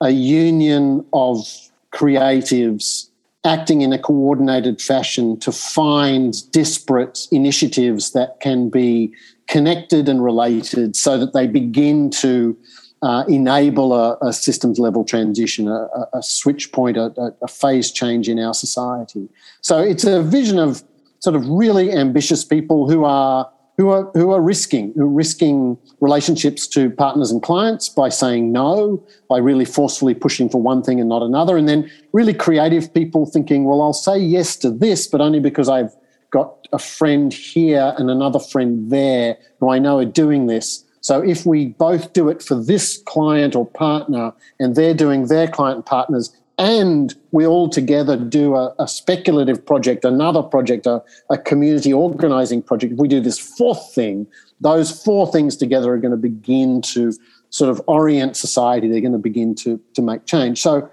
a 0.00 0.10
union 0.10 1.04
of 1.12 1.46
creatives 1.92 3.08
acting 3.44 3.82
in 3.82 3.92
a 3.92 3.98
coordinated 3.98 4.80
fashion 4.80 5.38
to 5.38 5.52
find 5.52 6.50
disparate 6.50 7.28
initiatives 7.30 8.12
that 8.12 8.40
can 8.40 8.70
be 8.70 9.12
connected 9.46 10.08
and 10.08 10.24
related 10.24 10.96
so 10.96 11.18
that 11.18 11.34
they 11.34 11.46
begin 11.46 12.08
to 12.08 12.56
uh, 13.02 13.22
enable 13.28 13.92
a, 13.92 14.16
a, 14.22 14.32
systems 14.32 14.78
level 14.78 15.04
transition, 15.04 15.68
a, 15.68 15.88
a 16.14 16.22
switch 16.22 16.72
point, 16.72 16.96
a, 16.96 17.12
a, 17.42 17.48
phase 17.48 17.90
change 17.92 18.30
in 18.30 18.38
our 18.38 18.54
society. 18.54 19.28
So 19.60 19.78
it's 19.78 20.04
a 20.04 20.22
vision 20.22 20.58
of 20.58 20.82
sort 21.18 21.36
of 21.36 21.46
really 21.46 21.92
ambitious 21.92 22.46
people 22.46 22.88
who 22.88 23.04
are 23.04 23.50
who 23.76 23.88
are 23.88 24.10
who 24.14 24.30
are 24.30 24.40
risking 24.40 24.92
who 24.94 25.02
are 25.02 25.08
risking 25.08 25.76
relationships 26.00 26.66
to 26.68 26.90
partners 26.90 27.30
and 27.30 27.42
clients 27.42 27.88
by 27.88 28.08
saying 28.08 28.52
no, 28.52 29.04
by 29.28 29.38
really 29.38 29.64
forcefully 29.64 30.14
pushing 30.14 30.48
for 30.48 30.60
one 30.60 30.82
thing 30.82 31.00
and 31.00 31.08
not 31.08 31.22
another, 31.22 31.56
and 31.56 31.68
then 31.68 31.90
really 32.12 32.34
creative 32.34 32.92
people 32.94 33.26
thinking, 33.26 33.64
well, 33.64 33.82
I'll 33.82 33.92
say 33.92 34.18
yes 34.18 34.56
to 34.56 34.70
this, 34.70 35.06
but 35.06 35.20
only 35.20 35.40
because 35.40 35.68
I've 35.68 35.94
got 36.30 36.66
a 36.72 36.78
friend 36.78 37.32
here 37.32 37.94
and 37.96 38.10
another 38.10 38.40
friend 38.40 38.90
there 38.90 39.36
who 39.60 39.70
I 39.70 39.78
know 39.78 39.98
are 39.98 40.04
doing 40.04 40.46
this. 40.46 40.84
So 41.00 41.20
if 41.20 41.44
we 41.44 41.66
both 41.66 42.12
do 42.12 42.28
it 42.28 42.42
for 42.42 42.54
this 42.54 42.96
client 42.96 43.54
or 43.54 43.66
partner, 43.66 44.32
and 44.58 44.74
they're 44.74 44.94
doing 44.94 45.26
their 45.26 45.46
client 45.46 45.76
and 45.76 45.86
partners, 45.86 46.34
and 46.58 47.14
we 47.32 47.46
all 47.46 47.68
together 47.68 48.16
do 48.16 48.54
a, 48.54 48.74
a 48.78 48.86
speculative 48.86 49.64
project, 49.64 50.04
another 50.04 50.42
project, 50.42 50.86
a, 50.86 51.02
a, 51.30 51.36
community 51.36 51.92
organizing 51.92 52.62
project, 52.62 52.92
if 52.92 52.98
we 52.98 53.08
do 53.08 53.20
this 53.20 53.38
fourth 53.38 53.92
thing, 53.92 54.26
those 54.60 55.02
four 55.02 55.30
things 55.30 55.56
together 55.56 55.92
are 55.92 55.98
going 55.98 56.12
to 56.12 56.16
begin 56.16 56.80
to 56.82 57.12
sort 57.50 57.70
of 57.70 57.82
orient 57.86 58.36
society. 58.36 58.88
They're 58.88 59.00
going 59.00 59.12
to 59.12 59.18
begin 59.18 59.54
to, 59.56 59.80
to 59.94 60.02
make 60.02 60.26
change. 60.26 60.60
So, 60.62 60.88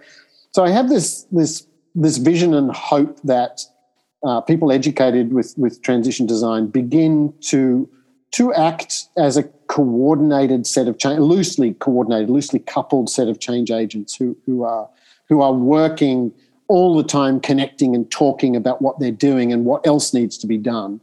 so 0.51 0.63
I 0.63 0.71
have 0.71 0.89
this, 0.89 1.27
this, 1.31 1.67
this 1.93 2.17
vision 2.17 2.55
and 2.55 2.75
hope 2.75 3.21
that 3.21 3.61
uh, 4.23 4.41
people 4.41 4.71
educated 4.71 5.31
with, 5.31 5.53
with 5.57 5.81
transition 5.83 6.25
design 6.25 6.67
begin 6.67 7.33
to, 7.41 7.87
to 8.31 8.53
act 8.53 9.05
as 9.17 9.37
a 9.37 9.43
coordinated 9.67 10.65
set 10.65 10.87
of 10.87 10.97
change, 10.97 11.19
loosely 11.19 11.75
coordinated, 11.75 12.31
loosely 12.31 12.59
coupled 12.59 13.11
set 13.11 13.27
of 13.27 13.39
change 13.39 13.69
agents 13.69 14.15
who, 14.15 14.35
who 14.47 14.63
are– 14.63 14.89
who 15.31 15.41
are 15.41 15.53
working 15.53 16.29
all 16.67 16.93
the 16.93 17.05
time 17.05 17.39
connecting 17.39 17.95
and 17.95 18.11
talking 18.11 18.53
about 18.53 18.81
what 18.81 18.99
they're 18.99 19.11
doing 19.11 19.53
and 19.53 19.63
what 19.63 19.87
else 19.87 20.13
needs 20.13 20.37
to 20.37 20.45
be 20.45 20.57
done. 20.57 20.99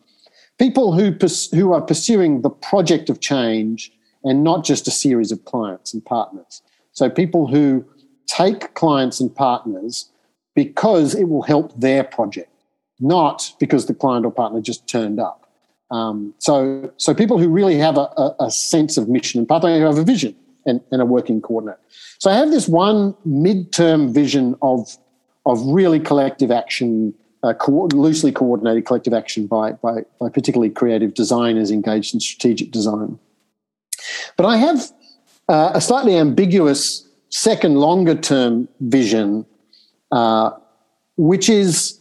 People 0.59 0.93
who, 0.93 1.12
pers- 1.12 1.51
who 1.51 1.72
are 1.72 1.81
pursuing 1.81 2.43
the 2.43 2.51
project 2.51 3.09
of 3.09 3.20
change 3.20 3.91
and 4.24 4.45
not 4.45 4.66
just 4.66 4.87
a 4.87 4.91
series 4.91 5.33
of 5.33 5.47
clients 5.47 5.95
and 5.95 6.05
partners. 6.05 6.61
So, 6.93 7.09
people 7.09 7.47
who 7.47 7.87
take 8.26 8.74
clients 8.74 9.18
and 9.18 9.35
partners 9.35 10.11
because 10.55 11.14
it 11.14 11.31
will 11.31 11.43
help 11.43 11.72
their 11.81 12.05
project, 12.05 12.53
not 13.01 13.55
because 13.59 13.87
the 13.87 13.95
client 13.95 14.26
or 14.26 14.33
partner 14.33 14.61
just 14.61 14.87
turned 14.87 15.18
up. 15.18 15.49
Um, 15.91 16.35
so, 16.37 16.93
so 16.99 17.14
people 17.14 17.39
who 17.39 17.49
really 17.49 17.79
have 17.79 17.97
a, 17.97 18.11
a, 18.18 18.37
a 18.41 18.51
sense 18.51 18.99
of 18.99 19.09
mission 19.09 19.39
and 19.39 19.49
pathway, 19.49 19.79
who 19.79 19.87
have 19.87 19.97
a 19.97 20.05
vision 20.05 20.37
and, 20.69 20.81
and 20.93 21.03
a 21.03 21.05
working 21.05 21.41
coordinate. 21.41 21.79
So 22.19 22.31
I 22.31 22.35
have 22.35 22.51
this 22.51 22.69
one 22.69 23.14
midterm 23.27 24.12
vision 24.12 24.55
of 24.62 24.97
of 25.47 25.64
really 25.64 25.99
collective 25.99 26.51
action, 26.51 27.14
uh, 27.43 27.55
co- 27.55 27.89
loosely 27.95 28.31
coordinated 28.31 28.85
collective 28.85 29.14
action 29.14 29.47
by, 29.47 29.73
by 29.73 30.03
by 30.21 30.29
particularly 30.29 30.71
creative 30.71 31.14
designers 31.14 31.71
engaged 31.71 32.14
in 32.14 32.21
strategic 32.21 32.71
design. 32.71 33.19
But 34.37 34.47
I 34.47 34.57
have 34.59 34.93
uh, 35.49 35.73
a 35.75 35.81
slightly 35.81 36.16
ambiguous 36.16 37.09
second 37.31 37.77
longer 37.77 38.14
term 38.14 38.69
vision, 38.81 39.47
uh, 40.12 40.51
which 41.16 41.49
is 41.49 41.97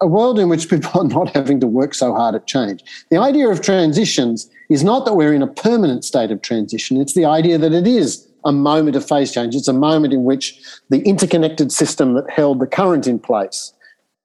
a, 0.00 0.06
world 0.06 0.38
in 0.38 0.48
which 0.48 0.68
people 0.68 0.90
are 1.00 1.08
not 1.08 1.34
having 1.34 1.60
to 1.60 1.66
work 1.66 1.94
so 1.94 2.14
hard 2.14 2.34
at 2.34 2.46
change. 2.46 2.82
The 3.10 3.18
idea 3.18 3.48
of 3.48 3.60
transitions 3.60 4.50
is 4.68 4.82
not 4.82 5.04
that 5.04 5.14
we're 5.14 5.34
in 5.34 5.42
a 5.42 5.46
permanent 5.46 6.04
state 6.04 6.30
of 6.30 6.42
transition, 6.42 7.00
it's 7.00 7.14
the 7.14 7.24
idea 7.24 7.58
that 7.58 7.72
it 7.72 7.86
is 7.86 8.28
a 8.44 8.52
moment 8.52 8.96
of 8.96 9.06
phase 9.06 9.32
change. 9.32 9.54
It's 9.54 9.68
a 9.68 9.72
moment 9.72 10.12
in 10.12 10.24
which 10.24 10.60
the 10.90 11.00
interconnected 11.02 11.70
system 11.70 12.14
that 12.14 12.28
held 12.30 12.60
the 12.60 12.66
current 12.66 13.06
in 13.06 13.18
place, 13.18 13.72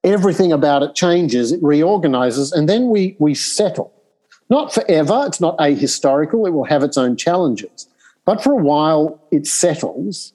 everything 0.04 0.52
about 0.52 0.82
it 0.82 0.94
changes, 0.94 1.52
it 1.52 1.62
reorganizes, 1.62 2.52
and 2.52 2.68
then 2.68 2.88
we, 2.88 3.16
we 3.18 3.34
settle. 3.34 3.92
Not 4.50 4.72
forever, 4.72 5.24
it's 5.26 5.40
not 5.40 5.58
ahistorical, 5.58 6.46
it 6.46 6.50
will 6.50 6.64
have 6.64 6.82
its 6.82 6.96
own 6.96 7.16
challenges. 7.16 7.86
But 8.24 8.42
for 8.42 8.52
a 8.52 8.62
while, 8.62 9.22
it 9.30 9.46
settles 9.46 10.32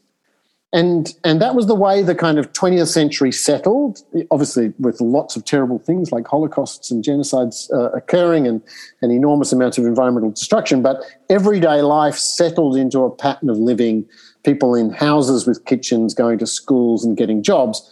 and 0.74 1.13
and 1.24 1.41
that 1.41 1.55
was 1.55 1.67
the 1.67 1.76
way 1.76 2.01
the 2.01 2.15
kind 2.15 2.38
of 2.38 2.51
20th 2.51 2.88
century 2.88 3.32
settled 3.32 4.01
obviously 4.32 4.74
with 4.80 4.99
lots 4.99 5.36
of 5.36 5.45
terrible 5.45 5.80
things 5.80 6.11
like 6.11 6.26
holocausts 6.26 6.91
and 6.91 7.03
genocides 7.03 7.71
uh, 7.71 7.91
occurring 7.91 8.47
and, 8.47 8.61
an 9.01 9.11
enormous 9.11 9.53
amounts 9.53 9.78
of 9.78 9.86
environmental 9.86 10.32
destruction 10.32 10.82
but 10.82 11.03
everyday 11.30 11.82
life 11.82 12.15
settled 12.15 12.76
into 12.76 13.03
a 13.03 13.11
pattern 13.15 13.49
of 13.49 13.57
living 13.57 14.05
people 14.43 14.76
in 14.76 14.91
houses 14.91 15.47
with 15.47 15.65
kitchens 15.65 16.13
going 16.13 16.38
to 16.38 16.47
schools 16.47 17.05
and 17.05 17.17
getting 17.17 17.41
jobs. 17.41 17.89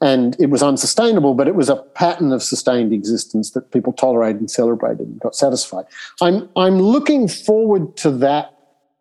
And 0.00 0.36
it 0.40 0.50
was 0.50 0.62
unsustainable 0.62 1.34
but 1.34 1.46
it 1.46 1.54
was 1.54 1.68
a 1.68 1.76
pattern 1.76 2.32
of 2.32 2.42
sustained 2.42 2.92
existence 2.92 3.52
that 3.52 3.70
people 3.70 3.92
tolerated 3.92 4.40
and 4.40 4.50
celebrated 4.50 5.06
and 5.06 5.20
got 5.20 5.36
satisfied. 5.36 5.84
I'm 6.20 6.48
i'm 6.56 6.80
looking 6.80 7.28
forward 7.28 7.96
to 7.98 8.10
that 8.10 8.51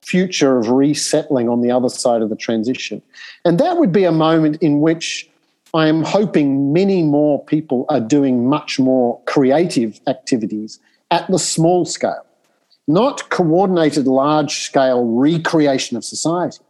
future 0.02 0.58
of 0.58 0.70
resettling 0.70 1.48
on 1.48 1.62
the 1.62 1.72
other 1.72 1.90
side 1.90 2.22
of 2.22 2.30
the 2.30 2.36
transition. 2.36 3.02
And 3.46 3.60
that 3.60 3.78
would 3.78 3.92
be 3.92 4.04
a 4.04 4.12
moment 4.12 4.62
in 4.62 4.82
which 4.82 5.30
I 5.74 5.88
am 5.88 6.04
hoping 6.04 6.74
many 6.74 7.04
more 7.04 7.44
people 7.46 7.86
are 7.88 8.02
doing 8.02 8.48
much 8.48 8.80
more 8.80 9.22
creative 9.26 10.00
activities 10.08 10.80
at 11.12 11.30
the 11.30 11.40
small 11.40 11.86
scale, 11.86 12.26
not 12.88 13.30
coordinated 13.30 14.08
large 14.08 14.62
scale 14.62 15.06
recreation 15.06 15.96
of 15.96 16.04
society, 16.04 16.64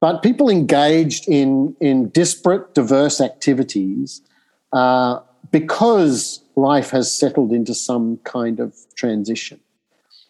but 0.00 0.22
people 0.22 0.50
engaged 0.50 1.28
in, 1.28 1.74
in 1.80 2.10
disparate, 2.10 2.74
diverse 2.74 3.20
activities 3.20 4.20
uh, 4.72 5.20
because 5.50 6.42
life 6.56 6.90
has 6.90 7.10
settled 7.10 7.52
into 7.52 7.74
some 7.74 8.18
kind 8.24 8.60
of 8.60 8.76
transition. 8.94 9.58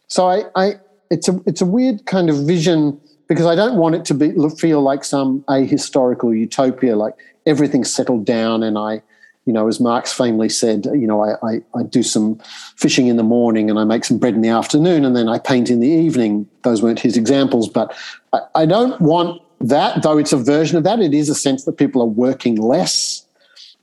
So 0.06 0.28
I, 0.28 0.44
I, 0.54 0.74
it's 1.10 1.28
a 1.28 1.40
it's 1.46 1.60
a 1.60 1.66
weird 1.66 2.06
kind 2.06 2.30
of 2.30 2.46
vision 2.46 3.00
because 3.28 3.46
I 3.46 3.54
don't 3.54 3.76
want 3.76 3.94
it 3.94 4.04
to 4.06 4.14
be 4.14 4.34
feel 4.56 4.80
like 4.80 5.04
some 5.04 5.42
ahistorical 5.42 6.36
utopia, 6.36 6.96
like 6.96 7.14
everything's 7.46 7.92
settled 7.92 8.24
down 8.24 8.62
and 8.62 8.78
I, 8.78 9.02
you 9.44 9.52
know, 9.52 9.68
as 9.68 9.80
Marx 9.80 10.12
famously 10.12 10.48
said, 10.48 10.86
you 10.86 11.06
know, 11.06 11.22
I, 11.22 11.34
I, 11.46 11.60
I 11.74 11.82
do 11.82 12.02
some 12.02 12.40
fishing 12.76 13.06
in 13.06 13.16
the 13.16 13.22
morning 13.22 13.70
and 13.70 13.78
I 13.78 13.84
make 13.84 14.04
some 14.04 14.18
bread 14.18 14.34
in 14.34 14.40
the 14.40 14.48
afternoon 14.48 15.04
and 15.04 15.14
then 15.14 15.28
I 15.28 15.38
paint 15.38 15.70
in 15.70 15.80
the 15.80 15.88
evening. 15.88 16.48
Those 16.62 16.82
weren't 16.82 17.00
his 17.00 17.16
examples, 17.16 17.68
but 17.68 17.94
I, 18.32 18.40
I 18.54 18.66
don't 18.66 18.98
want 19.00 19.42
that, 19.60 20.02
though 20.02 20.18
it's 20.18 20.32
a 20.32 20.36
version 20.36 20.78
of 20.78 20.84
that. 20.84 21.00
It 21.00 21.14
is 21.14 21.28
a 21.28 21.34
sense 21.34 21.64
that 21.64 21.76
people 21.76 22.00
are 22.02 22.06
working 22.06 22.56
less. 22.56 23.26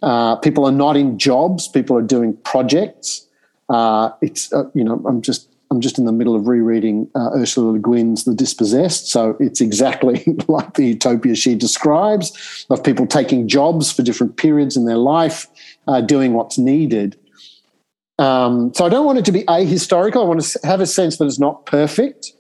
Uh, 0.02 0.36
people 0.36 0.66
are 0.66 0.72
not 0.72 0.98
in 0.98 1.18
jobs. 1.18 1.68
People 1.68 1.98
are 1.98 2.02
doing 2.02 2.36
projects. 2.38 3.28
Uh, 3.70 4.12
it's, 4.22 4.54
uh, 4.54 4.70
you 4.74 4.84
know, 4.84 5.02
I'm 5.08 5.22
just 5.22 5.50
I'm 5.76 5.82
just 5.82 6.00
in 6.00 6.06
the 6.06 6.14
middle 6.14 6.38
of 6.38 6.48
rereading 6.48 7.10
uh, 7.16 7.32
Ursula 7.36 7.72
Le 7.74 7.80
Guin's 7.80 8.24
The 8.24 8.34
Dispossessed. 8.34 9.10
So 9.10 9.36
it's 9.42 9.60
exactly 9.60 10.24
like 10.48 10.76
the 10.76 10.86
utopia 10.86 11.36
she 11.36 11.54
describes 11.54 12.66
of 12.70 12.82
people 12.82 13.06
taking 13.06 13.50
jobs 13.50 13.92
for 13.92 14.02
different 14.02 14.38
periods 14.38 14.78
in 14.78 14.86
their 14.86 14.98
life, 14.98 15.48
uh, 15.88 16.00
doing 16.00 16.34
what's 16.34 16.58
needed. 16.58 17.20
Um, 18.20 18.74
so 18.74 18.86
I 18.86 18.90
don't 18.90 19.06
want 19.06 19.20
it 19.20 19.26
to 19.26 19.34
be 19.34 19.44
ahistorical. 19.44 20.22
I 20.22 20.26
want 20.26 20.42
to 20.42 20.60
have 20.64 20.80
a 20.80 20.86
sense 20.86 21.18
that 21.18 21.26
it's 21.26 21.40
not 21.40 21.66
perfect, 21.66 22.32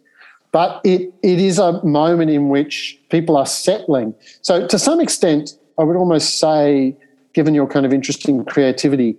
but 0.53 0.79
it, 0.85 1.13
it 1.21 1.39
is 1.39 1.59
a 1.59 1.83
moment 1.83 2.31
in 2.31 2.47
which 2.47 2.97
people 3.09 3.35
are 3.35 3.45
settling. 3.45 4.15
So 4.43 4.65
to 4.65 4.79
some 4.79 5.01
extent, 5.01 5.57
I 5.77 5.83
would 5.83 5.97
almost 5.97 6.39
say, 6.39 6.95
given 7.33 7.53
your 7.53 7.67
kind 7.67 7.85
of 7.85 7.91
interesting 7.91 8.45
creativity, 8.45 9.17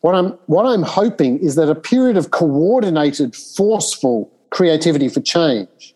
what 0.00 0.14
I'm, 0.14 0.30
what 0.46 0.64
I'm 0.64 0.82
hoping 0.82 1.38
is 1.38 1.56
that 1.56 1.68
a 1.68 1.74
period 1.74 2.16
of 2.16 2.30
coordinated, 2.30 3.34
forceful 3.34 4.32
creativity 4.50 5.08
for 5.08 5.20
change 5.20 5.94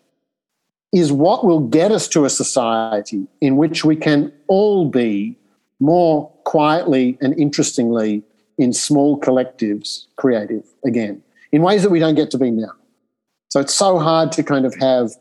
is 0.91 1.11
what 1.11 1.43
will 1.43 1.61
get 1.61 1.91
us 1.91 2.07
to 2.09 2.25
a 2.25 2.29
society 2.29 3.27
in 3.41 3.57
which 3.57 3.83
we 3.83 3.95
can 3.95 4.31
all 4.47 4.87
be 4.87 5.37
more 5.79 6.29
quietly 6.45 7.17
and 7.19 7.37
interestingly 7.39 8.23
in 8.57 8.71
small 8.71 9.19
collectives 9.19 10.05
creative 10.17 10.63
again 10.85 11.21
in 11.51 11.61
ways 11.61 11.81
that 11.83 11.89
we 11.89 11.99
don't 11.99 12.15
get 12.15 12.29
to 12.31 12.37
be 12.37 12.51
now. 12.51 12.71
So 13.49 13.59
it's 13.59 13.73
so 13.73 13.99
hard 13.99 14.31
to 14.33 14.43
kind 14.43 14.65
of 14.65 14.75
have 14.75 15.11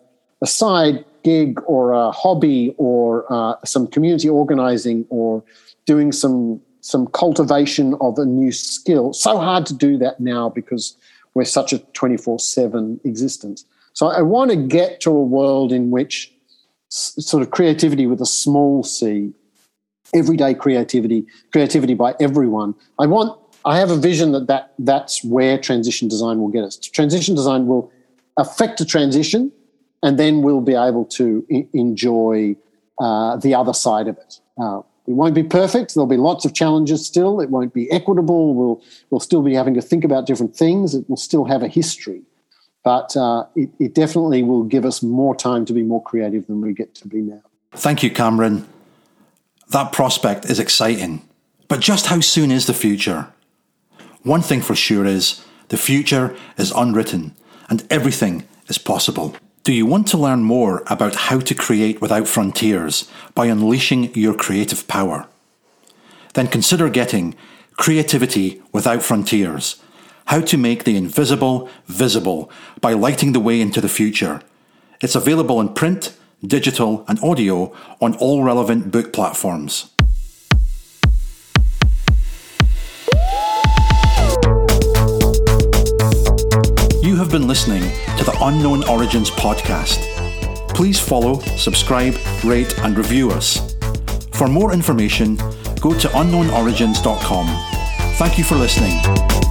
a 0.42 0.46
side 0.46 1.04
gig 1.22 1.60
or 1.66 1.92
a 1.92 2.10
hobby 2.10 2.74
or 2.76 3.26
uh, 3.32 3.54
some 3.64 3.86
community 3.86 4.28
organizing 4.28 5.06
or 5.08 5.42
doing 5.86 6.12
some 6.12 6.60
some 6.82 7.06
cultivation 7.06 7.94
of 8.00 8.18
a 8.18 8.26
new 8.26 8.52
skill. 8.52 9.12
So 9.12 9.38
hard 9.38 9.64
to 9.66 9.74
do 9.74 9.96
that 9.98 10.20
now 10.20 10.50
because 10.50 10.96
we're 11.32 11.44
such 11.44 11.72
a 11.72 11.78
24 11.78 12.38
7 12.38 13.00
existence. 13.04 13.64
So 13.94 14.08
I 14.08 14.22
want 14.22 14.50
to 14.50 14.56
get 14.56 15.00
to 15.02 15.10
a 15.10 15.22
world 15.22 15.72
in 15.72 15.90
which 15.90 16.32
sort 16.88 17.42
of 17.42 17.50
creativity 17.50 18.06
with 18.06 18.20
a 18.20 18.26
small 18.26 18.82
c, 18.82 19.32
everyday 20.12 20.54
creativity, 20.54 21.24
creativity 21.52 21.94
by 21.94 22.14
everyone. 22.20 22.74
I 22.98 23.06
want, 23.06 23.38
I 23.64 23.78
have 23.78 23.90
a 23.90 23.96
vision 23.96 24.32
that, 24.32 24.48
that 24.48 24.74
that's 24.78 25.24
where 25.24 25.56
transition 25.58 26.08
design 26.08 26.40
will 26.40 26.48
get 26.48 26.64
us. 26.64 26.76
Transition 26.76 27.34
design 27.34 27.66
will 27.66 27.90
affect 28.36 28.80
a 28.80 28.84
transition 28.84 29.52
and 30.02 30.18
then 30.18 30.42
we'll 30.42 30.60
be 30.60 30.74
able 30.74 31.04
to 31.04 31.46
enjoy 31.72 32.56
uh, 32.98 33.36
the 33.36 33.54
other 33.54 33.72
side 33.72 34.08
of 34.08 34.18
it. 34.18 34.40
Uh, 34.60 34.82
It 35.06 35.12
won't 35.12 35.34
be 35.34 35.42
perfect. 35.42 35.94
There'll 35.94 36.06
be 36.06 36.16
lots 36.16 36.44
of 36.44 36.54
challenges 36.54 37.04
still. 37.04 37.40
It 37.40 37.50
won't 37.50 37.74
be 37.74 37.90
equitable. 37.90 38.54
We'll, 38.54 38.82
we'll 39.10 39.20
still 39.20 39.42
be 39.42 39.54
having 39.54 39.74
to 39.74 39.82
think 39.82 40.04
about 40.04 40.26
different 40.26 40.54
things. 40.54 40.94
It 40.94 41.08
will 41.08 41.16
still 41.16 41.44
have 41.44 41.62
a 41.62 41.68
history. 41.68 42.22
But 42.84 43.16
uh, 43.16 43.46
it, 43.54 43.70
it 43.78 43.94
definitely 43.94 44.42
will 44.42 44.64
give 44.64 44.84
us 44.84 45.02
more 45.02 45.34
time 45.34 45.64
to 45.66 45.72
be 45.72 45.82
more 45.82 46.02
creative 46.02 46.46
than 46.46 46.60
we 46.60 46.72
get 46.72 46.94
to 46.96 47.08
be 47.08 47.18
now. 47.18 47.42
Thank 47.72 48.02
you, 48.02 48.10
Cameron. 48.10 48.66
That 49.70 49.92
prospect 49.92 50.44
is 50.46 50.58
exciting. 50.58 51.26
But 51.68 51.80
just 51.80 52.06
how 52.06 52.20
soon 52.20 52.50
is 52.50 52.66
the 52.66 52.74
future? 52.74 53.32
One 54.22 54.42
thing 54.42 54.60
for 54.60 54.74
sure 54.74 55.06
is 55.06 55.44
the 55.68 55.76
future 55.76 56.36
is 56.56 56.70
unwritten 56.70 57.34
and 57.68 57.84
everything 57.90 58.46
is 58.68 58.78
possible. 58.78 59.34
Do 59.64 59.72
you 59.72 59.86
want 59.86 60.08
to 60.08 60.18
learn 60.18 60.42
more 60.42 60.82
about 60.88 61.14
how 61.14 61.38
to 61.38 61.54
create 61.54 62.00
without 62.00 62.26
frontiers 62.26 63.08
by 63.32 63.46
unleashing 63.46 64.12
your 64.12 64.34
creative 64.34 64.88
power? 64.88 65.28
Then 66.34 66.48
consider 66.48 66.88
getting 66.88 67.36
Creativity 67.76 68.60
Without 68.72 69.04
Frontiers 69.04 69.80
How 70.26 70.40
to 70.40 70.58
Make 70.58 70.82
the 70.82 70.96
Invisible 70.96 71.70
Visible 71.86 72.50
by 72.80 72.92
Lighting 72.92 73.34
the 73.34 73.38
Way 73.38 73.60
into 73.60 73.80
the 73.80 73.88
Future. 73.88 74.42
It's 75.00 75.14
available 75.14 75.60
in 75.60 75.74
print, 75.74 76.16
digital, 76.44 77.04
and 77.06 77.22
audio 77.22 77.72
on 78.00 78.16
all 78.16 78.42
relevant 78.42 78.90
book 78.90 79.12
platforms. 79.12 79.90
You 87.00 87.14
have 87.14 87.30
been 87.30 87.46
listening 87.46 87.92
to 88.24 88.30
the 88.30 88.44
Unknown 88.44 88.84
Origins 88.88 89.30
podcast. 89.30 89.98
Please 90.68 91.00
follow, 91.00 91.40
subscribe, 91.56 92.14
rate, 92.44 92.78
and 92.80 92.96
review 92.96 93.30
us. 93.32 93.74
For 94.32 94.46
more 94.46 94.72
information, 94.72 95.36
go 95.80 95.92
to 95.98 96.08
unknownorigins.com. 96.08 97.46
Thank 98.18 98.38
you 98.38 98.44
for 98.44 98.54
listening. 98.54 99.41